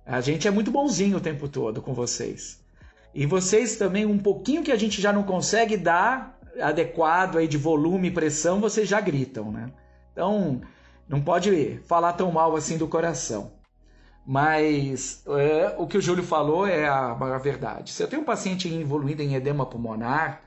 A 0.06 0.22
gente 0.22 0.48
é 0.48 0.52
muito 0.52 0.72
bonzinho 0.72 1.18
o 1.18 1.22
tempo 1.22 1.48
todo 1.48 1.82
com 1.82 1.94
vocês. 1.94 2.60
E 3.14 3.26
vocês 3.26 3.76
também, 3.76 4.06
um 4.06 4.18
pouquinho 4.18 4.64
que 4.64 4.72
a 4.72 4.76
gente 4.76 5.02
já 5.02 5.12
não 5.12 5.24
consegue 5.24 5.76
dar 5.76 6.40
adequado 6.62 7.38
aí 7.38 7.48
de 7.48 7.58
volume 7.58 8.10
e 8.10 8.12
pressão, 8.12 8.60
vocês 8.60 8.88
já 8.88 9.02
gritam, 9.02 9.52
né? 9.52 9.72
Então, 10.12 10.62
não 11.08 11.22
pode 11.22 11.80
falar 11.86 12.14
tão 12.14 12.32
mal 12.32 12.56
assim 12.56 12.78
do 12.78 12.88
coração. 12.88 13.52
Mas 14.26 15.24
é, 15.28 15.74
o 15.78 15.88
que 15.88 15.98
o 15.98 16.02
Júlio 16.02 16.24
falou 16.24 16.68
é 16.68 16.88
a 16.88 17.16
maior 17.16 17.40
verdade. 17.40 17.92
Se 17.92 18.04
eu 18.04 18.08
tenho 18.08 18.22
um 18.22 18.26
paciente 18.26 18.72
evoluindo 18.72 19.24
em 19.24 19.34
edema 19.34 19.66
pulmonar, 19.66 20.42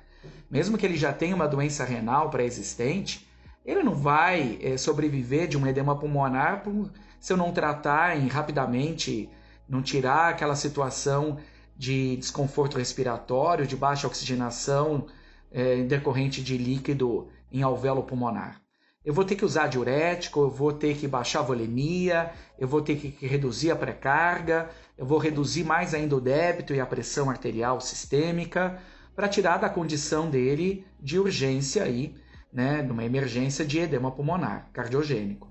mesmo 0.49 0.79
que 0.79 0.87
ele 0.87 0.97
já 0.97 1.13
tenha 1.13 1.35
uma 1.35 1.49
doença 1.49 1.85
renal 1.85 2.31
pré-existente, 2.31 3.27
ele 3.65 3.83
não 3.83 3.95
vai 3.95 4.59
é, 4.63 4.77
sobreviver 4.77 5.49
de 5.49 5.57
um 5.57 5.67
edema 5.67 5.97
pulmonar 5.99 6.63
por, 6.63 6.93
se 7.19 7.33
eu 7.33 7.37
não 7.37 7.53
tratar 7.53 8.17
em, 8.17 8.29
rapidamente, 8.29 9.29
não 9.69 9.83
tirar 9.83 10.29
aquela 10.29 10.55
situação 10.55 11.39
de 11.83 12.15
desconforto 12.15 12.79
respiratório, 12.79 13.67
de 13.67 13.75
baixa 13.75 14.07
oxigenação 14.07 15.07
é, 15.51 15.83
decorrente 15.83 16.41
de 16.41 16.57
líquido 16.57 17.27
em 17.51 17.61
alvéolo 17.65 18.05
pulmonar. 18.05 18.61
Eu 19.05 19.13
vou 19.13 19.25
ter 19.25 19.35
que 19.35 19.45
usar 19.45 19.67
diurético, 19.67 20.43
eu 20.43 20.49
vou 20.49 20.73
ter 20.73 20.97
que 20.97 21.09
baixar 21.09 21.41
a 21.41 21.43
volemia, 21.43 22.31
eu 22.57 22.69
vou 22.69 22.83
ter 22.83 22.95
que 22.95 23.27
reduzir 23.27 23.73
a 23.73 23.75
pré-carga, 23.75 24.71
eu 24.97 25.05
vou 25.05 25.19
reduzir 25.19 25.65
mais 25.65 25.93
ainda 25.93 26.15
o 26.15 26.21
débito 26.21 26.73
e 26.73 26.79
a 26.79 26.87
pressão 26.87 27.29
arterial 27.29 27.81
sistêmica 27.81 28.79
para 29.17 29.27
tirar 29.27 29.57
da 29.57 29.69
condição 29.69 30.31
dele 30.31 30.87
de 31.01 31.19
urgência 31.19 31.83
aí, 31.83 32.15
né, 32.53 32.81
numa 32.81 33.05
emergência 33.05 33.65
de 33.65 33.81
edema 33.81 34.13
pulmonar 34.13 34.71
cardiogênico. 34.73 35.51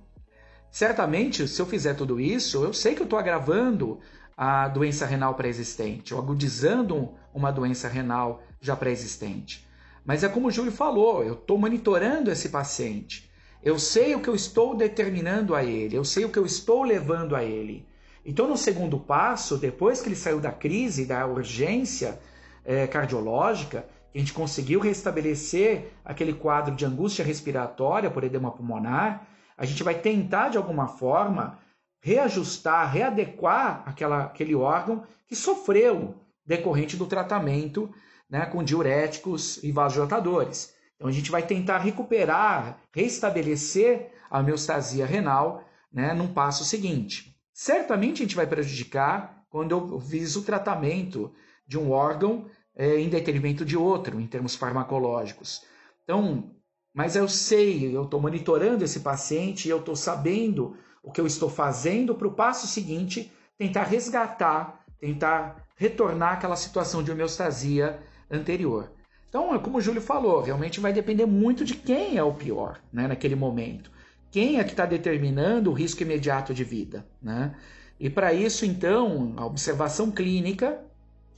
Certamente, 0.72 1.46
se 1.46 1.62
eu 1.62 1.66
fizer 1.66 1.94
tudo 1.96 2.22
isso, 2.22 2.64
eu 2.64 2.74
sei 2.74 2.96
que 2.96 3.02
eu 3.02 3.04
estou 3.04 3.20
agravando 3.20 4.00
a 4.44 4.68
doença 4.68 5.06
renal 5.06 5.36
pré-existente, 5.36 6.16
ou 6.16 6.20
agudizando 6.20 7.12
uma 7.32 7.52
doença 7.52 7.88
renal 7.88 8.42
já 8.60 8.76
pré-existente. 8.76 9.68
Mas 10.04 10.24
é 10.24 10.30
como 10.30 10.48
o 10.48 10.52
Júlio 10.52 10.72
falou, 10.72 11.24
eu 11.24 11.36
estou 11.36 11.60
monitorando 11.60 12.32
esse 12.32 12.50
paciente. 12.50 13.30
Eu 13.62 13.78
sei 13.78 14.16
o 14.16 14.20
que 14.20 14.28
eu 14.28 14.34
estou 14.34 14.76
determinando 14.76 15.54
a 15.54 15.64
ele, 15.64 15.96
eu 15.96 16.04
sei 16.04 16.26
o 16.26 16.30
que 16.30 16.40
eu 16.40 16.46
estou 16.48 16.82
levando 16.82 17.36
a 17.36 17.44
ele. 17.44 17.86
Então, 18.26 18.48
no 18.48 18.58
segundo 18.58 19.00
passo, 19.00 19.60
depois 19.60 20.02
que 20.02 20.08
ele 20.08 20.16
saiu 20.16 20.40
da 20.40 20.52
crise, 20.52 21.06
da 21.06 21.24
urgência 21.28 22.20
é, 22.66 22.88
cardiológica, 22.88 23.86
a 24.12 24.18
gente 24.18 24.34
conseguiu 24.34 24.80
restabelecer 24.80 25.92
aquele 26.04 26.34
quadro 26.34 26.76
de 26.76 26.84
angústia 26.84 27.24
respiratória 27.24 28.10
por 28.10 28.24
edema 28.24 28.50
pulmonar, 28.50 29.28
a 29.56 29.68
gente 29.68 29.84
vai 29.84 29.94
tentar 29.94 30.50
de 30.50 30.58
alguma 30.58 30.88
forma 30.88 31.60
reajustar, 32.02 32.92
readequar 32.92 33.84
aquela, 33.86 34.24
aquele 34.24 34.56
órgão 34.56 35.04
que 35.28 35.36
sofreu 35.36 36.16
decorrente 36.46 36.98
do 36.98 37.06
tratamento 37.06 37.90
né, 38.30 38.46
com 38.46 38.64
diuréticos 38.64 39.64
e 39.64 39.72
vasodilatadores. 39.72 40.74
Então 40.96 41.08
a 41.08 41.12
gente 41.12 41.32
vai 41.32 41.44
tentar 41.44 41.78
recuperar, 41.78 42.80
restabelecer 42.94 44.12
a 44.30 44.40
homeostasia 44.40 45.06
renal 45.06 45.64
né, 45.92 46.14
num 46.14 46.34
passo 46.34 46.64
seguinte. 46.66 47.36
Certamente 47.54 48.22
a 48.22 48.26
gente 48.26 48.36
vai 48.36 48.48
prejudicar 48.48 49.46
quando 49.50 49.72
eu 49.72 50.00
fiz 50.00 50.36
o 50.36 50.44
tratamento 50.44 51.32
de 51.68 51.78
um 51.78 51.92
órgão 51.92 52.46
é, 52.76 53.00
em 53.00 53.10
detrimento 53.10 53.66
de 53.66 53.78
outro, 53.78 54.20
em 54.20 54.26
termos 54.26 54.56
farmacológicos. 54.56 55.64
Então, 56.04 56.52
mas 56.94 57.16
eu 57.16 57.28
sei, 57.28 57.96
eu 57.96 58.04
estou 58.04 58.20
monitorando 58.20 58.84
esse 58.84 59.02
paciente, 59.02 59.70
eu 59.70 59.80
estou 59.80 59.96
sabendo 59.96 60.78
o 61.04 61.12
que 61.12 61.20
eu 61.20 61.28
estou 61.28 61.50
fazendo 61.50 62.14
para 62.16 62.28
o 62.28 62.34
passo 62.34 62.68
seguinte 62.68 63.32
tentar 63.58 63.84
resgatar, 63.84 64.86
tentar 65.00 65.68
retornar 65.76 66.34
aquela 66.34 66.56
situação 66.56 67.04
de 67.04 67.12
homeostasia 67.12 68.00
anterior. 68.30 68.92
Então, 69.28 69.54
é 69.56 69.60
como 69.60 69.78
o 69.78 69.82
Júlio 69.82 70.02
falou, 70.02 70.42
realmente 70.42 70.80
vai 70.80 70.92
depender 70.92 71.26
muito 71.26 71.64
de 71.64 71.76
quem 71.76 72.18
é 72.18 72.24
o 72.24 72.34
pior 72.34 72.80
né, 72.92 73.08
naquele 73.08 73.36
momento. 73.36 73.92
Quem 74.30 74.60
é 74.60 74.64
que 74.64 74.72
está 74.72 74.86
determinando 74.86 75.72
o 75.72 75.74
risco 75.74 76.04
imediato 76.04 76.54
de 76.54 76.64
vida. 76.64 77.06
Né? 77.22 77.56
E 78.00 78.10
para 78.10 78.34
isso, 78.34 78.66
então, 78.66 79.34
a 79.38 79.46
observação 79.46 80.12
clínica 80.12 80.80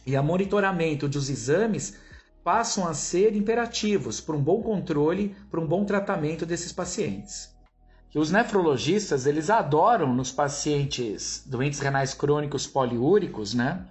e 0.05 0.15
a 0.15 0.23
monitoramento 0.23 1.07
dos 1.07 1.29
exames 1.29 1.97
passam 2.43 2.87
a 2.87 2.93
ser 2.93 3.35
imperativos 3.35 4.19
para 4.19 4.35
um 4.35 4.41
bom 4.41 4.61
controle, 4.61 5.35
para 5.49 5.59
um 5.59 5.67
bom 5.67 5.85
tratamento 5.85 6.45
desses 6.45 6.71
pacientes 6.71 7.52
que 8.13 8.19
os 8.19 8.29
nefrologistas 8.29 9.25
eles 9.25 9.49
adoram 9.49 10.13
nos 10.13 10.31
pacientes 10.31 11.43
doentes 11.47 11.79
renais 11.79 12.13
crônicos 12.13 12.67
poliúricos, 12.67 13.55
né? 13.55 13.87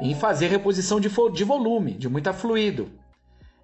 Em 0.00 0.14
fazer 0.14 0.46
reposição 0.46 0.98
de, 0.98 1.10
de 1.10 1.44
volume, 1.44 1.92
de 1.92 2.08
muita 2.08 2.32
fluido. 2.32 2.90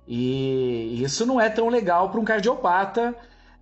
E 0.07 1.03
isso 1.03 1.25
não 1.25 1.41
é 1.41 1.49
tão 1.49 1.71
legal 1.71 2.11
para 2.11 2.21
um 2.21 2.27
cardiopata, 2.27 3.17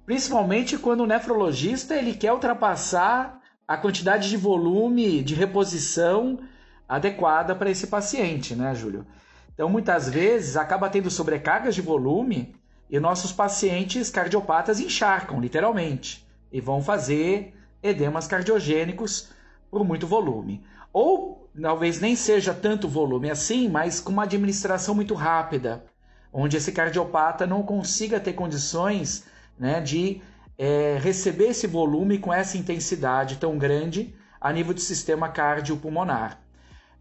principalmente 0.05 0.77
quando 0.77 1.03
o 1.03 1.07
nefrologista 1.07 1.94
ele 1.94 2.14
quer 2.14 2.33
ultrapassar 2.33 3.40
a 3.66 3.77
quantidade 3.77 4.29
de 4.29 4.37
volume 4.37 5.23
de 5.23 5.37
reposição 5.37 6.40
adequada 6.88 7.55
para 7.55 7.70
esse 7.70 7.87
paciente, 7.87 8.57
né, 8.57 8.75
Júlio? 8.75 9.07
Então, 9.55 9.68
muitas 9.68 10.09
vezes 10.09 10.57
acaba 10.57 10.90
tendo 10.90 11.12
sobrecargas 11.12 11.77
de 11.77 11.81
volume 11.81 12.57
e 12.90 12.99
nossos 12.99 13.31
pacientes 13.31 14.11
cardiopatas 14.11 14.81
encharcam, 14.81 15.40
literalmente 15.40 16.23
e 16.54 16.60
vão 16.60 16.80
fazer 16.80 17.52
edemas 17.82 18.28
cardiogênicos 18.28 19.30
por 19.68 19.84
muito 19.84 20.06
volume. 20.06 20.64
Ou 20.92 21.50
talvez 21.60 22.00
nem 22.00 22.14
seja 22.14 22.54
tanto 22.54 22.88
volume 22.88 23.28
assim, 23.28 23.68
mas 23.68 24.00
com 24.00 24.12
uma 24.12 24.22
administração 24.22 24.94
muito 24.94 25.14
rápida, 25.14 25.84
onde 26.32 26.56
esse 26.56 26.70
cardiopata 26.70 27.44
não 27.44 27.64
consiga 27.64 28.20
ter 28.20 28.34
condições 28.34 29.24
né, 29.58 29.80
de 29.80 30.22
é, 30.56 30.96
receber 31.02 31.48
esse 31.48 31.66
volume 31.66 32.18
com 32.18 32.32
essa 32.32 32.56
intensidade 32.56 33.36
tão 33.36 33.58
grande 33.58 34.14
a 34.40 34.52
nível 34.52 34.74
do 34.74 34.80
sistema 34.80 35.28
cardiopulmonar. 35.28 36.40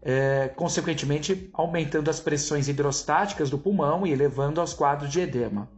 É, 0.02 0.48
consequentemente, 0.56 1.48
aumentando 1.54 2.10
as 2.10 2.18
pressões 2.18 2.66
hidrostáticas 2.66 3.50
do 3.50 3.56
pulmão 3.56 4.04
e 4.04 4.10
elevando 4.10 4.60
aos 4.60 4.74
quadros 4.74 5.12
de 5.12 5.20
edema. 5.20 5.68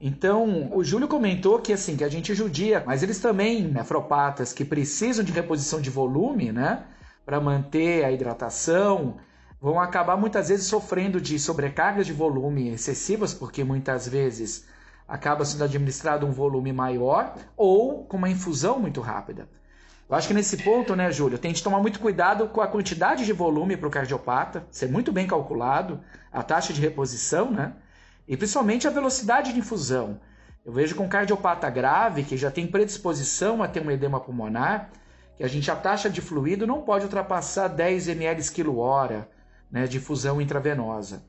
Então, 0.00 0.70
o 0.72 0.84
Júlio 0.84 1.08
comentou 1.08 1.58
que 1.58 1.72
assim, 1.72 1.96
que 1.96 2.04
a 2.04 2.08
gente 2.08 2.34
judia, 2.34 2.84
mas 2.86 3.02
eles 3.02 3.18
também, 3.18 3.62
nefropatas, 3.62 4.52
que 4.52 4.64
precisam 4.64 5.24
de 5.24 5.32
reposição 5.32 5.80
de 5.80 5.90
volume, 5.90 6.52
né, 6.52 6.84
para 7.26 7.40
manter 7.40 8.04
a 8.04 8.12
hidratação, 8.12 9.16
vão 9.60 9.80
acabar 9.80 10.16
muitas 10.16 10.48
vezes 10.48 10.66
sofrendo 10.66 11.20
de 11.20 11.38
sobrecargas 11.38 12.06
de 12.06 12.12
volume 12.12 12.68
excessivas, 12.68 13.34
porque 13.34 13.64
muitas 13.64 14.06
vezes 14.08 14.66
acaba 15.06 15.44
sendo 15.44 15.64
administrado 15.64 16.26
um 16.26 16.30
volume 16.30 16.72
maior 16.72 17.34
ou 17.56 18.04
com 18.04 18.16
uma 18.16 18.30
infusão 18.30 18.78
muito 18.78 19.00
rápida. 19.00 19.48
Eu 20.08 20.16
acho 20.16 20.28
que 20.28 20.34
nesse 20.34 20.58
ponto, 20.58 20.94
né, 20.94 21.10
Júlio, 21.10 21.38
tem 21.38 21.52
que 21.52 21.62
tomar 21.62 21.80
muito 21.80 21.98
cuidado 21.98 22.48
com 22.48 22.60
a 22.60 22.68
quantidade 22.68 23.26
de 23.26 23.32
volume 23.32 23.76
para 23.76 23.88
o 23.88 23.90
cardiopata, 23.90 24.66
ser 24.70 24.88
muito 24.88 25.12
bem 25.12 25.26
calculado, 25.26 26.00
a 26.32 26.42
taxa 26.42 26.72
de 26.72 26.80
reposição, 26.80 27.50
né? 27.50 27.74
E 28.28 28.36
principalmente 28.36 28.86
a 28.86 28.90
velocidade 28.90 29.54
de 29.54 29.58
infusão. 29.58 30.20
Eu 30.64 30.70
vejo 30.70 30.94
com 30.94 31.08
cardiopata 31.08 31.70
grave, 31.70 32.22
que 32.22 32.36
já 32.36 32.50
tem 32.50 32.66
predisposição 32.66 33.62
a 33.62 33.68
ter 33.68 33.80
um 33.80 33.90
edema 33.90 34.20
pulmonar, 34.20 34.90
que 35.34 35.42
a 35.42 35.48
gente 35.48 35.70
a 35.70 35.76
taxa 35.76 36.10
de 36.10 36.20
fluido 36.20 36.66
não 36.66 36.82
pode 36.82 37.04
ultrapassar 37.04 37.68
10 37.68 38.08
ml 38.08 38.50
quilo 38.50 38.76
né, 39.70 39.86
de 39.86 39.96
infusão 39.96 40.42
intravenosa. 40.42 41.24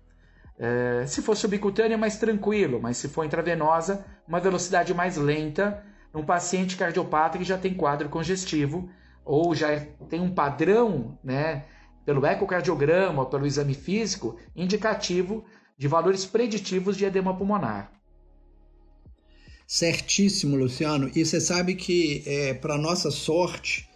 É, 0.58 1.06
se 1.08 1.22
for 1.22 1.38
subcutânea, 1.38 1.98
mais 1.98 2.18
tranquilo, 2.18 2.82
mas 2.82 2.98
se 2.98 3.08
for 3.08 3.24
intravenosa, 3.24 4.06
uma 4.28 4.42
velocidade 4.42 4.94
mais 4.94 5.16
lenta. 5.16 5.84
Num 6.12 6.26
paciente 6.26 6.76
cardiopata 6.76 7.38
que 7.38 7.44
já 7.44 7.56
tem 7.56 7.76
quadro 7.76 8.10
congestivo 8.10 8.90
ou 9.24 9.54
já 9.54 9.80
tem 10.10 10.20
um 10.20 10.34
padrão, 10.34 11.18
né, 11.24 11.66
pelo 12.04 12.26
ecocardiograma 12.26 13.24
pelo 13.28 13.46
exame 13.46 13.76
físico, 13.76 14.38
indicativo 14.56 15.46
de 15.80 15.88
valores 15.88 16.26
preditivos 16.26 16.98
de 16.98 17.06
edema 17.06 17.34
pulmonar. 17.34 17.90
Certíssimo, 19.66 20.58
Luciano. 20.58 21.10
E 21.16 21.24
você 21.24 21.40
sabe 21.40 21.74
que, 21.74 22.22
é, 22.26 22.54
para 22.54 22.78
nossa 22.78 23.10
sorte, 23.10 23.88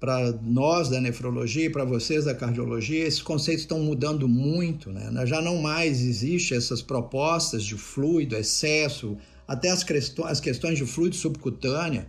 para 0.00 0.32
nós 0.42 0.88
da 0.88 1.00
nefrologia 1.00 1.66
e 1.66 1.70
para 1.70 1.84
vocês 1.84 2.24
da 2.24 2.34
cardiologia, 2.34 3.06
esses 3.06 3.22
conceitos 3.22 3.62
estão 3.62 3.78
mudando 3.78 4.26
muito. 4.26 4.90
Né? 4.90 5.24
Já 5.26 5.40
não 5.40 5.62
mais 5.62 6.00
existe 6.00 6.54
essas 6.54 6.82
propostas 6.82 7.62
de 7.62 7.76
fluido, 7.76 8.34
excesso, 8.34 9.16
até 9.46 9.70
as, 9.70 9.84
as 10.24 10.40
questões 10.40 10.76
de 10.76 10.86
fluido 10.86 11.14
subcutânea. 11.14 12.08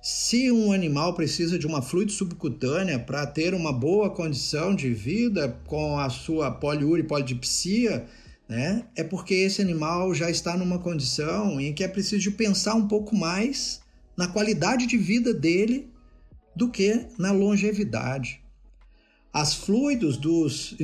Se 0.00 0.50
um 0.50 0.72
animal 0.72 1.14
precisa 1.14 1.58
de 1.58 1.66
uma 1.66 1.82
fluido 1.82 2.12
subcutânea 2.12 2.98
para 2.98 3.26
ter 3.26 3.52
uma 3.52 3.72
boa 3.72 4.08
condição 4.08 4.74
de 4.74 4.92
vida 4.94 5.60
com 5.66 5.98
a 5.98 6.08
sua 6.08 6.50
poliúria 6.50 7.02
e 7.02 7.06
polidipsia, 7.06 8.06
né, 8.52 8.84
é 8.94 9.02
porque 9.02 9.32
esse 9.32 9.62
animal 9.62 10.12
já 10.14 10.30
está 10.30 10.58
numa 10.58 10.78
condição 10.78 11.58
em 11.58 11.72
que 11.72 11.82
é 11.82 11.88
preciso 11.88 12.32
pensar 12.32 12.74
um 12.74 12.86
pouco 12.86 13.16
mais 13.16 13.80
na 14.14 14.28
qualidade 14.28 14.86
de 14.86 14.98
vida 14.98 15.32
dele 15.32 15.88
do 16.54 16.68
que 16.68 17.06
na 17.18 17.32
longevidade. 17.32 18.42
As 19.32 19.54
fluidos 19.54 20.18
dos 20.18 20.76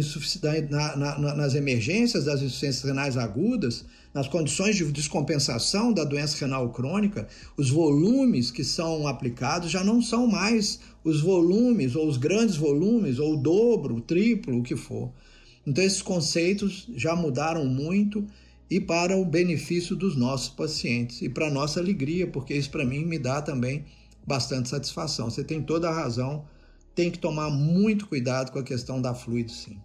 na, 0.71 0.97
na, 0.97 1.35
nas 1.35 1.55
emergências 1.55 2.25
das 2.25 2.41
insuficiências 2.41 2.85
renais 2.85 3.19
agudas, 3.19 3.85
nas 4.15 4.27
condições 4.27 4.75
de 4.75 4.91
descompensação 4.91 5.93
da 5.93 6.05
doença 6.05 6.39
renal 6.41 6.71
crônica, 6.71 7.29
os 7.55 7.69
volumes 7.69 8.51
que 8.51 8.65
são 8.65 9.07
aplicados 9.07 9.71
já 9.71 9.85
não 9.85 10.01
são 10.01 10.27
mais 10.27 10.81
os 11.05 11.21
volumes, 11.21 11.95
ou 11.95 12.09
os 12.09 12.17
grandes 12.17 12.57
volumes, 12.57 13.19
ou 13.19 13.35
o 13.35 13.37
dobro, 13.37 13.97
o 13.97 14.01
triplo, 14.01 14.59
o 14.59 14.63
que 14.63 14.75
for. 14.75 15.13
Então, 15.69 15.85
esses 15.85 16.01
conceitos 16.01 16.89
já 16.97 17.15
mudaram 17.15 17.67
muito 17.67 18.27
e 18.71 18.81
para 18.81 19.15
o 19.15 19.23
benefício 19.23 19.95
dos 19.95 20.17
nossos 20.17 20.49
pacientes 20.49 21.21
e 21.21 21.29
para 21.29 21.51
nossa 21.51 21.79
alegria, 21.79 22.27
porque 22.27 22.55
isso 22.55 22.71
para 22.71 22.87
mim 22.87 23.05
me 23.05 23.19
dá 23.19 23.43
também 23.43 23.85
bastante 24.27 24.71
satisfação. 24.71 25.29
Você 25.29 25.45
tem 25.45 25.63
toda 25.63 25.91
a 25.91 25.95
razão, 25.95 26.47
tem 26.95 27.11
que 27.11 27.19
tomar 27.19 27.51
muito 27.51 28.07
cuidado 28.07 28.51
com 28.51 28.59
a 28.59 28.63
questão 28.63 29.03
da 29.03 29.15
fluido, 29.15 29.53
sim. 29.53 29.77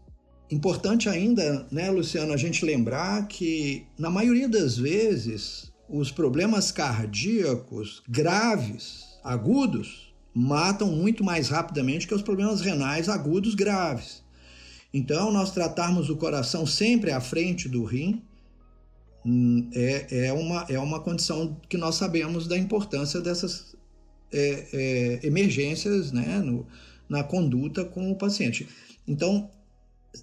Importante 0.49 1.09
ainda, 1.09 1.67
né, 1.69 1.91
Luciano, 1.91 2.31
a 2.31 2.37
gente 2.37 2.63
lembrar 2.63 3.27
que 3.27 3.85
na 3.99 4.09
maioria 4.09 4.47
das 4.47 4.77
vezes 4.77 5.73
os 5.89 6.11
problemas 6.11 6.71
cardíacos 6.71 8.01
graves, 8.07 9.03
agudos, 9.21 10.13
matam 10.33 10.93
muito 10.93 11.25
mais 11.25 11.49
rapidamente 11.49 12.07
que 12.07 12.15
os 12.15 12.21
problemas 12.21 12.61
renais 12.61 13.09
agudos 13.09 13.53
graves. 13.53 14.22
Então, 14.93 15.31
nós 15.31 15.51
tratarmos 15.51 16.09
o 16.09 16.15
coração 16.15 16.65
sempre 16.67 17.11
à 17.11 17.19
frente 17.19 17.67
do 17.67 17.83
rim 17.83 18.21
hum, 19.25 19.69
é, 19.73 20.27
é, 20.27 20.33
uma, 20.33 20.65
é 20.69 20.77
uma 20.77 20.99
condição 20.99 21.59
que 21.67 21.77
nós 21.77 21.95
sabemos 21.95 22.47
da 22.47 22.57
importância 22.57 23.19
dessas 23.19 23.75
é, 24.31 24.67
é, 24.71 25.27
emergências 25.27 26.11
né, 26.11 26.39
no, 26.39 26.67
na 27.09 27.23
conduta 27.23 27.83
com 27.83 28.11
o 28.11 28.15
paciente. 28.15 28.67
Então, 29.07 29.49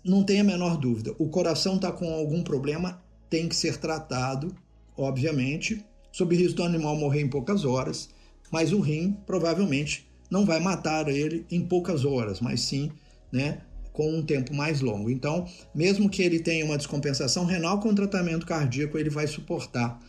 não 0.05 0.23
tem 0.23 0.41
a 0.41 0.45
menor 0.45 0.77
dúvida, 0.77 1.15
o 1.19 1.29
coração 1.29 1.75
está 1.75 1.91
com 1.91 2.13
algum 2.15 2.43
problema, 2.43 3.03
tem 3.29 3.49
que 3.49 3.57
ser 3.57 3.77
tratado, 3.77 4.55
obviamente, 4.97 5.85
sob 6.13 6.37
risco 6.37 6.59
do 6.59 6.63
animal 6.63 6.95
morrer 6.97 7.23
em 7.23 7.29
poucas 7.29 7.65
horas, 7.65 8.09
mas 8.53 8.73
o 8.73 8.81
rim 8.81 9.17
provavelmente 9.27 10.09
não 10.31 10.47
vai 10.47 10.61
matar 10.61 11.09
ele 11.09 11.45
em 11.51 11.61
poucas 11.61 12.05
horas, 12.05 12.41
mas 12.41 12.61
sim 12.61 12.91
né, 13.33 13.63
com 14.01 14.17
um 14.17 14.23
tempo 14.23 14.55
mais 14.55 14.81
longo. 14.81 15.11
Então, 15.11 15.47
mesmo 15.75 16.09
que 16.09 16.23
ele 16.23 16.41
tenha 16.41 16.65
uma 16.65 16.79
descompensação 16.79 17.45
renal 17.45 17.81
com 17.81 17.95
tratamento 17.95 18.47
cardíaco, 18.47 18.97
ele 18.97 19.11
vai 19.11 19.27
suportar, 19.27 20.01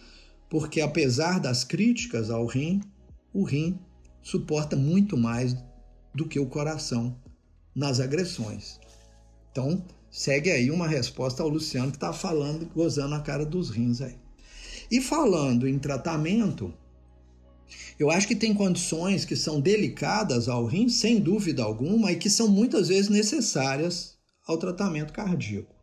porque 0.50 0.80
apesar 0.80 1.42
das 1.42 1.66
críticas 1.66 2.30
ao 2.30 2.46
rim, 2.46 2.80
o 3.34 3.44
rim 3.44 3.78
suporta 4.22 4.78
muito 4.78 5.18
mais 5.18 5.58
do 6.16 6.26
que 6.26 6.40
o 6.40 6.46
coração 6.46 7.20
nas 7.76 8.00
agressões. 8.00 8.80
Então, 9.52 9.84
segue 10.10 10.50
aí 10.50 10.72
uma 10.72 10.88
resposta 10.88 11.44
ao 11.44 11.50
Luciano 11.50 11.92
que 11.92 11.98
está 11.98 12.14
falando, 12.14 12.66
gozando 12.74 13.16
a 13.16 13.20
cara 13.20 13.46
dos 13.46 13.70
rins 13.72 14.00
aí. 14.00 14.16
E 14.90 15.02
falando 15.02 15.68
em 15.68 15.78
tratamento, 15.78 16.74
eu 18.00 18.10
acho 18.10 18.28
que 18.28 18.36
tem 18.36 18.54
condições 18.54 19.26
que 19.26 19.36
são 19.36 19.60
delicadas 19.60 20.48
ao 20.50 20.66
rim, 20.66 20.90
sem 20.90 21.20
dúvida 21.20 21.64
alguma, 21.64 22.12
e 22.12 22.16
que 22.16 22.30
são 22.30 22.48
muitas 22.48 22.88
vezes 22.88 23.10
necessárias 23.10 24.16
ao 24.48 24.58
tratamento 24.58 25.14
cardíaco. 25.14 25.74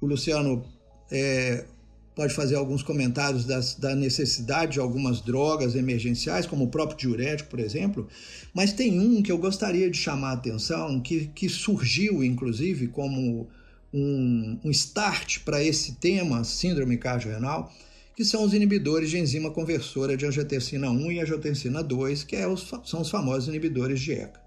O 0.00 0.06
Luciano 0.06 0.64
é, 1.10 1.64
pode 2.14 2.32
fazer 2.32 2.54
alguns 2.54 2.82
comentários 2.82 3.44
das, 3.44 3.74
da 3.74 3.94
necessidade 3.94 4.72
de 4.72 4.80
algumas 4.80 5.20
drogas 5.20 5.74
emergenciais, 5.74 6.46
como 6.46 6.64
o 6.64 6.68
próprio 6.68 6.96
diurético, 6.96 7.50
por 7.50 7.60
exemplo, 7.60 8.08
mas 8.54 8.72
tem 8.72 8.98
um 8.98 9.22
que 9.22 9.30
eu 9.30 9.36
gostaria 9.36 9.90
de 9.90 9.98
chamar 9.98 10.30
a 10.30 10.32
atenção, 10.32 10.98
que, 11.00 11.26
que 11.34 11.48
surgiu, 11.48 12.24
inclusive, 12.24 12.88
como 12.88 13.48
um, 13.92 14.58
um 14.64 14.70
start 14.70 15.40
para 15.40 15.62
esse 15.62 15.96
tema, 15.96 16.42
síndrome 16.42 16.96
cardiorrenal, 16.96 17.70
que 18.16 18.24
são 18.24 18.42
os 18.42 18.54
inibidores 18.54 19.10
de 19.10 19.18
enzima 19.18 19.50
conversora 19.50 20.16
de 20.16 20.24
angiotensina 20.24 20.90
1 20.90 21.12
e 21.12 21.20
angiotensina 21.20 21.82
2, 21.82 22.24
que 22.24 22.34
é 22.34 22.48
os, 22.48 22.72
são 22.84 23.02
os 23.02 23.10
famosos 23.10 23.46
inibidores 23.46 24.00
de 24.00 24.12
ECA. 24.12 24.40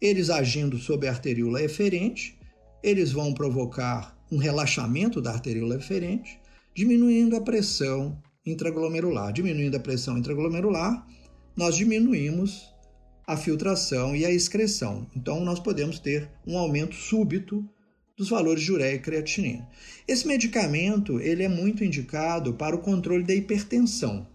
Eles 0.00 0.30
agindo 0.30 0.78
sobre 0.78 1.08
a 1.08 1.10
arteríola 1.10 1.60
eferente, 1.60 2.38
eles 2.84 3.10
vão 3.10 3.34
provocar 3.34 4.16
um 4.30 4.36
relaxamento 4.36 5.20
da 5.20 5.32
arteríola 5.32 5.74
eferente, 5.74 6.38
diminuindo 6.72 7.34
a 7.34 7.40
pressão 7.40 8.16
intraglomerular. 8.44 9.32
Diminuindo 9.32 9.76
a 9.76 9.80
pressão 9.80 10.16
intraglomerular, 10.16 11.04
nós 11.56 11.74
diminuímos 11.74 12.72
a 13.26 13.36
filtração 13.36 14.14
e 14.14 14.24
a 14.24 14.30
excreção. 14.30 15.04
Então, 15.16 15.44
nós 15.44 15.58
podemos 15.58 15.98
ter 15.98 16.30
um 16.46 16.56
aumento 16.56 16.94
súbito 16.94 17.68
dos 18.16 18.30
valores 18.30 18.62
de 18.62 18.72
ureia 18.72 18.94
e 18.94 18.98
creatinina. 18.98 19.68
Esse 20.08 20.26
medicamento 20.26 21.20
ele 21.20 21.42
é 21.42 21.48
muito 21.48 21.84
indicado 21.84 22.54
para 22.54 22.74
o 22.74 22.78
controle 22.78 23.22
da 23.22 23.34
hipertensão. 23.34 24.26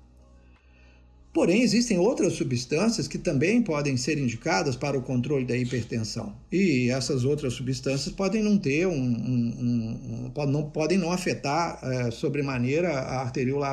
Porém, 1.34 1.62
existem 1.62 1.98
outras 1.98 2.34
substâncias 2.34 3.08
que 3.08 3.18
também 3.18 3.62
podem 3.62 3.96
ser 3.96 4.18
indicadas 4.18 4.76
para 4.76 4.98
o 4.98 5.02
controle 5.02 5.46
da 5.46 5.56
hipertensão. 5.56 6.36
E 6.52 6.90
essas 6.90 7.24
outras 7.24 7.54
substâncias 7.54 8.14
podem 8.14 8.44
não 8.44 8.58
ter 8.58 8.86
um. 8.86 8.94
um, 8.94 10.32
um 10.36 10.46
não, 10.46 10.70
podem 10.70 10.98
não 10.98 11.10
afetar 11.10 11.80
é, 11.82 12.12
sobremaneira 12.12 12.90
a 12.90 13.22
arteríola 13.22 13.72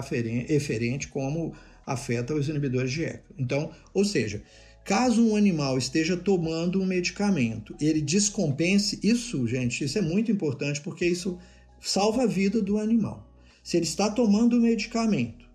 eferente 0.49 1.09
como 1.09 1.53
afeta 1.85 2.33
os 2.33 2.49
inibidores 2.49 2.93
de 2.93 3.05
ECA. 3.05 3.25
Então, 3.37 3.73
ou 3.93 4.05
seja, 4.05 4.41
caso 4.89 5.23
um 5.23 5.37
animal 5.37 5.77
esteja 5.77 6.17
tomando 6.17 6.81
um 6.81 6.87
medicamento, 6.87 7.77
ele 7.79 8.01
descompense, 8.01 8.99
isso, 9.03 9.47
gente, 9.47 9.85
isso 9.85 9.99
é 9.99 10.01
muito 10.01 10.33
importante 10.33 10.81
porque 10.81 11.05
isso 11.05 11.39
salva 11.79 12.23
a 12.23 12.27
vida 12.27 12.63
do 12.63 12.79
animal. 12.79 13.31
Se 13.63 13.77
ele 13.77 13.85
está 13.85 14.09
tomando 14.09 14.57
o 14.57 14.63
medicamento 14.63 15.47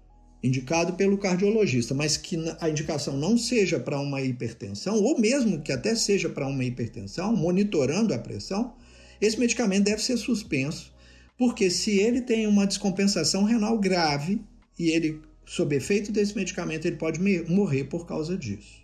indicado 0.43 0.93
pelo 0.93 1.17
cardiologista, 1.17 1.95
mas 1.95 2.15
que 2.15 2.37
a 2.59 2.69
indicação 2.69 3.17
não 3.17 3.35
seja 3.35 3.79
para 3.79 3.99
uma 3.99 4.21
hipertensão, 4.21 5.01
ou 5.01 5.19
mesmo 5.19 5.63
que 5.63 5.71
até 5.71 5.95
seja 5.95 6.29
para 6.29 6.45
uma 6.45 6.63
hipertensão, 6.63 7.35
monitorando 7.35 8.13
a 8.13 8.19
pressão, 8.19 8.75
esse 9.19 9.39
medicamento 9.39 9.85
deve 9.85 10.03
ser 10.03 10.17
suspenso, 10.17 10.93
porque 11.39 11.71
se 11.71 11.97
ele 11.97 12.21
tem 12.21 12.45
uma 12.45 12.67
descompensação 12.67 13.45
renal 13.45 13.79
grave 13.79 14.41
e 14.77 14.91
ele, 14.91 15.21
sob 15.43 15.75
efeito 15.75 16.11
desse 16.11 16.35
medicamento, 16.35 16.85
ele 16.85 16.97
pode 16.97 17.19
morrer 17.49 17.85
por 17.85 18.05
causa 18.05 18.37
disso. 18.37 18.82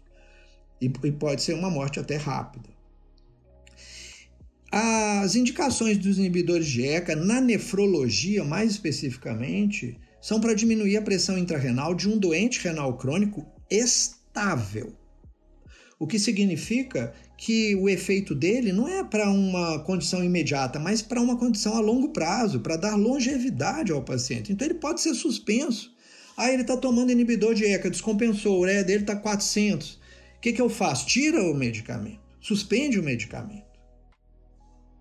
E 0.82 0.90
pode 0.90 1.42
ser 1.42 1.54
uma 1.54 1.70
morte 1.70 2.00
até 2.00 2.16
rápida. 2.16 2.70
As 4.72 5.36
indicações 5.36 5.98
dos 5.98 6.20
inibidores 6.20 6.68
de 6.68 6.86
ECA 6.86 7.16
na 7.16 7.42
nefrologia, 7.42 8.44
mais 8.44 8.72
especificamente, 8.72 9.98
são 10.22 10.40
para 10.40 10.54
diminuir 10.54 10.98
a 10.98 11.02
pressão 11.02 11.38
intrarrenal 11.38 11.96
de 11.96 12.08
um 12.08 12.18
doente 12.18 12.60
renal 12.64 12.96
crônico 12.98 13.46
estável. 13.70 14.94
O 15.98 16.08
que 16.08 16.20
significa 16.20 17.14
que 17.36 17.76
o 17.76 17.90
efeito 17.90 18.36
dele 18.36 18.72
não 18.72 18.88
é 18.88 19.04
para 19.04 19.30
uma 19.30 19.80
condição 19.80 20.24
imediata, 20.24 20.80
mas 20.80 21.02
para 21.02 21.22
uma 21.22 21.38
condição 21.38 21.76
a 21.76 21.80
longo 21.80 22.10
prazo, 22.10 22.60
para 22.60 22.78
dar 22.78 22.96
longevidade 22.96 23.92
ao 23.92 24.04
paciente. 24.04 24.52
Então 24.52 24.68
ele 24.68 24.76
pode 24.76 25.02
ser 25.02 25.14
suspenso. 25.14 25.94
Ah, 26.38 26.52
ele 26.52 26.62
está 26.62 26.78
tomando 26.78 27.12
inibidor 27.12 27.54
de 27.54 27.66
ECA, 27.66 27.90
descompensou, 27.90 28.56
a 28.56 28.60
ureia 28.60 28.84
dele 28.84 29.02
está 29.02 29.16
400. 29.16 29.99
O 30.40 30.42
que, 30.42 30.54
que 30.54 30.62
eu 30.62 30.70
faço? 30.70 31.06
Tira 31.06 31.44
o 31.44 31.54
medicamento, 31.54 32.22
suspende 32.40 32.98
o 32.98 33.04
medicamento. 33.04 33.68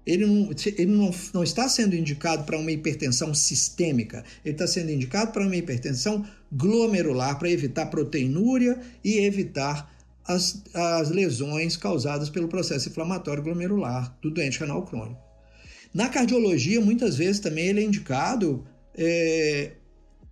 ele 0.05 0.27
não, 0.27 0.51
ele 0.66 0.87
não, 0.87 1.14
não 1.33 1.44
está 1.44 1.68
sendo 1.68 1.94
indicado 1.94 2.42
para 2.42 2.59
uma 2.59 2.72
hipertensão 2.72 3.33
sistêmica, 3.33 4.24
ele 4.44 4.55
está 4.55 4.66
sendo 4.66 4.90
indicado 4.90 5.31
para 5.31 5.44
uma 5.44 5.55
hipertensão 5.55 6.27
glomerular, 6.51 7.38
para 7.38 7.48
evitar 7.48 7.87
proteinúria 7.87 8.81
e 9.05 9.18
evitar 9.18 9.96
as, 10.27 10.61
as 10.74 11.09
lesões 11.09 11.77
causadas 11.77 12.29
pelo 12.29 12.48
processo 12.48 12.88
inflamatório 12.88 13.42
glomerular 13.42 14.18
do 14.20 14.33
doente 14.33 14.59
renal 14.59 14.85
crônico. 14.85 15.22
Na 15.94 16.09
cardiologia, 16.09 16.81
muitas 16.81 17.16
vezes 17.16 17.40
também 17.40 17.68
ele 17.68 17.81
é 17.81 17.85
indicado 17.85 18.66
é, 18.96 19.70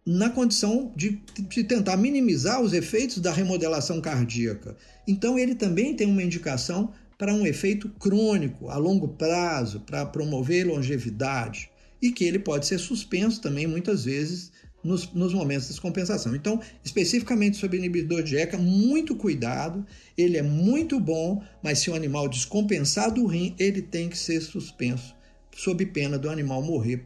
na 0.06 0.30
condição 0.30 0.92
de, 0.94 1.20
de, 1.36 1.64
tentar 1.64 1.96
minimizar 1.96 2.62
os 2.62 2.72
efeitos 2.72 3.18
da 3.18 3.32
remodelação 3.32 4.00
cardíaca. 4.00 4.76
Então, 5.06 5.36
ele 5.36 5.56
também 5.56 5.96
tem 5.96 6.06
uma 6.06 6.22
indicação 6.22 6.92
para 7.18 7.34
um 7.34 7.44
efeito 7.44 7.88
crônico, 7.88 8.68
a 8.68 8.76
longo 8.76 9.08
prazo, 9.08 9.80
para 9.80 10.06
promover 10.06 10.64
longevidade, 10.64 11.68
e 12.00 12.12
que 12.12 12.24
ele 12.24 12.38
pode 12.38 12.66
ser 12.66 12.78
suspenso 12.78 13.40
também 13.40 13.66
muitas 13.66 14.04
vezes 14.04 14.52
nos, 14.84 15.12
nos 15.12 15.34
momentos 15.34 15.64
de 15.64 15.72
descompensação. 15.72 16.36
Então, 16.36 16.60
especificamente 16.84 17.56
sobre 17.56 17.78
inibidor 17.78 18.22
de 18.22 18.36
ECA, 18.36 18.56
muito 18.56 19.16
cuidado, 19.16 19.84
ele 20.16 20.36
é 20.36 20.42
muito 20.42 21.00
bom, 21.00 21.42
mas 21.60 21.80
se 21.80 21.90
o 21.90 21.94
animal 21.94 22.28
descompensar 22.28 23.10
do 23.10 23.26
rim, 23.26 23.56
ele 23.58 23.82
tem 23.82 24.08
que 24.08 24.16
ser 24.16 24.40
suspenso, 24.40 25.16
sob 25.56 25.84
pena 25.86 26.16
do 26.16 26.30
animal 26.30 26.62
morrer 26.62 27.04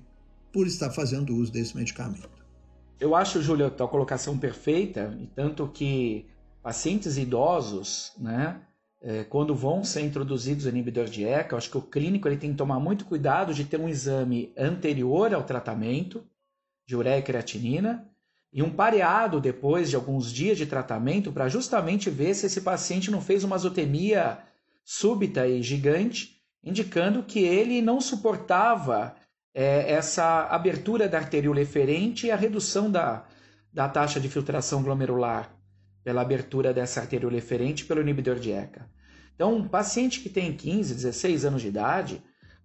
por 0.52 0.66
estar 0.66 0.90
fazendo 0.90 1.34
uso 1.34 1.50
desse 1.50 1.74
medicamento. 1.74 2.39
Eu 3.00 3.14
acho, 3.14 3.40
Júlio, 3.40 3.66
a 3.66 3.70
tua 3.70 3.88
colocação 3.88 4.36
perfeita, 4.36 5.16
e 5.18 5.26
tanto 5.26 5.66
que 5.68 6.26
pacientes 6.62 7.16
idosos, 7.16 8.12
né, 8.18 8.60
é, 9.00 9.24
quando 9.24 9.54
vão 9.54 9.82
ser 9.82 10.02
introduzidos 10.02 10.66
inibidores 10.66 11.10
de 11.10 11.24
ECA, 11.24 11.54
eu 11.54 11.58
acho 11.58 11.70
que 11.70 11.78
o 11.78 11.82
clínico 11.82 12.28
ele 12.28 12.36
tem 12.36 12.50
que 12.50 12.58
tomar 12.58 12.78
muito 12.78 13.06
cuidado 13.06 13.54
de 13.54 13.64
ter 13.64 13.80
um 13.80 13.88
exame 13.88 14.52
anterior 14.54 15.32
ao 15.32 15.42
tratamento 15.42 16.22
de 16.86 16.94
ureia 16.94 17.18
e 17.18 17.22
creatinina 17.22 18.06
e 18.52 18.62
um 18.62 18.70
pareado 18.70 19.40
depois 19.40 19.88
de 19.88 19.96
alguns 19.96 20.30
dias 20.30 20.58
de 20.58 20.66
tratamento 20.66 21.32
para 21.32 21.48
justamente 21.48 22.10
ver 22.10 22.34
se 22.34 22.44
esse 22.44 22.60
paciente 22.60 23.10
não 23.10 23.22
fez 23.22 23.44
uma 23.44 23.56
azotemia 23.56 24.40
súbita 24.84 25.46
e 25.46 25.62
gigante, 25.62 26.36
indicando 26.62 27.22
que 27.22 27.38
ele 27.38 27.80
não 27.80 27.98
suportava 27.98 29.14
é, 29.54 29.92
essa 29.92 30.46
abertura 30.46 31.08
da 31.08 31.18
arterioleferente 31.18 32.26
e 32.26 32.30
a 32.30 32.36
redução 32.36 32.90
da, 32.90 33.26
da 33.72 33.88
taxa 33.88 34.20
de 34.20 34.28
filtração 34.28 34.82
glomerular 34.82 35.54
pela 36.02 36.22
abertura 36.22 36.72
dessa 36.72 37.00
arterioleferente 37.00 37.84
pelo 37.84 38.00
inibidor 38.00 38.36
de 38.36 38.52
ECA. 38.52 38.88
Então, 39.34 39.54
um 39.54 39.68
paciente 39.68 40.20
que 40.20 40.28
tem 40.28 40.54
15, 40.54 40.94
16 40.94 41.44
anos 41.44 41.62
de 41.62 41.68
idade 41.68 42.22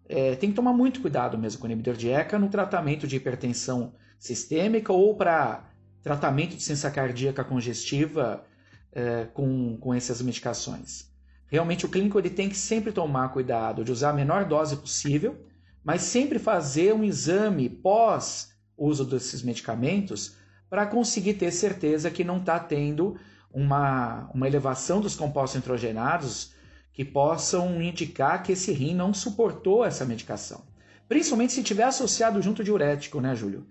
é, 0.07 0.35
tem 0.35 0.49
que 0.49 0.55
tomar 0.55 0.73
muito 0.73 1.01
cuidado 1.01 1.37
mesmo 1.37 1.59
com 1.59 1.67
o 1.67 1.69
inibidor 1.71 1.95
de 1.95 2.09
ECA 2.09 2.37
no 2.37 2.49
tratamento 2.49 3.07
de 3.07 3.15
hipertensão 3.15 3.93
sistêmica 4.19 4.93
ou 4.93 5.15
para 5.15 5.69
tratamento 6.01 6.55
de 6.55 6.61
ciência 6.61 6.91
cardíaca 6.91 7.43
congestiva 7.43 8.45
é, 8.91 9.25
com, 9.33 9.77
com 9.77 9.93
essas 9.93 10.21
medicações. 10.21 11.09
Realmente, 11.47 11.85
o 11.85 11.89
clínico 11.89 12.19
ele 12.19 12.29
tem 12.29 12.49
que 12.49 12.57
sempre 12.57 12.91
tomar 12.91 13.29
cuidado 13.29 13.83
de 13.83 13.91
usar 13.91 14.11
a 14.11 14.13
menor 14.13 14.45
dose 14.45 14.77
possível, 14.77 15.45
mas 15.85 16.01
sempre 16.01 16.39
fazer 16.39 16.95
um 16.95 17.03
exame 17.03 17.69
pós 17.69 18.49
uso 18.75 19.05
desses 19.05 19.43
medicamentos 19.43 20.35
para 20.67 20.87
conseguir 20.87 21.35
ter 21.35 21.51
certeza 21.51 22.09
que 22.09 22.23
não 22.23 22.37
está 22.37 22.59
tendo 22.59 23.15
uma, 23.53 24.27
uma 24.33 24.47
elevação 24.47 24.99
dos 24.99 25.15
compostos 25.15 25.57
nitrogenados 25.57 26.53
que 26.91 27.05
possam 27.05 27.79
indicar 27.81 28.41
que 28.41 28.53
esse 28.53 28.71
rim 28.71 28.95
não 28.95 29.13
suportou 29.13 29.85
essa 29.85 30.03
medicação. 30.03 30.63
Principalmente 31.07 31.53
se 31.53 31.61
tiver 31.61 31.83
associado 31.83 32.41
junto 32.41 32.63
diurético, 32.63 33.21
né, 33.21 33.35
Júlio? 33.35 33.67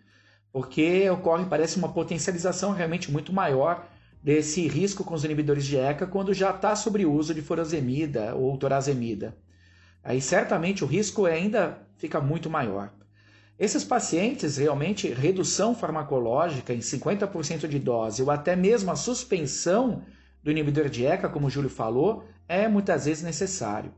Porque 0.53 1.11
ocorre, 1.11 1.47
parece, 1.47 1.77
uma 1.79 1.93
potencialização 1.93 2.71
realmente 2.71 3.11
muito 3.11 3.33
maior 3.33 3.89
desse 4.23 4.69
risco 4.69 5.03
com 5.03 5.15
os 5.15 5.25
inibidores 5.25 5.65
de 5.67 5.77
ECA 5.77 6.07
quando 6.07 6.33
já 6.33 6.51
está 6.51 6.77
sobre 6.77 7.05
uso 7.05 7.35
de 7.35 7.43
furosemida 7.43 8.37
ou 8.37 8.57
torazemida. 8.57 9.37
Aí 10.05 10.21
certamente 10.21 10.85
o 10.85 10.87
risco 10.87 11.25
ainda 11.25 11.79
fica 11.97 12.21
muito 12.21 12.51
maior. 12.51 12.93
Esses 13.59 13.85
pacientes, 13.85 14.57
realmente, 14.57 15.09
redução 15.09 15.75
farmacológica 15.75 16.75
em 16.75 16.81
50% 16.81 17.69
de 17.69 17.79
dose 17.79 18.23
ou 18.23 18.31
até 18.31 18.57
mesmo 18.57 18.91
a 18.91 18.97
suspensão 18.97 20.03
do 20.43 20.51
inibidor 20.51 20.89
de 20.89 21.07
ECA, 21.07 21.29
como 21.29 21.47
o 21.47 21.51
Júlio 21.51 21.71
falou, 21.71 22.25
é 22.49 22.67
muitas 22.67 23.05
vezes 23.07 23.23
necessário. 23.23 23.93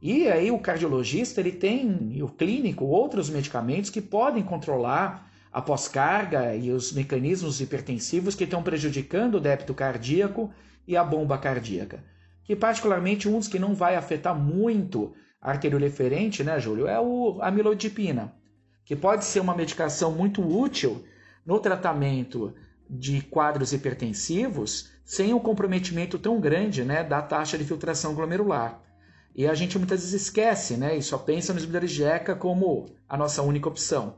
E 0.00 0.28
aí 0.28 0.50
o 0.50 0.58
cardiologista 0.58 1.40
ele 1.40 1.52
tem, 1.52 2.12
e 2.12 2.22
o 2.22 2.28
clínico, 2.28 2.84
outros 2.84 3.28
medicamentos 3.28 3.90
que 3.90 4.00
podem 4.00 4.42
controlar 4.42 5.30
a 5.52 5.60
pós-carga 5.60 6.56
e 6.56 6.70
os 6.70 6.92
mecanismos 6.92 7.60
hipertensivos 7.60 8.34
que 8.34 8.44
estão 8.44 8.62
prejudicando 8.62 9.36
o 9.36 9.40
débito 9.40 9.74
cardíaco 9.74 10.50
e 10.88 10.96
a 10.96 11.04
bomba 11.04 11.36
cardíaca. 11.38 12.02
Que 12.44 12.56
particularmente 12.56 13.28
um 13.28 13.38
dos 13.38 13.48
que 13.48 13.58
não 13.58 13.74
vai 13.74 13.94
afetar 13.94 14.34
muito 14.34 15.12
arterioleferente, 15.42 16.44
né, 16.44 16.58
Júlio, 16.60 16.86
é 16.86 17.00
o 17.00 17.38
amilodipina 17.42 18.32
que 18.84 18.96
pode 18.96 19.24
ser 19.24 19.40
uma 19.40 19.56
medicação 19.56 20.12
muito 20.12 20.42
útil 20.42 21.04
no 21.44 21.58
tratamento 21.58 22.54
de 22.88 23.22
quadros 23.22 23.72
hipertensivos 23.72 24.90
sem 25.04 25.32
um 25.32 25.38
comprometimento 25.38 26.18
tão 26.18 26.40
grande 26.40 26.84
né, 26.84 27.02
da 27.02 27.20
taxa 27.22 27.58
de 27.58 27.64
filtração 27.64 28.14
glomerular. 28.14 28.80
E 29.34 29.46
a 29.46 29.54
gente 29.54 29.78
muitas 29.78 30.00
vezes 30.00 30.22
esquece 30.22 30.76
né, 30.76 30.96
e 30.96 31.02
só 31.02 31.16
pensa 31.16 31.52
nos 31.52 31.62
inibidores 31.62 31.90
de 31.90 32.04
ECA 32.04 32.36
como 32.36 32.86
a 33.08 33.16
nossa 33.16 33.42
única 33.42 33.68
opção. 33.68 34.16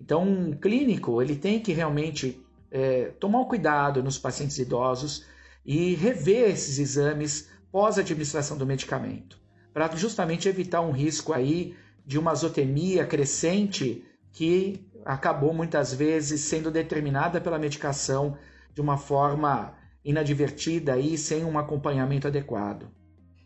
Então, 0.00 0.22
um 0.22 0.52
clínico 0.52 1.20
ele 1.20 1.34
tem 1.36 1.60
que 1.60 1.72
realmente 1.72 2.40
é, 2.70 3.06
tomar 3.18 3.40
um 3.40 3.44
cuidado 3.46 4.02
nos 4.02 4.18
pacientes 4.18 4.58
idosos 4.58 5.24
e 5.64 5.94
rever 5.94 6.50
esses 6.50 6.78
exames 6.78 7.48
pós-administração 7.72 8.56
do 8.56 8.66
medicamento, 8.66 9.38
para 9.74 9.94
justamente 9.96 10.48
evitar 10.48 10.80
um 10.80 10.92
risco 10.92 11.32
aí 11.32 11.74
de 12.06 12.16
uma 12.16 12.30
azotemia 12.30 13.04
crescente 13.04 14.04
que 14.32 14.80
acabou 15.04 15.52
muitas 15.52 15.92
vezes 15.92 16.40
sendo 16.42 16.70
determinada 16.70 17.40
pela 17.40 17.58
medicação 17.58 18.38
de 18.72 18.80
uma 18.80 18.96
forma 18.96 19.74
inadvertida 20.04 20.98
e 20.98 21.18
sem 21.18 21.44
um 21.44 21.58
acompanhamento 21.58 22.28
adequado. 22.28 22.88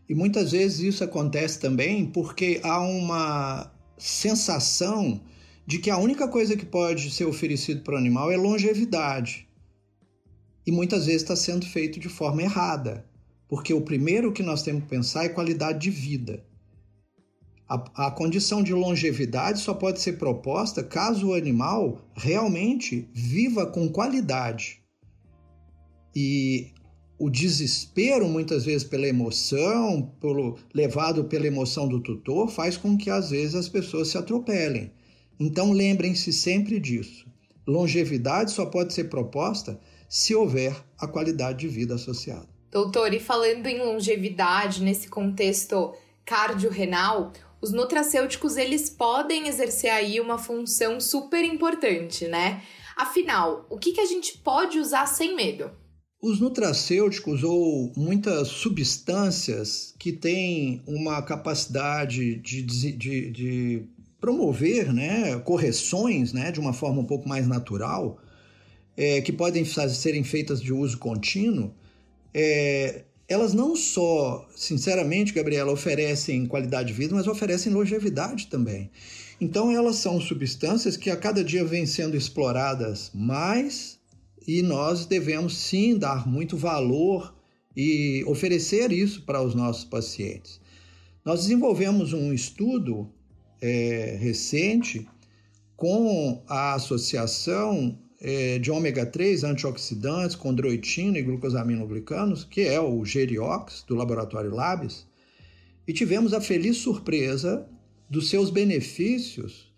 E 0.08 0.14
muitas 0.14 0.52
vezes 0.52 0.80
isso 0.80 1.04
acontece 1.04 1.58
também 1.58 2.06
porque 2.06 2.60
há 2.62 2.80
uma 2.80 3.72
sensação 3.96 5.20
de 5.66 5.78
que 5.78 5.90
a 5.90 5.98
única 5.98 6.28
coisa 6.28 6.56
que 6.56 6.64
pode 6.64 7.10
ser 7.10 7.26
oferecido 7.26 7.82
para 7.82 7.94
o 7.94 7.98
animal 7.98 8.30
é 8.30 8.36
longevidade. 8.36 9.48
E 10.66 10.72
muitas 10.72 11.06
vezes 11.06 11.22
está 11.22 11.36
sendo 11.36 11.66
feito 11.66 11.98
de 12.00 12.08
forma 12.08 12.42
errada, 12.42 13.06
porque 13.48 13.72
o 13.72 13.80
primeiro 13.80 14.32
que 14.32 14.42
nós 14.42 14.62
temos 14.62 14.84
que 14.84 14.90
pensar 14.90 15.24
é 15.24 15.30
qualidade 15.30 15.78
de 15.78 15.90
vida. 15.90 16.44
A, 17.68 18.06
a 18.06 18.10
condição 18.10 18.62
de 18.62 18.72
longevidade 18.72 19.60
só 19.60 19.74
pode 19.74 20.00
ser 20.00 20.14
proposta 20.14 20.82
caso 20.82 21.28
o 21.28 21.34
animal 21.34 22.00
realmente 22.14 23.08
viva 23.12 23.66
com 23.66 23.88
qualidade. 23.88 24.82
E 26.14 26.72
o 27.18 27.28
desespero, 27.28 28.28
muitas 28.28 28.64
vezes 28.64 28.84
pela 28.84 29.06
emoção, 29.08 30.14
pelo, 30.20 30.58
levado 30.72 31.24
pela 31.24 31.46
emoção 31.46 31.88
do 31.88 32.00
tutor, 32.00 32.48
faz 32.48 32.76
com 32.76 32.96
que 32.96 33.10
às 33.10 33.30
vezes 33.30 33.54
as 33.54 33.68
pessoas 33.68 34.08
se 34.08 34.18
atropelem. 34.18 34.92
Então 35.38 35.72
lembrem-se 35.72 36.32
sempre 36.32 36.78
disso. 36.78 37.26
Longevidade 37.66 38.50
só 38.50 38.64
pode 38.66 38.94
ser 38.94 39.04
proposta 39.04 39.78
se 40.08 40.34
houver 40.34 40.74
a 40.98 41.06
qualidade 41.06 41.60
de 41.60 41.68
vida 41.68 41.96
associada. 41.96 42.57
Doutor, 42.70 43.14
e 43.14 43.20
falando 43.20 43.66
em 43.66 43.78
longevidade 43.78 44.82
nesse 44.82 45.08
contexto 45.08 45.94
cardiorrenal, 46.24 47.32
os 47.60 47.72
nutracêuticos 47.72 48.56
eles 48.56 48.90
podem 48.90 49.48
exercer 49.48 49.90
aí 49.90 50.20
uma 50.20 50.38
função 50.38 51.00
super 51.00 51.42
importante, 51.44 52.28
né? 52.28 52.62
Afinal, 52.96 53.66
o 53.70 53.78
que, 53.78 53.92
que 53.92 54.00
a 54.00 54.06
gente 54.06 54.38
pode 54.38 54.78
usar 54.78 55.06
sem 55.06 55.34
medo? 55.34 55.70
Os 56.20 56.40
nutracêuticos 56.40 57.44
ou 57.44 57.92
muitas 57.96 58.48
substâncias 58.48 59.94
que 59.98 60.12
têm 60.12 60.82
uma 60.86 61.22
capacidade 61.22 62.36
de, 62.36 62.62
de, 62.62 63.30
de 63.30 63.88
promover 64.20 64.92
né, 64.92 65.38
correções 65.38 66.32
né, 66.32 66.50
de 66.50 66.58
uma 66.58 66.72
forma 66.72 67.00
um 67.00 67.04
pouco 67.04 67.28
mais 67.28 67.46
natural, 67.46 68.18
é, 68.96 69.20
que 69.20 69.32
podem 69.32 69.64
serem 69.64 70.24
feitas 70.24 70.60
de 70.60 70.72
uso 70.72 70.98
contínuo, 70.98 71.72
é, 72.40 73.04
elas 73.26 73.52
não 73.52 73.74
só, 73.74 74.48
sinceramente, 74.54 75.32
Gabriela, 75.32 75.72
oferecem 75.72 76.46
qualidade 76.46 76.88
de 76.88 76.94
vida, 76.94 77.12
mas 77.12 77.26
oferecem 77.26 77.72
longevidade 77.72 78.46
também. 78.46 78.92
Então, 79.40 79.72
elas 79.72 79.96
são 79.96 80.20
substâncias 80.20 80.96
que 80.96 81.10
a 81.10 81.16
cada 81.16 81.42
dia 81.42 81.64
vêm 81.64 81.84
sendo 81.84 82.16
exploradas 82.16 83.10
mais 83.12 83.98
e 84.46 84.62
nós 84.62 85.04
devemos 85.04 85.56
sim 85.56 85.98
dar 85.98 86.28
muito 86.28 86.56
valor 86.56 87.34
e 87.76 88.22
oferecer 88.24 88.92
isso 88.92 89.22
para 89.22 89.42
os 89.42 89.52
nossos 89.52 89.84
pacientes. 89.84 90.60
Nós 91.24 91.40
desenvolvemos 91.42 92.12
um 92.12 92.32
estudo 92.32 93.12
é, 93.60 94.16
recente 94.20 95.08
com 95.76 96.44
a 96.46 96.74
associação 96.74 97.98
é, 98.20 98.58
de 98.58 98.70
ômega 98.70 99.06
3 99.06 99.44
antioxidantes, 99.44 100.34
condroitina 100.34 101.18
e 101.18 101.22
glucosaminoglicanos, 101.22 102.44
que 102.44 102.62
é 102.62 102.80
o 102.80 103.04
Geriox, 103.04 103.84
do 103.86 103.94
laboratório 103.94 104.54
Labs, 104.54 105.06
e 105.86 105.92
tivemos 105.92 106.32
a 106.34 106.40
feliz 106.40 106.78
surpresa 106.78 107.66
dos 108.10 108.28
seus 108.28 108.50
benefícios 108.50 109.72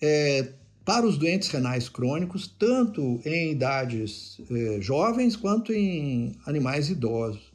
é, 0.00 0.52
para 0.84 1.06
os 1.06 1.18
doentes 1.18 1.48
renais 1.48 1.88
crônicos, 1.88 2.48
tanto 2.58 3.20
em 3.24 3.52
idades 3.52 4.40
é, 4.50 4.80
jovens 4.80 5.36
quanto 5.36 5.72
em 5.72 6.34
animais 6.46 6.90
idosos 6.90 7.47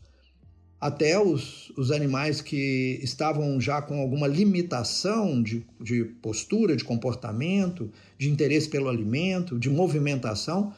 até 0.83 1.17
os, 1.17 1.71
os 1.77 1.91
animais 1.91 2.41
que 2.41 2.99
estavam 3.01 3.61
já 3.61 3.81
com 3.81 4.01
alguma 4.01 4.27
limitação 4.27 5.41
de, 5.41 5.65
de 5.79 6.03
postura, 6.03 6.75
de 6.75 6.83
comportamento, 6.83 7.89
de 8.17 8.29
interesse 8.29 8.67
pelo 8.67 8.89
alimento, 8.89 9.57
de 9.57 9.69
movimentação, 9.69 10.73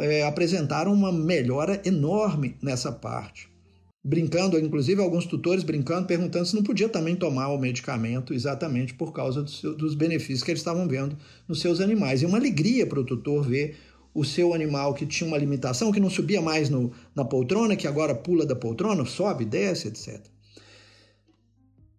é, 0.00 0.24
apresentaram 0.24 0.92
uma 0.92 1.12
melhora 1.12 1.80
enorme 1.84 2.56
nessa 2.60 2.90
parte. 2.90 3.48
Brincando, 4.02 4.58
inclusive 4.58 5.00
alguns 5.00 5.26
tutores 5.26 5.62
brincando, 5.62 6.08
perguntando 6.08 6.46
se 6.46 6.56
não 6.56 6.64
podia 6.64 6.88
também 6.88 7.14
tomar 7.14 7.50
o 7.50 7.58
medicamento 7.58 8.34
exatamente 8.34 8.94
por 8.94 9.12
causa 9.12 9.44
do 9.44 9.76
dos 9.76 9.94
benefícios 9.94 10.42
que 10.42 10.50
eles 10.50 10.60
estavam 10.60 10.88
vendo 10.88 11.16
nos 11.46 11.60
seus 11.60 11.80
animais. 11.80 12.20
E 12.20 12.26
uma 12.26 12.38
alegria 12.38 12.84
para 12.84 12.98
o 12.98 13.04
tutor 13.04 13.46
ver 13.46 13.76
o 14.12 14.24
seu 14.24 14.52
animal 14.52 14.94
que 14.94 15.06
tinha 15.06 15.28
uma 15.28 15.38
limitação, 15.38 15.92
que 15.92 16.00
não 16.00 16.10
subia 16.10 16.42
mais 16.42 16.68
no, 16.68 16.92
na 17.14 17.24
poltrona, 17.24 17.76
que 17.76 17.86
agora 17.86 18.14
pula 18.14 18.44
da 18.44 18.56
poltrona, 18.56 19.04
sobe, 19.04 19.44
desce, 19.44 19.88
etc. 19.88 20.20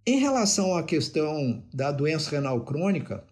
Em 0.05 0.20
relação 0.20 0.76
à 0.76 0.84
questão 0.84 1.64
da 1.74 1.91
doença 1.91 2.32
renal 2.32 2.62
crônica, 2.62 3.24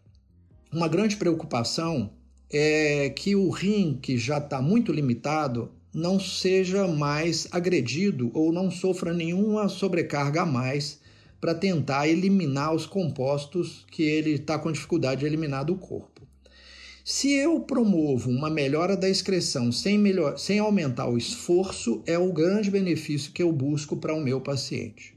uma 0.72 0.88
grande 0.88 1.18
preocupação 1.18 2.12
é 2.52 3.10
que 3.10 3.36
o 3.36 3.50
rim, 3.50 4.00
que 4.02 4.18
já 4.18 4.38
está 4.38 4.62
muito 4.62 4.92
limitado, 4.92 5.72
não 5.94 6.20
seja 6.20 6.88
mais 6.88 7.48
agredido 7.52 8.32
ou 8.34 8.52
não 8.52 8.70
sofra 8.70 9.14
nenhuma 9.14 9.68
sobrecarga 9.68 10.44
a 10.44 10.46
mais 10.46 11.00
para 11.42 11.56
tentar 11.56 12.08
eliminar 12.08 12.74
os 12.74 12.86
compostos 12.86 13.86
que 13.90 14.04
ele 14.04 14.32
está 14.32 14.60
com 14.60 14.72
dificuldade 14.72 15.22
de 15.22 15.26
eliminar 15.26 15.66
do 15.66 15.76
corpo. 15.76 16.22
Se 17.04 17.34
eu 17.34 17.60
promovo 17.62 18.30
uma 18.30 18.50
melhora 18.50 18.96
da 18.96 19.10
excreção 19.10 19.72
sem, 19.72 19.98
melhor, 19.98 20.38
sem 20.38 20.60
aumentar 20.60 21.10
o 21.10 21.18
esforço, 21.18 22.04
é 22.06 22.18
o 22.18 22.32
grande 22.32 22.70
benefício 22.70 23.32
que 23.32 23.42
eu 23.42 23.52
busco 23.52 23.98
para 23.98 24.14
o 24.14 24.22
meu 24.22 24.42
paciente. 24.42 25.16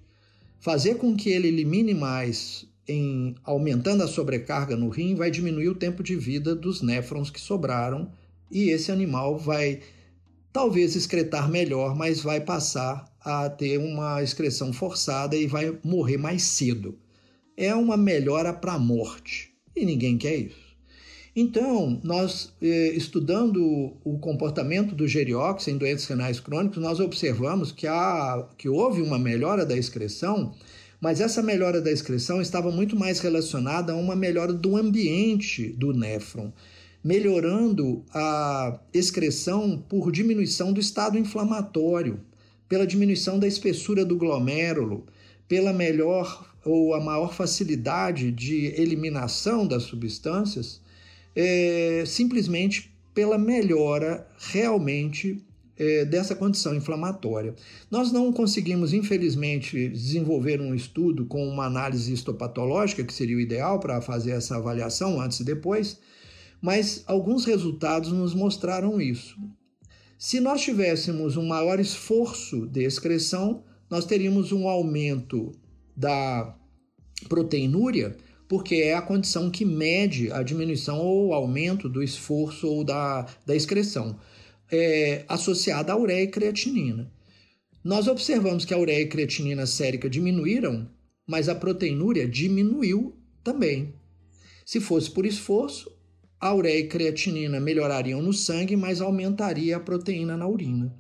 Fazer 0.61 0.95
com 0.95 1.17
que 1.17 1.31
ele 1.31 1.49
elimine 1.49 1.93
mais 1.93 2.67
em 2.87 3.35
aumentando 3.45 4.03
a 4.03 4.09
sobrecarga 4.09 4.77
no 4.77 4.89
rim 4.89 5.15
vai 5.15 5.31
diminuir 5.31 5.69
o 5.69 5.75
tempo 5.75 6.03
de 6.03 6.17
vida 6.17 6.55
dos 6.55 6.83
néfrons 6.83 7.31
que 7.31 7.41
sobraram 7.41 8.11
e 8.51 8.71
esse 8.71 8.91
animal 8.93 9.39
vai 9.39 9.81
talvez 10.53 10.95
excretar 10.95 11.51
melhor, 11.51 11.97
mas 11.97 12.21
vai 12.21 12.41
passar 12.41 13.05
a 13.21 13.49
ter 13.49 13.79
uma 13.79 14.23
excreção 14.23 14.73
forçada 14.73 15.37
e 15.37 15.47
vai 15.47 15.77
morrer 15.83 16.17
mais 16.17 16.43
cedo. 16.43 16.99
É 17.57 17.75
uma 17.75 17.97
melhora 17.97 18.53
para 18.53 18.75
a 18.75 18.79
morte 18.79 19.53
e 19.75 19.85
ninguém 19.85 20.19
quer 20.19 20.37
isso. 20.37 20.62
Então, 21.35 21.99
nós 22.05 22.53
eh, 22.61 22.93
estudando 22.95 23.95
o 24.05 24.19
comportamento 24.19 24.95
do 24.95 25.09
geriox 25.09 25.67
em 25.67 25.79
doentes 25.79 26.05
renais 26.05 26.39
crônicos, 26.39 26.77
nós 26.77 27.01
observamos 27.01 27.73
que, 27.73 27.87
há, 27.87 28.47
que 28.59 28.69
houve 28.69 29.01
uma 29.01 29.19
melhora 29.19 29.65
da 29.65 29.75
excreção, 29.75 30.55
mas 31.01 31.23
essa 31.23 31.43
melhora 31.43 31.81
da 31.81 31.91
excreção 31.91 32.43
estava 32.43 32.71
muito 32.71 32.95
mais 32.95 33.19
relacionada 33.21 33.95
a 33.95 33.97
uma 33.97 34.15
melhora 34.15 34.53
do 34.53 34.77
ambiente 34.77 35.71
do 35.71 35.95
néfron, 35.95 36.53
melhorando 37.03 38.05
a 38.13 38.79
excreção 38.93 39.83
por 39.89 40.13
diminuição 40.13 40.71
do 40.71 40.81
estado 40.81 41.17
inflamatório, 41.17 42.21
pela 42.69 42.87
diminuição 42.87 43.39
da 43.39 43.47
espessura 43.47 44.05
do 44.05 44.17
glomérulo, 44.17 45.07
pela 45.49 45.73
melhor 45.73 46.47
ou 46.63 46.93
a 46.95 47.01
maior 47.01 47.33
facilidade 47.33 48.31
de 48.31 48.67
eliminação 48.77 49.67
das 49.67 49.85
substâncias 49.85 50.82
é, 51.35 52.05
simplesmente 52.07 52.93
pela 53.15 53.37
melhora 53.37 54.27
realmente 54.39 55.45
é, 55.77 56.05
dessa 56.05 56.35
condição 56.35 56.75
inflamatória. 56.75 57.55
Nós 57.91 58.13
não 58.13 58.33
conseguimos, 58.33 58.93
infelizmente, 58.93 59.89
desenvolver 59.89 60.61
um 60.61 60.75
estudo 60.75 61.27
com 61.27 61.47
uma 61.47 61.67
análise 61.67 62.13
histopatológica, 62.13 63.05
que 63.05 63.13
seria 63.13 63.37
o 63.37 63.41
ideal 63.41 63.81
para 63.81 64.01
fazer 64.01 64.33
essa 64.33 64.57
avaliação 64.57 65.21
antes 65.21 65.41
e 65.41 65.45
depois, 65.45 65.99
mas 66.61 67.03
alguns 67.07 67.45
resultados 67.45 68.13
nos 68.13 68.35
mostraram 68.35 69.01
isso. 69.01 69.37
Se 70.17 70.39
nós 70.39 70.61
tivéssemos 70.61 71.37
um 71.37 71.47
maior 71.47 71.81
esforço 71.81 72.67
de 72.67 72.85
excreção, 72.85 73.65
nós 73.91 74.05
teríamos 74.05 74.53
um 74.53 74.69
aumento 74.69 75.51
da 75.97 76.57
proteinúria 77.29 78.17
porque 78.53 78.75
é 78.75 78.93
a 78.93 79.01
condição 79.01 79.51
que 79.51 79.65
mede 79.65 80.31
a 80.31 80.43
diminuição 80.43 80.99
ou 80.99 81.33
aumento 81.33 81.89
do 81.89 82.03
esforço 82.03 82.69
ou 82.69 82.85
da, 82.85 83.27
da 83.47 83.57
excreção, 83.57 84.19
é, 84.71 85.25
associada 85.27 85.91
à 85.91 85.97
ureia 85.97 86.25
e 86.25 86.27
creatinina. 86.27 87.11
Nós 87.83 88.09
observamos 88.09 88.67
que 88.67 88.75
a 88.75 88.79
ureia 88.79 89.01
e 89.01 89.09
creatinina 89.09 89.65
sérica 89.65 90.07
diminuíram, 90.07 90.87
mas 91.27 91.49
a 91.49 91.55
proteinúria 91.55 92.29
diminuiu 92.29 93.17
também. 93.43 93.95
Se 94.67 94.81
fosse 94.81 95.11
por 95.11 95.25
esforço, 95.25 95.91
a 96.39 96.55
ureia 96.55 96.81
e 96.81 96.89
creatinina 96.89 97.59
melhorariam 97.59 98.21
no 98.21 98.35
sangue, 98.35 98.77
mas 98.77 99.01
aumentaria 99.01 99.79
a 99.79 99.81
proteína 99.81 100.37
na 100.37 100.47
urina. 100.47 100.95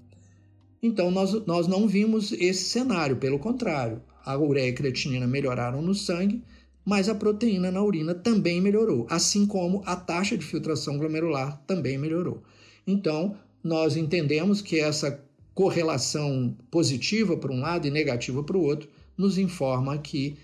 Então, 0.83 1.11
nós, 1.11 1.35
nós 1.45 1.69
não 1.69 1.87
vimos 1.87 2.33
esse 2.33 2.65
cenário, 2.65 3.19
pelo 3.19 3.39
contrário, 3.39 4.01
a 4.25 4.39
ureia 4.39 4.71
e 4.71 4.73
creatinina 4.73 5.27
melhoraram 5.27 5.83
no 5.83 5.95
sangue, 5.95 6.43
mas 6.85 7.09
a 7.09 7.14
proteína 7.14 7.70
na 7.70 7.83
urina 7.83 8.14
também 8.14 8.61
melhorou, 8.61 9.07
assim 9.09 9.47
como 9.47 9.83
a 9.87 9.97
taxa 9.97 10.37
de 10.37 10.45
filtração 10.45 10.99
glomerular 10.99 11.62
também 11.66 11.97
melhorou. 11.97 12.43
Então, 12.87 13.37
nós 13.62 13.97
entendemos 13.97 14.61
que 14.61 14.80
essa 14.80 15.22
correlação 15.55 16.57
positiva 16.70 17.37
para 17.37 17.53
um 17.53 17.61
lado 17.61 17.87
e 17.87 17.91
negativa 17.91 18.43
para 18.43 18.57
o 18.57 18.62
outro 18.62 18.89
nos 19.16 19.39
informa 19.39 19.99
que 19.99 20.37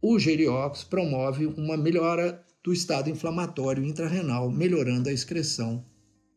o 0.00 0.18
Geriox 0.18 0.82
promove 0.82 1.46
uma 1.46 1.76
melhora 1.76 2.44
do 2.62 2.72
estado 2.72 3.08
inflamatório 3.08 3.84
intrarrenal, 3.84 4.50
melhorando 4.50 5.08
a 5.08 5.12
excreção 5.12 5.84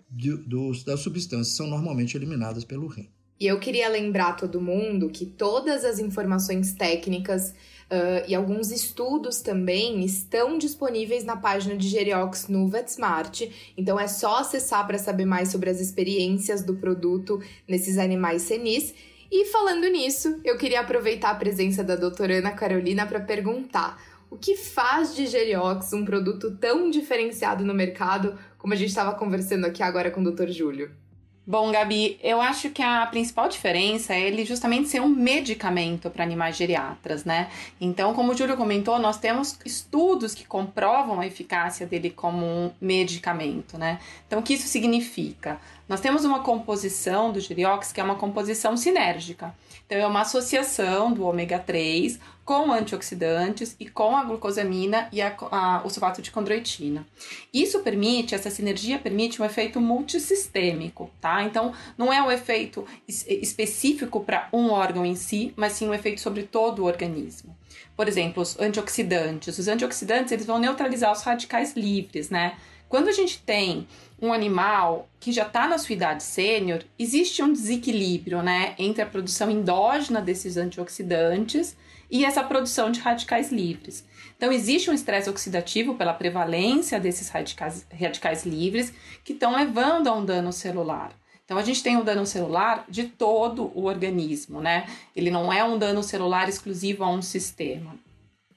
de, 0.09 0.35
dos, 0.37 0.83
das 0.83 0.99
substâncias 0.99 1.49
que 1.49 1.57
são 1.57 1.67
normalmente 1.67 2.15
eliminadas 2.15 2.63
pelo 2.63 2.87
rim. 2.87 3.09
E 3.39 3.47
eu 3.47 3.59
queria 3.59 3.89
lembrar 3.89 4.33
todo 4.33 4.61
mundo 4.61 5.09
que 5.09 5.25
todas 5.25 5.83
as 5.83 5.99
informações 5.99 6.73
técnicas 6.73 7.53
Uh, 7.85 8.25
e 8.27 8.33
alguns 8.33 8.71
estudos 8.71 9.41
também 9.41 10.03
estão 10.03 10.57
disponíveis 10.57 11.23
na 11.23 11.37
página 11.37 11.77
de 11.77 11.87
Geriox 11.87 12.47
no 12.47 12.67
VetSmart. 12.67 13.43
Então 13.77 13.99
é 13.99 14.07
só 14.07 14.39
acessar 14.39 14.85
para 14.87 14.97
saber 14.97 15.25
mais 15.25 15.49
sobre 15.49 15.69
as 15.69 15.79
experiências 15.79 16.63
do 16.63 16.75
produto 16.75 17.39
nesses 17.67 17.97
animais 17.99 18.41
senis. 18.41 18.93
E 19.31 19.45
falando 19.45 19.87
nisso, 19.87 20.39
eu 20.43 20.57
queria 20.57 20.79
aproveitar 20.79 21.29
a 21.29 21.35
presença 21.35 21.83
da 21.83 21.95
doutora 21.95 22.39
Ana 22.39 22.51
Carolina 22.51 23.05
para 23.05 23.19
perguntar 23.19 24.01
o 24.31 24.37
que 24.37 24.55
faz 24.55 25.15
de 25.15 25.27
Geriox 25.27 25.93
um 25.93 26.03
produto 26.03 26.57
tão 26.57 26.89
diferenciado 26.89 27.63
no 27.63 27.73
mercado, 27.73 28.37
como 28.57 28.73
a 28.73 28.77
gente 28.77 28.89
estava 28.89 29.13
conversando 29.13 29.65
aqui 29.65 29.83
agora 29.83 30.09
com 30.09 30.21
o 30.21 30.31
Dr. 30.31 30.49
Júlio. 30.49 31.04
Bom, 31.47 31.71
Gabi, 31.71 32.17
eu 32.23 32.41
acho 32.41 32.71
que 32.71 32.81
a 32.81 33.05
principal 33.05 33.47
diferença 33.47 34.15
é 34.15 34.21
ele 34.21 34.43
justamente 34.43 34.89
ser 34.89 34.99
um 34.99 35.07
medicamento 35.07 36.09
para 36.09 36.23
animais 36.23 36.55
geriatras, 36.57 37.23
né? 37.23 37.51
Então, 37.79 38.15
como 38.15 38.31
o 38.31 38.35
Júlio 38.35 38.57
comentou, 38.57 38.97
nós 38.97 39.19
temos 39.19 39.55
estudos 39.63 40.33
que 40.33 40.43
comprovam 40.43 41.19
a 41.19 41.27
eficácia 41.27 41.85
dele 41.85 42.09
como 42.09 42.43
um 42.43 42.71
medicamento, 42.81 43.77
né? 43.77 43.99
Então, 44.25 44.39
o 44.39 44.41
que 44.41 44.55
isso 44.55 44.67
significa? 44.67 45.59
Nós 45.87 45.99
temos 45.99 46.25
uma 46.25 46.39
composição 46.39 47.31
do 47.31 47.39
Geriox 47.39 47.93
que 47.93 48.01
é 48.01 48.03
uma 48.03 48.15
composição 48.15 48.75
sinérgica. 48.75 49.53
Então, 49.85 49.99
é 49.99 50.07
uma 50.07 50.21
associação 50.21 51.13
do 51.13 51.23
ômega 51.27 51.59
3 51.59 52.19
com 52.45 52.71
antioxidantes 52.71 53.75
e 53.79 53.89
com 53.89 54.15
a 54.15 54.23
glucosamina 54.23 55.09
e 55.11 55.19
a, 55.19 55.35
a, 55.51 55.81
o 55.83 55.89
sulfato 55.89 56.21
de 56.21 56.29
condroitina. 56.29 57.05
Isso 57.51 57.79
permite, 57.79 58.35
essa 58.35 58.51
sinergia 58.51 58.99
permite 58.99 59.41
um 59.41 59.45
efeito 59.45 59.81
multissistêmico, 59.81 61.09
tá? 61.19 61.43
Então, 61.43 61.73
não 61.97 62.13
é 62.13 62.21
um 62.21 62.31
efeito 62.31 62.85
específico 63.07 64.21
para 64.21 64.47
um 64.53 64.69
órgão 64.69 65.03
em 65.03 65.15
si, 65.15 65.53
mas 65.55 65.73
sim 65.73 65.89
um 65.89 65.93
efeito 65.93 66.21
sobre 66.21 66.43
todo 66.43 66.83
o 66.83 66.85
organismo. 66.85 67.57
Por 67.97 68.07
exemplo, 68.07 68.43
os 68.43 68.59
antioxidantes. 68.59 69.57
Os 69.57 69.67
antioxidantes, 69.67 70.31
eles 70.31 70.45
vão 70.45 70.59
neutralizar 70.59 71.11
os 71.11 71.23
radicais 71.23 71.73
livres, 71.75 72.29
né? 72.29 72.57
Quando 72.87 73.07
a 73.07 73.11
gente 73.11 73.41
tem 73.41 73.87
um 74.21 74.31
animal 74.31 75.09
que 75.19 75.31
já 75.31 75.43
está 75.47 75.67
na 75.67 75.79
sua 75.79 75.93
idade 75.93 76.21
sênior, 76.21 76.83
existe 76.99 77.41
um 77.41 77.51
desequilíbrio 77.51 78.43
né, 78.43 78.75
entre 78.77 79.01
a 79.01 79.05
produção 79.05 79.49
endógena 79.49 80.21
desses 80.21 80.55
antioxidantes 80.55 81.75
e 82.09 82.25
essa 82.25 82.43
produção 82.43 82.91
de 82.91 82.99
radicais 82.99 83.51
livres. 83.51 84.05
Então, 84.37 84.51
existe 84.51 84.89
um 84.89 84.93
estresse 84.93 85.29
oxidativo 85.29 85.95
pela 85.95 86.13
prevalência 86.13 86.99
desses 86.99 87.29
radicais, 87.29 87.85
radicais 87.91 88.45
livres 88.45 88.93
que 89.23 89.33
estão 89.33 89.55
levando 89.55 90.07
a 90.07 90.13
um 90.13 90.25
dano 90.25 90.51
celular. 90.51 91.11
Então, 91.45 91.57
a 91.57 91.63
gente 91.63 91.83
tem 91.83 91.95
um 91.95 92.03
dano 92.03 92.25
celular 92.25 92.85
de 92.89 93.03
todo 93.03 93.71
o 93.75 93.85
organismo, 93.85 94.59
né? 94.59 94.87
Ele 95.15 95.29
não 95.29 95.53
é 95.53 95.63
um 95.63 95.77
dano 95.77 96.01
celular 96.01 96.49
exclusivo 96.49 97.03
a 97.03 97.09
um 97.09 97.21
sistema. 97.21 97.95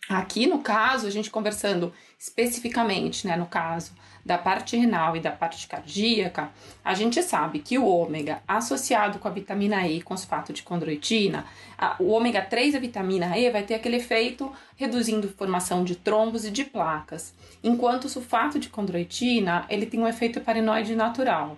Aqui, 0.09 0.47
no 0.47 0.61
caso, 0.61 1.07
a 1.07 1.11
gente 1.11 1.31
conversando 1.31 1.93
especificamente, 2.19 3.27
né, 3.27 3.37
no 3.37 3.47
caso 3.47 3.93
da 4.29 4.37
parte 4.37 4.77
renal 4.77 5.17
e 5.17 5.21
da 5.21 5.31
parte 5.31 5.67
cardíaca, 5.67 6.51
a 6.85 6.93
gente 6.93 7.23
sabe 7.23 7.61
que 7.61 7.79
o 7.79 7.87
ômega 7.87 8.43
associado 8.47 9.19
com 9.19 9.27
a 9.27 9.31
vitamina 9.31 9.89
E 9.89 10.03
com 10.03 10.15
fosfato 10.15 10.53
de 10.53 10.63
condroitina, 10.63 11.47
a, 11.79 11.97
o 11.99 12.11
ômega 12.11 12.43
3 12.43 12.75
e 12.75 12.77
a 12.77 12.81
vitamina 12.81 13.39
E 13.39 13.51
vai 13.51 13.63
ter 13.63 13.73
aquele 13.73 13.97
efeito 13.97 14.53
reduzindo 14.77 15.31
formação 15.31 15.83
de 15.83 15.97
trombos 15.97 16.45
e 16.45 16.51
de 16.51 16.63
placas, 16.63 17.33
enquanto 17.65 18.05
o 18.05 18.09
sulfato 18.11 18.59
de 18.59 18.69
condroitina, 18.69 19.65
ele 19.71 19.87
tem 19.87 19.99
um 19.99 20.07
efeito 20.07 20.43
parinoide 20.43 20.95
natural. 20.95 21.57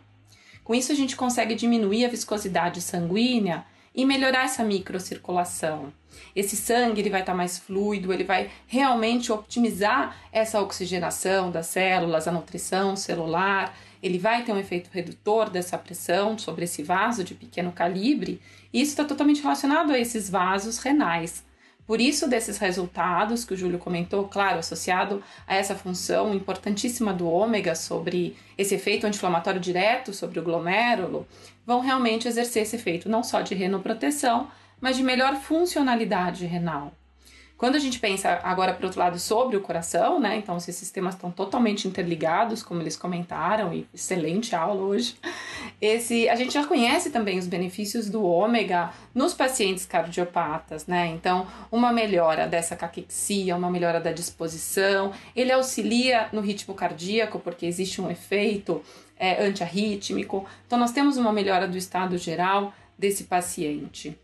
Com 0.63 0.73
isso 0.73 0.93
a 0.93 0.95
gente 0.95 1.17
consegue 1.17 1.57
diminuir 1.57 2.05
a 2.05 2.09
viscosidade 2.09 2.81
sanguínea 2.81 3.65
e 3.93 4.07
melhorar 4.07 4.45
essa 4.45 4.63
microcirculação. 4.63 5.93
Esse 6.35 6.57
sangue 6.57 7.01
ele 7.01 7.11
vai 7.11 7.21
estar 7.21 7.33
tá 7.33 7.37
mais 7.37 7.59
fluido, 7.59 8.13
ele 8.13 8.25
vai 8.25 8.51
realmente 8.67 9.33
optimizar 9.33 10.17
essa 10.33 10.61
oxigenação 10.61 11.51
das 11.51 11.67
células, 11.67 12.29
a 12.29 12.33
nutrição 12.33 12.97
celular. 12.97 13.77
Ele 14.03 14.19
vai 14.19 14.45
ter 14.45 14.53
um 14.53 14.59
efeito 14.59 14.91
redutor 14.93 15.51
dessa 15.51 15.77
pressão 15.77 16.39
sobre 16.39 16.65
esse 16.65 16.83
vaso 16.83 17.23
de 17.23 17.35
pequeno 17.35 17.73
calibre, 17.73 18.41
e 18.73 18.81
isso 18.81 18.93
está 18.93 19.05
totalmente 19.05 19.43
relacionado 19.43 19.93
a 19.93 19.99
esses 19.99 20.31
vasos 20.31 20.79
renais. 20.79 21.45
Por 21.91 22.01
isso, 22.01 22.29
desses 22.29 22.57
resultados 22.57 23.45
que 23.45 23.53
o 23.53 23.57
Júlio 23.57 23.77
comentou, 23.77 24.29
claro, 24.29 24.61
associado 24.61 25.21
a 25.45 25.57
essa 25.57 25.75
função 25.75 26.33
importantíssima 26.33 27.13
do 27.13 27.29
ômega 27.29 27.75
sobre 27.75 28.37
esse 28.57 28.77
efeito 28.77 29.09
anti-inflamatório 29.09 29.61
direto 29.61 30.13
sobre 30.13 30.39
o 30.39 30.43
glomérulo, 30.45 31.27
vão 31.67 31.81
realmente 31.81 32.29
exercer 32.29 32.63
esse 32.63 32.77
efeito 32.77 33.09
não 33.09 33.25
só 33.25 33.41
de 33.41 33.57
renoproteção, 33.57 34.47
mas 34.81 34.97
de 34.97 35.03
melhor 35.03 35.37
funcionalidade 35.37 36.47
renal. 36.47 36.93
Quando 37.61 37.75
a 37.75 37.79
gente 37.79 37.99
pensa 37.99 38.41
agora, 38.43 38.73
por 38.73 38.87
outro 38.87 38.99
lado, 38.99 39.19
sobre 39.19 39.55
o 39.55 39.61
coração, 39.61 40.19
né? 40.19 40.35
Então, 40.39 40.57
esses 40.57 40.75
sistemas 40.75 41.15
estão 41.15 41.31
totalmente 41.31 41.87
interligados, 41.87 42.63
como 42.63 42.81
eles 42.81 42.97
comentaram, 42.97 43.71
e 43.71 43.87
excelente 43.93 44.57
aula 44.57 44.81
hoje. 44.81 45.15
Esse, 45.79 46.27
a 46.31 46.35
gente 46.37 46.55
já 46.55 46.67
conhece 46.67 47.11
também 47.11 47.39
os 47.39 47.47
benefícios 47.47 48.09
do 48.09 48.25
ômega 48.25 48.91
nos 49.15 49.35
pacientes 49.35 49.85
cardiopatas, 49.85 50.87
né? 50.87 51.09
Então, 51.09 51.47
uma 51.71 51.93
melhora 51.93 52.47
dessa 52.47 52.75
caquexia, 52.75 53.55
uma 53.55 53.69
melhora 53.69 54.01
da 54.01 54.11
disposição, 54.11 55.13
ele 55.37 55.53
auxilia 55.53 56.31
no 56.33 56.41
ritmo 56.41 56.75
cardíaco, 56.75 57.39
porque 57.39 57.67
existe 57.67 58.01
um 58.01 58.11
efeito 58.11 58.83
é, 59.19 59.45
antiarrítmico. 59.45 60.47
Então, 60.67 60.79
nós 60.79 60.93
temos 60.93 61.19
uma 61.19 61.31
melhora 61.31 61.69
do 61.69 61.77
estado 61.77 62.17
geral 62.17 62.73
desse 62.99 63.25
paciente. 63.25 64.19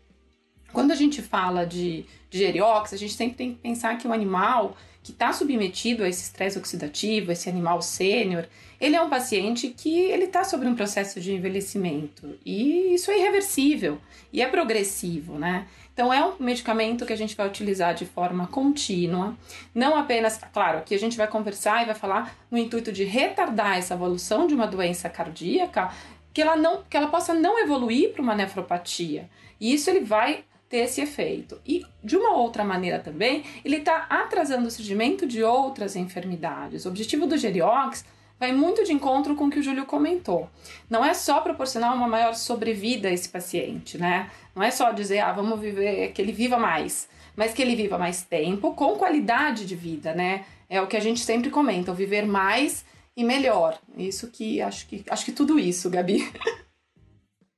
Quando 0.71 0.91
a 0.91 0.95
gente 0.95 1.21
fala 1.21 1.65
de, 1.65 2.05
de 2.29 2.37
geriox, 2.37 2.93
a 2.93 2.97
gente 2.97 3.13
sempre 3.13 3.35
tem 3.35 3.53
que 3.53 3.61
pensar 3.61 3.97
que 3.97 4.07
o 4.07 4.13
animal 4.13 4.75
que 5.07 5.13
está 5.13 5.31
submetido 5.31 6.03
a 6.03 6.09
esse 6.09 6.23
estresse 6.23 6.57
oxidativo, 6.57 7.31
esse 7.31 7.47
animal 7.47 7.81
sênior, 7.81 8.45
ele 8.79 8.95
é 8.95 9.01
um 9.01 9.09
paciente 9.09 9.69
que 9.69 9.97
ele 9.97 10.25
está 10.25 10.43
sobre 10.43 10.67
um 10.67 10.75
processo 10.75 11.21
de 11.21 11.33
envelhecimento 11.33 12.37
e 12.45 12.93
isso 12.93 13.09
é 13.09 13.17
irreversível 13.17 13.99
e 14.33 14.41
é 14.41 14.47
progressivo, 14.47 15.39
né? 15.39 15.65
Então 15.93 16.13
é 16.13 16.23
um 16.23 16.33
medicamento 16.39 17.05
que 17.05 17.13
a 17.13 17.17
gente 17.17 17.35
vai 17.37 17.47
utilizar 17.47 17.95
de 17.95 18.05
forma 18.05 18.47
contínua, 18.47 19.35
não 19.73 19.95
apenas, 19.95 20.39
claro, 20.51 20.79
aqui 20.79 20.93
a 20.93 20.99
gente 20.99 21.15
vai 21.15 21.27
conversar 21.27 21.81
e 21.81 21.85
vai 21.85 21.95
falar 21.95 22.35
no 22.51 22.57
intuito 22.57 22.91
de 22.91 23.05
retardar 23.05 23.77
essa 23.77 23.93
evolução 23.93 24.45
de 24.45 24.53
uma 24.53 24.67
doença 24.67 25.09
cardíaca, 25.09 25.89
que 26.33 26.41
ela 26.41 26.55
não, 26.55 26.83
que 26.83 26.97
ela 26.97 27.07
possa 27.07 27.33
não 27.33 27.57
evoluir 27.57 28.11
para 28.11 28.21
uma 28.21 28.35
nefropatia. 28.35 29.29
E 29.59 29.73
isso 29.73 29.89
ele 29.89 30.01
vai 30.01 30.43
ter 30.69 30.77
esse 30.77 31.01
efeito. 31.01 31.59
E 31.65 31.85
de 32.03 32.17
uma 32.17 32.35
outra 32.35 32.63
maneira 32.63 32.99
também, 32.99 33.43
ele 33.63 33.77
está 33.77 34.05
atrasando 34.09 34.67
o 34.67 34.71
surgimento 34.71 35.25
de 35.25 35.43
outras 35.43 35.95
enfermidades. 35.95 36.85
O 36.85 36.89
objetivo 36.89 37.25
do 37.25 37.37
Geriox 37.37 38.05
vai 38.39 38.51
muito 38.51 38.83
de 38.83 38.93
encontro 38.93 39.35
com 39.35 39.45
o 39.45 39.49
que 39.49 39.59
o 39.59 39.63
Júlio 39.63 39.85
comentou. 39.85 40.49
Não 40.89 41.03
é 41.03 41.13
só 41.13 41.41
proporcionar 41.41 41.95
uma 41.95 42.07
maior 42.07 42.35
sobrevida 42.35 43.07
a 43.07 43.11
esse 43.11 43.29
paciente, 43.29 43.97
né? 43.97 44.29
Não 44.55 44.61
é 44.61 44.69
só 44.69 44.91
dizer, 44.91 45.19
ah, 45.19 45.31
vamos 45.31 45.59
viver, 45.59 46.11
que 46.11 46.21
ele 46.21 46.31
viva 46.31 46.57
mais, 46.57 47.09
mas 47.35 47.53
que 47.53 47.61
ele 47.61 47.75
viva 47.75 47.97
mais 47.97 48.21
tempo 48.21 48.73
com 48.73 48.95
qualidade 48.95 49.65
de 49.65 49.75
vida, 49.75 50.13
né? 50.13 50.45
É 50.69 50.81
o 50.81 50.87
que 50.87 50.97
a 50.97 51.01
gente 51.01 51.21
sempre 51.21 51.49
comenta, 51.49 51.93
viver 51.93 52.25
mais 52.25 52.85
e 53.15 53.23
melhor. 53.23 53.79
Isso 53.97 54.29
que 54.29 54.61
acho 54.61 54.87
que 54.87 55.03
acho 55.09 55.25
que 55.25 55.31
tudo 55.31 55.57
isso, 55.57 55.89
Gabi. 55.89 56.31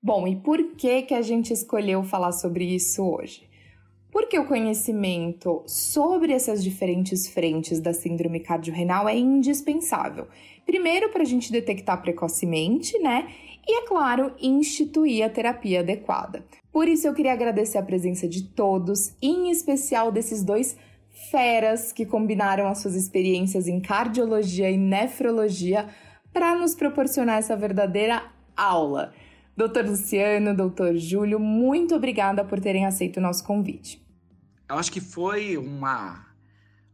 Bom, 0.02 0.26
e 0.26 0.36
por 0.38 0.76
que 0.78 1.02
que 1.02 1.14
a 1.14 1.22
gente 1.22 1.52
escolheu 1.52 2.04
falar 2.04 2.32
sobre 2.32 2.64
isso 2.64 3.04
hoje? 3.04 3.50
Porque 4.10 4.40
o 4.40 4.48
conhecimento 4.48 5.62
sobre 5.68 6.32
essas 6.32 6.64
diferentes 6.64 7.28
frentes 7.28 7.82
da 7.82 7.94
síndrome 7.94 8.40
cardiorrenal 8.40 9.10
é 9.10 9.18
indispensável. 9.18 10.28
Primeiro, 10.66 11.10
para 11.10 11.24
a 11.24 11.26
gente 11.26 11.52
detectar 11.52 12.02
precocemente, 12.02 12.98
né? 13.00 13.28
E, 13.68 13.78
é 13.78 13.86
claro, 13.86 14.34
instituir 14.40 15.26
a 15.26 15.30
terapia 15.30 15.82
adequada. 15.82 16.46
Por 16.72 16.88
isso, 16.88 17.06
eu 17.06 17.14
queria 17.14 17.34
agradecer 17.34 17.78
a 17.78 17.84
presença 17.84 18.26
de 18.26 18.44
todos, 18.44 19.14
em 19.22 19.52
especial 19.52 20.14
desses 20.14 20.46
dois 20.46 20.78
feras 21.30 21.92
que 21.92 22.06
combinaram 22.06 22.70
as 22.70 22.78
suas 22.78 22.96
experiências 22.96 23.68
em 23.68 23.82
cardiologia 23.82 24.72
e 24.72 24.78
nefrologia 24.78 25.90
para 26.32 26.56
nos 26.56 26.74
proporcionar 26.74 27.40
essa 27.40 27.56
verdadeira 27.58 28.24
aula. 28.56 29.14
Doutor 29.60 29.86
Luciano, 29.86 30.56
doutor 30.56 30.96
Júlio, 30.96 31.38
muito 31.38 31.94
obrigada 31.94 32.46
por 32.46 32.62
terem 32.62 32.86
aceito 32.86 33.18
o 33.18 33.22
nosso 33.22 33.44
convite. 33.44 34.02
Eu 34.70 34.78
acho 34.78 34.90
que 34.90 35.02
foi 35.02 35.58
uma, 35.58 36.28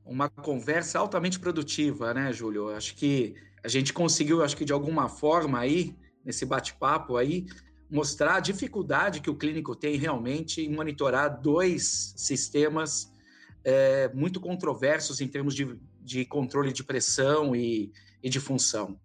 uma 0.03 0.27
conversa 0.29 0.97
altamente 0.97 1.39
produtiva, 1.39 2.11
né, 2.11 2.33
Júlio? 2.33 2.69
Eu 2.69 2.75
acho 2.75 2.95
que 2.95 3.35
a 3.63 3.67
gente 3.67 3.93
conseguiu, 3.93 4.43
acho 4.43 4.57
que 4.57 4.65
de 4.65 4.73
alguma 4.73 5.07
forma 5.07 5.59
aí, 5.59 5.95
nesse 6.25 6.43
bate-papo 6.43 7.17
aí, 7.17 7.45
mostrar 7.87 8.37
a 8.37 8.39
dificuldade 8.39 9.21
que 9.21 9.29
o 9.29 9.35
clínico 9.35 9.75
tem 9.75 9.95
realmente 9.95 10.61
em 10.61 10.73
monitorar 10.73 11.39
dois 11.39 12.15
sistemas 12.17 13.13
é, 13.63 14.11
muito 14.11 14.39
controversos 14.41 15.21
em 15.21 15.27
termos 15.27 15.53
de, 15.53 15.79
de 16.01 16.25
controle 16.25 16.73
de 16.73 16.83
pressão 16.83 17.55
e, 17.55 17.91
e 18.23 18.27
de 18.27 18.39
função. 18.39 18.99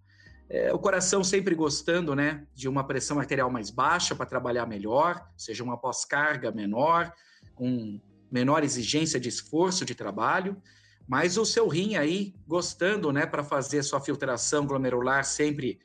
É, 0.52 0.72
o 0.74 0.78
coração 0.80 1.22
sempre 1.22 1.54
gostando 1.54 2.12
né, 2.12 2.44
de 2.52 2.68
uma 2.68 2.82
pressão 2.84 3.20
arterial 3.20 3.48
mais 3.48 3.70
baixa 3.70 4.16
para 4.16 4.26
trabalhar 4.26 4.66
melhor, 4.66 5.24
seja 5.36 5.62
uma 5.62 5.78
pós-carga 5.78 6.50
menor, 6.50 7.12
com 7.54 8.00
menor 8.28 8.64
exigência 8.64 9.20
de 9.20 9.28
esforço 9.28 9.84
de 9.84 9.94
trabalho, 9.94 10.60
mas 11.06 11.38
o 11.38 11.44
seu 11.44 11.68
rim 11.68 11.94
aí 11.94 12.34
gostando 12.48 13.12
né, 13.12 13.26
para 13.26 13.44
fazer 13.44 13.84
sua 13.84 14.00
filtração 14.00 14.66
glomerular 14.66 15.24
sempre 15.24 15.78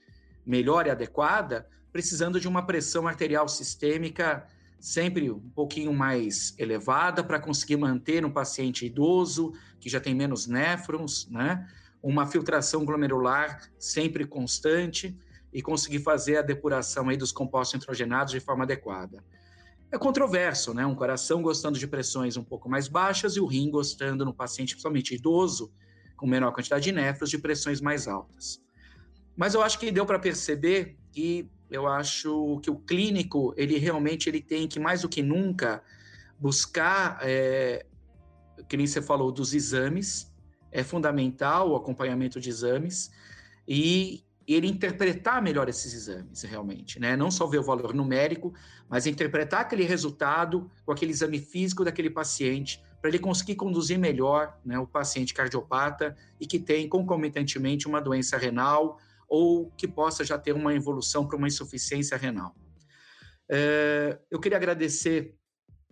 melhor 0.44 0.88
e 0.88 0.90
adequada, 0.90 1.68
precisando 1.92 2.40
de 2.40 2.48
uma 2.48 2.66
pressão 2.66 3.08
arterial 3.08 3.48
sistêmica 3.48 4.48
sempre 4.80 5.30
um 5.30 5.50
pouquinho 5.52 5.94
mais 5.94 6.56
elevada 6.58 7.24
para 7.24 7.40
conseguir 7.40 7.78
manter 7.78 8.26
um 8.26 8.32
paciente 8.32 8.86
idoso 8.86 9.54
que 9.80 9.90
já 9.90 10.00
tem 10.00 10.16
menos 10.16 10.48
néfrons, 10.48 11.28
né? 11.30 11.68
Uma 12.06 12.28
filtração 12.28 12.86
glomerular 12.86 13.68
sempre 13.80 14.28
constante 14.28 15.18
e 15.52 15.60
conseguir 15.60 16.00
fazer 16.00 16.38
a 16.38 16.44
depuração 16.44 17.10
aí 17.10 17.18
dos 17.18 17.32
compostos 17.32 17.80
nitrogenados 17.80 18.32
de 18.32 18.40
forma 18.40 18.64
adequada. 18.64 19.24
É 19.92 19.98
controverso, 19.98 20.72
né? 20.72 20.86
Um 20.86 20.94
coração 20.94 21.42
gostando 21.42 21.80
de 21.80 21.88
pressões 21.88 22.38
um 22.38 22.44
pouco 22.44 22.70
mais 22.70 22.88
baixas 22.88 23.36
e 23.36 23.40
o 23.40 23.48
rim 23.48 23.72
gostando 23.72 24.24
no 24.24 24.32
paciente, 24.32 24.76
principalmente 24.76 25.16
idoso, 25.16 25.74
com 26.16 26.28
menor 26.28 26.52
quantidade 26.52 26.84
de 26.84 26.92
néfros, 26.92 27.32
de 27.32 27.40
pressões 27.40 27.82
mais 27.82 28.08
altas. 28.08 28.62
Mas 29.36 29.56
eu 29.56 29.64
acho 29.64 29.80
que 29.80 29.92
deu 29.92 30.06
para 30.06 30.20
perceber 30.20 31.00
que 31.12 31.50
eu 31.72 31.88
acho 31.88 32.60
que 32.62 32.70
o 32.70 32.76
clínico, 32.76 33.52
ele 33.58 33.80
realmente 33.80 34.30
ele 34.30 34.42
tem 34.42 34.68
que, 34.68 34.80
mais 34.80 35.02
do 35.02 35.10
que 35.10 35.24
nunca, 35.24 35.82
buscar, 36.40 37.18
é, 37.24 37.84
que 38.70 38.78
nem 38.78 38.86
você 38.86 39.02
falou, 39.02 39.32
dos 39.32 39.56
exames, 39.56 40.32
é 40.76 40.84
fundamental 40.84 41.72
o 41.72 41.76
acompanhamento 41.78 42.40
de 42.40 42.50
exames 42.50 43.10
e 43.66 44.26
ele 44.46 44.68
interpretar 44.68 45.42
melhor 45.42 45.70
esses 45.70 45.94
exames, 45.94 46.44
realmente, 46.44 47.00
né? 47.00 47.16
Não 47.16 47.32
só 47.32 47.48
ver 47.48 47.60
o 47.60 47.64
valor 47.64 47.94
numérico, 47.94 48.54
mas 48.90 49.08
interpretar 49.08 49.62
aquele 49.62 49.86
resultado 49.86 50.70
com 50.86 50.92
aquele 50.92 51.12
exame 51.12 51.40
físico 51.40 51.86
daquele 51.86 52.10
paciente 52.10 52.84
para 53.00 53.10
ele 53.10 53.20
conseguir 53.20 53.56
conduzir 53.56 53.98
melhor 53.98 54.60
né, 54.66 54.78
o 54.78 54.86
paciente 54.86 55.34
cardiopata 55.34 56.16
e 56.40 56.46
que 56.46 56.60
tem 56.60 56.90
concomitantemente 56.90 57.88
uma 57.88 58.02
doença 58.02 58.38
renal 58.38 59.00
ou 59.28 59.72
que 59.78 59.88
possa 59.88 60.26
já 60.26 60.38
ter 60.38 60.54
uma 60.54 60.74
evolução 60.74 61.26
para 61.26 61.38
uma 61.38 61.48
insuficiência 61.48 62.18
renal. 62.18 62.54
É, 63.50 64.20
eu 64.30 64.40
queria 64.40 64.58
agradecer 64.58 65.36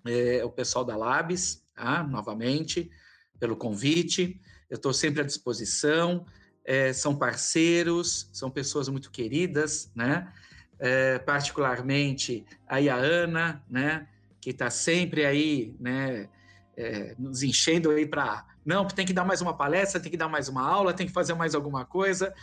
é, 0.05 0.43
o 0.43 0.49
pessoal 0.49 0.83
da 0.83 0.97
Labs, 0.97 1.63
tá, 1.73 2.03
novamente, 2.03 2.91
pelo 3.39 3.55
convite. 3.55 4.39
Eu 4.73 4.77
estou 4.77 4.91
sempre 4.91 5.21
à 5.21 5.23
disposição. 5.23 6.25
É, 6.65 6.91
são 6.93 7.15
parceiros, 7.15 8.27
são 8.33 8.49
pessoas 8.49 8.89
muito 8.89 9.11
queridas, 9.11 9.91
né? 9.95 10.33
É, 10.79 11.19
particularmente 11.19 12.43
aí 12.67 12.89
a 12.89 12.95
Ana, 12.95 13.63
né? 13.69 14.07
Que 14.41 14.49
está 14.49 14.71
sempre 14.71 15.27
aí, 15.27 15.75
né? 15.79 16.27
É, 16.75 17.13
nos 17.19 17.43
enchendo 17.43 17.91
aí 17.91 18.07
para 18.07 18.47
não, 18.65 18.87
tem 18.87 19.05
que 19.05 19.13
dar 19.13 19.25
mais 19.25 19.41
uma 19.41 19.55
palestra, 19.55 19.99
tem 19.99 20.09
que 20.09 20.17
dar 20.17 20.27
mais 20.27 20.49
uma 20.49 20.67
aula, 20.67 20.91
tem 20.91 21.05
que 21.05 21.13
fazer 21.13 21.35
mais 21.35 21.53
alguma 21.53 21.85
coisa. 21.85 22.33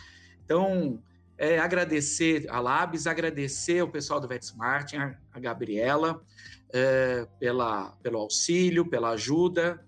Então, 0.45 1.03
é, 1.37 1.59
agradecer 1.59 2.45
a 2.49 2.61
Labs, 2.61 3.07
agradecer 3.07 3.81
o 3.81 3.89
pessoal 3.89 4.21
do 4.21 4.27
VetSmart, 4.29 4.93
a, 4.93 5.17
a 5.33 5.39
Gabriela, 5.39 6.23
é, 6.71 7.27
pela, 7.39 7.91
pelo 8.01 8.19
auxílio, 8.19 8.85
pela 8.85 9.09
ajuda, 9.09 9.83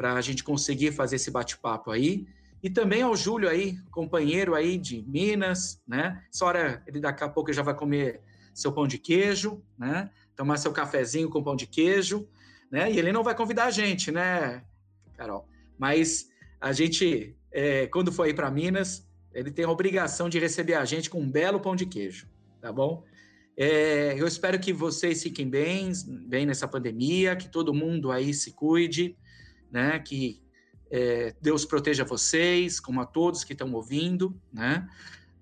para 0.00 0.14
a 0.14 0.20
gente 0.22 0.42
conseguir 0.42 0.92
fazer 0.92 1.16
esse 1.16 1.30
bate-papo 1.30 1.90
aí. 1.90 2.26
E 2.62 2.70
também 2.70 3.02
ao 3.02 3.14
Júlio 3.14 3.50
aí, 3.50 3.76
companheiro 3.90 4.54
aí 4.54 4.78
de 4.78 5.02
Minas, 5.06 5.78
né? 5.86 6.24
Essa 6.32 6.46
hora, 6.46 6.82
ele 6.86 6.98
daqui 7.00 7.22
a 7.22 7.28
pouco 7.28 7.52
já 7.52 7.62
vai 7.62 7.74
comer 7.74 8.22
seu 8.54 8.72
pão 8.72 8.86
de 8.86 8.96
queijo, 8.96 9.62
né? 9.78 10.08
Tomar 10.34 10.56
seu 10.56 10.72
cafezinho 10.72 11.28
com 11.28 11.42
pão 11.42 11.54
de 11.54 11.66
queijo, 11.66 12.26
né? 12.70 12.90
E 12.90 12.98
ele 12.98 13.12
não 13.12 13.22
vai 13.22 13.34
convidar 13.34 13.66
a 13.66 13.70
gente, 13.70 14.10
né, 14.10 14.64
Carol? 15.18 15.46
Mas 15.76 16.30
a 16.58 16.72
gente, 16.72 17.36
é, 17.52 17.86
quando 17.88 18.10
for 18.10 18.22
aí 18.22 18.32
para 18.32 18.50
Minas, 18.50 19.06
ele 19.34 19.50
tem 19.50 19.66
a 19.66 19.70
obrigação 19.70 20.30
de 20.30 20.38
receber 20.38 20.76
a 20.76 20.84
gente 20.86 21.10
com 21.10 21.20
um 21.20 21.30
belo 21.30 21.60
pão 21.60 21.76
de 21.76 21.84
queijo, 21.84 22.26
tá 22.58 22.72
bom? 22.72 23.04
É, 23.54 24.14
eu 24.18 24.26
espero 24.26 24.58
que 24.58 24.72
vocês 24.72 25.22
fiquem 25.22 25.46
bem, 25.46 25.92
bem 26.26 26.46
nessa 26.46 26.66
pandemia, 26.66 27.36
que 27.36 27.50
todo 27.50 27.74
mundo 27.74 28.10
aí 28.10 28.32
se 28.32 28.52
cuide, 28.52 29.14
né? 29.70 29.98
Que 29.98 30.42
é, 30.90 31.34
Deus 31.40 31.64
proteja 31.64 32.04
vocês, 32.04 32.80
como 32.80 33.00
a 33.00 33.06
todos 33.06 33.44
que 33.44 33.52
estão 33.52 33.72
ouvindo, 33.72 34.38
né? 34.52 34.88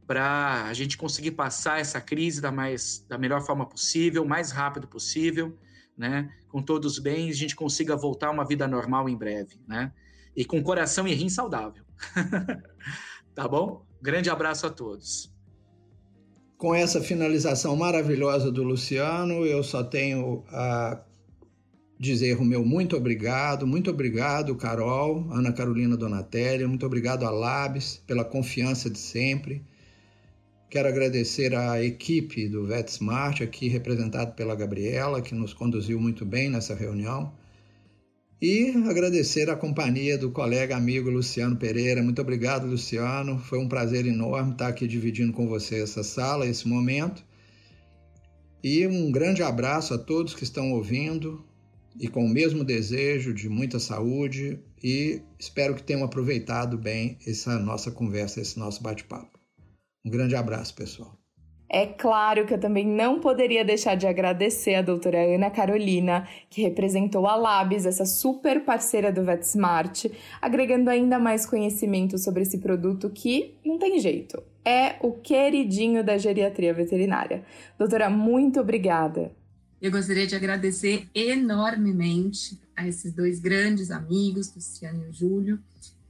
Para 0.07 0.65
a 0.65 0.75
gente 0.75 0.97
conseguir 0.97 1.33
passar 1.33 1.81
essa 1.81 2.01
crise 2.01 2.41
da, 2.41 2.51
mais, 2.51 3.05
da 3.09 3.19
melhor 3.19 3.43
forma 3.43 3.67
possível, 3.67 4.25
mais 4.25 4.51
rápido 4.51 4.87
possível, 4.87 5.59
né? 5.97 6.33
Com 6.49 6.63
todos 6.63 6.93
os 6.93 6.99
bens, 6.99 7.37
a 7.37 7.39
gente 7.39 7.57
consiga 7.57 7.97
voltar 7.97 8.29
a 8.29 8.31
uma 8.31 8.47
vida 8.47 8.67
normal 8.67 9.09
em 9.09 9.17
breve, 9.17 9.61
né? 9.67 9.93
E 10.37 10.45
com 10.45 10.63
coração 10.63 11.07
e 11.07 11.15
rim 11.15 11.29
saudável. 11.29 11.85
Tá 13.39 13.47
bom? 13.47 13.87
Grande 14.03 14.29
abraço 14.29 14.67
a 14.67 14.71
todos. 14.71 15.33
Com 16.57 16.75
essa 16.75 17.01
finalização 17.01 17.77
maravilhosa 17.77 18.51
do 18.51 18.65
Luciano, 18.65 19.47
eu 19.47 19.63
só 19.63 19.85
tenho 19.85 20.45
a 20.49 21.01
dizer 21.99 22.39
o 22.39 22.45
meu 22.45 22.65
muito 22.65 22.97
obrigado, 22.97 23.67
muito 23.67 23.91
obrigado, 23.91 24.55
Carol, 24.55 25.27
Ana 25.33 25.53
Carolina 25.53 25.97
Donatelli, 25.97 26.67
muito 26.67 26.87
obrigado 26.87 27.25
a 27.25 27.31
Labs 27.31 28.01
pela 28.07 28.25
confiança 28.25 28.89
de 28.89 28.99
sempre. 28.99 29.63
Quero 30.71 30.87
agradecer 30.87 31.55
à 31.55 31.83
equipe 31.83 32.47
do 32.47 32.67
VetSmart, 32.67 33.41
aqui 33.41 33.69
representado 33.69 34.35
pela 34.35 34.55
Gabriela, 34.55 35.23
que 35.23 35.35
nos 35.35 35.55
conduziu 35.55 35.99
muito 35.99 36.27
bem 36.27 36.51
nessa 36.51 36.75
reunião. 36.75 37.33
E 38.41 38.69
agradecer 38.89 39.51
a 39.51 39.57
companhia 39.57 40.17
do 40.17 40.31
colega 40.31 40.77
amigo 40.77 41.11
Luciano 41.11 41.57
Pereira. 41.57 42.03
Muito 42.03 42.21
obrigado, 42.21 42.67
Luciano. 42.67 43.39
Foi 43.39 43.59
um 43.59 43.67
prazer 43.67 44.07
enorme 44.07 44.53
estar 44.53 44.69
aqui 44.69 44.87
dividindo 44.87 45.33
com 45.33 45.49
você 45.49 45.83
essa 45.83 46.05
sala, 46.05 46.47
esse 46.47 46.69
momento. 46.69 47.25
E 48.63 48.87
um 48.87 49.11
grande 49.11 49.43
abraço 49.43 49.95
a 49.95 49.99
todos 49.99 50.35
que 50.35 50.45
estão 50.45 50.71
ouvindo 50.73 51.43
e 52.01 52.09
com 52.09 52.25
o 52.25 52.29
mesmo 52.29 52.65
desejo 52.65 53.35
de 53.35 53.49
muita 53.49 53.79
saúde 53.79 54.59
e 54.83 55.23
espero 55.39 55.75
que 55.75 55.83
tenham 55.83 56.05
aproveitado 56.05 56.79
bem 56.79 57.19
essa 57.27 57.59
nossa 57.59 57.91
conversa, 57.91 58.41
esse 58.41 58.59
nosso 58.59 58.83
bate-papo. 58.83 59.39
Um 60.05 60.11
grande 60.11 60.37
abraço, 60.37 60.75
pessoal. 60.75 61.19
É 61.71 61.85
claro 61.85 62.47
que 62.47 62.55
eu 62.55 62.59
também 62.59 62.87
não 62.87 63.21
poderia 63.21 63.63
deixar 63.63 63.95
de 63.95 64.07
agradecer 64.07 64.75
a 64.75 64.83
doutora 64.83 65.19
Ana 65.19 65.51
Carolina, 65.51 66.27
que 66.49 66.63
representou 66.63 67.27
a 67.27 67.37
Labs, 67.37 67.85
essa 67.85 68.07
super 68.07 68.65
parceira 68.65 69.13
do 69.13 69.23
VetSmart, 69.23 70.07
agregando 70.41 70.89
ainda 70.89 71.19
mais 71.19 71.45
conhecimento 71.45 72.17
sobre 72.17 72.43
esse 72.43 72.59
produto 72.59 73.11
que 73.11 73.55
não 73.63 73.79
tem 73.79 73.99
jeito. 73.99 74.43
É 74.65 74.97
o 75.03 75.13
queridinho 75.13 76.03
da 76.03 76.17
geriatria 76.17 76.73
veterinária. 76.73 77.45
Doutora, 77.79 78.09
muito 78.09 78.61
obrigada. 78.61 79.31
Eu 79.81 79.93
gostaria 79.93 80.27
de 80.27 80.35
agradecer 80.35 81.09
enormemente 81.15 82.59
a 82.75 82.87
esses 82.89 83.13
dois 83.13 83.39
grandes 83.39 83.93
amigos, 83.93 84.53
Luciano 84.53 85.05
e 85.05 85.09
o 85.09 85.13
Júlio. 85.13 85.61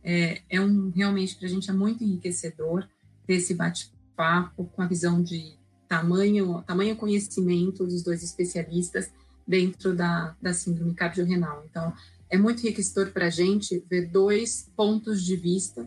É, 0.03 0.41
é 0.49 0.59
um 0.59 0.91
realmente 0.91 1.37
para 1.37 1.47
a 1.47 1.51
gente 1.51 1.69
é 1.69 1.73
muito 1.73 2.03
enriquecedor 2.03 2.89
ter 3.27 3.35
esse 3.35 3.53
bate 3.53 3.93
papo 4.16 4.64
com 4.64 4.81
a 4.81 4.87
visão 4.87 5.23
de 5.23 5.53
tamanho, 5.87 6.62
tamanho 6.66 6.97
conhecimento 6.97 7.85
dos 7.85 8.03
dois 8.03 8.23
especialistas 8.23 9.11
dentro 9.47 9.95
da, 9.95 10.35
da 10.41 10.55
síndrome 10.55 10.95
cardiorrenal. 10.95 11.62
Então, 11.69 11.93
é 12.31 12.39
muito 12.39 12.62
enriquecedor 12.62 13.12
para 13.12 13.27
a 13.27 13.31
gente 13.31 13.85
ver 13.89 14.07
dois 14.07 14.71
pontos 14.75 15.23
de 15.23 15.37
vista 15.37 15.87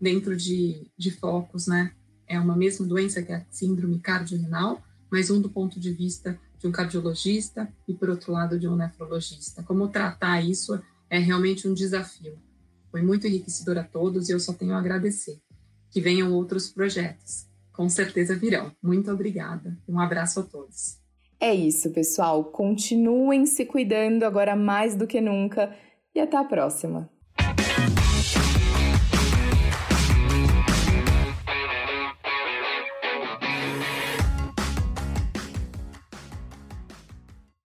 dentro 0.00 0.34
de, 0.34 0.86
de 0.96 1.10
focos, 1.10 1.66
né? 1.66 1.92
É 2.26 2.40
uma 2.40 2.56
mesma 2.56 2.86
doença 2.86 3.22
que 3.22 3.32
a 3.32 3.44
síndrome 3.50 3.98
cardiorrenal, 3.98 4.82
mas 5.10 5.30
um 5.30 5.40
do 5.40 5.48
ponto 5.48 5.78
de 5.78 5.92
vista 5.92 6.38
de 6.58 6.66
um 6.66 6.72
cardiologista 6.72 7.72
e, 7.86 7.94
por 7.94 8.10
outro 8.10 8.32
lado, 8.32 8.58
de 8.58 8.66
um 8.68 8.76
nefrologista. 8.76 9.62
Como 9.62 9.88
tratar 9.88 10.40
isso 10.40 10.80
é 11.08 11.18
realmente 11.18 11.68
um 11.68 11.74
desafio. 11.74 12.38
Foi 12.90 13.02
muito 13.02 13.26
enriquecedor 13.26 13.78
a 13.78 13.84
todos 13.84 14.28
e 14.28 14.32
eu 14.32 14.40
só 14.40 14.52
tenho 14.52 14.74
a 14.74 14.78
agradecer. 14.78 15.40
Que 15.90 16.00
venham 16.00 16.32
outros 16.32 16.68
projetos 16.68 17.48
com 17.78 17.88
certeza 17.88 18.34
virão. 18.34 18.72
Muito 18.82 19.08
obrigada. 19.08 19.78
Um 19.88 20.00
abraço 20.00 20.40
a 20.40 20.42
todos. 20.42 20.98
É 21.38 21.54
isso, 21.54 21.92
pessoal. 21.92 22.46
Continuem 22.46 23.46
se 23.46 23.64
cuidando 23.64 24.24
agora 24.24 24.56
mais 24.56 24.96
do 24.96 25.06
que 25.06 25.20
nunca 25.20 25.72
e 26.12 26.18
até 26.18 26.36
a 26.36 26.42
próxima. 26.42 27.08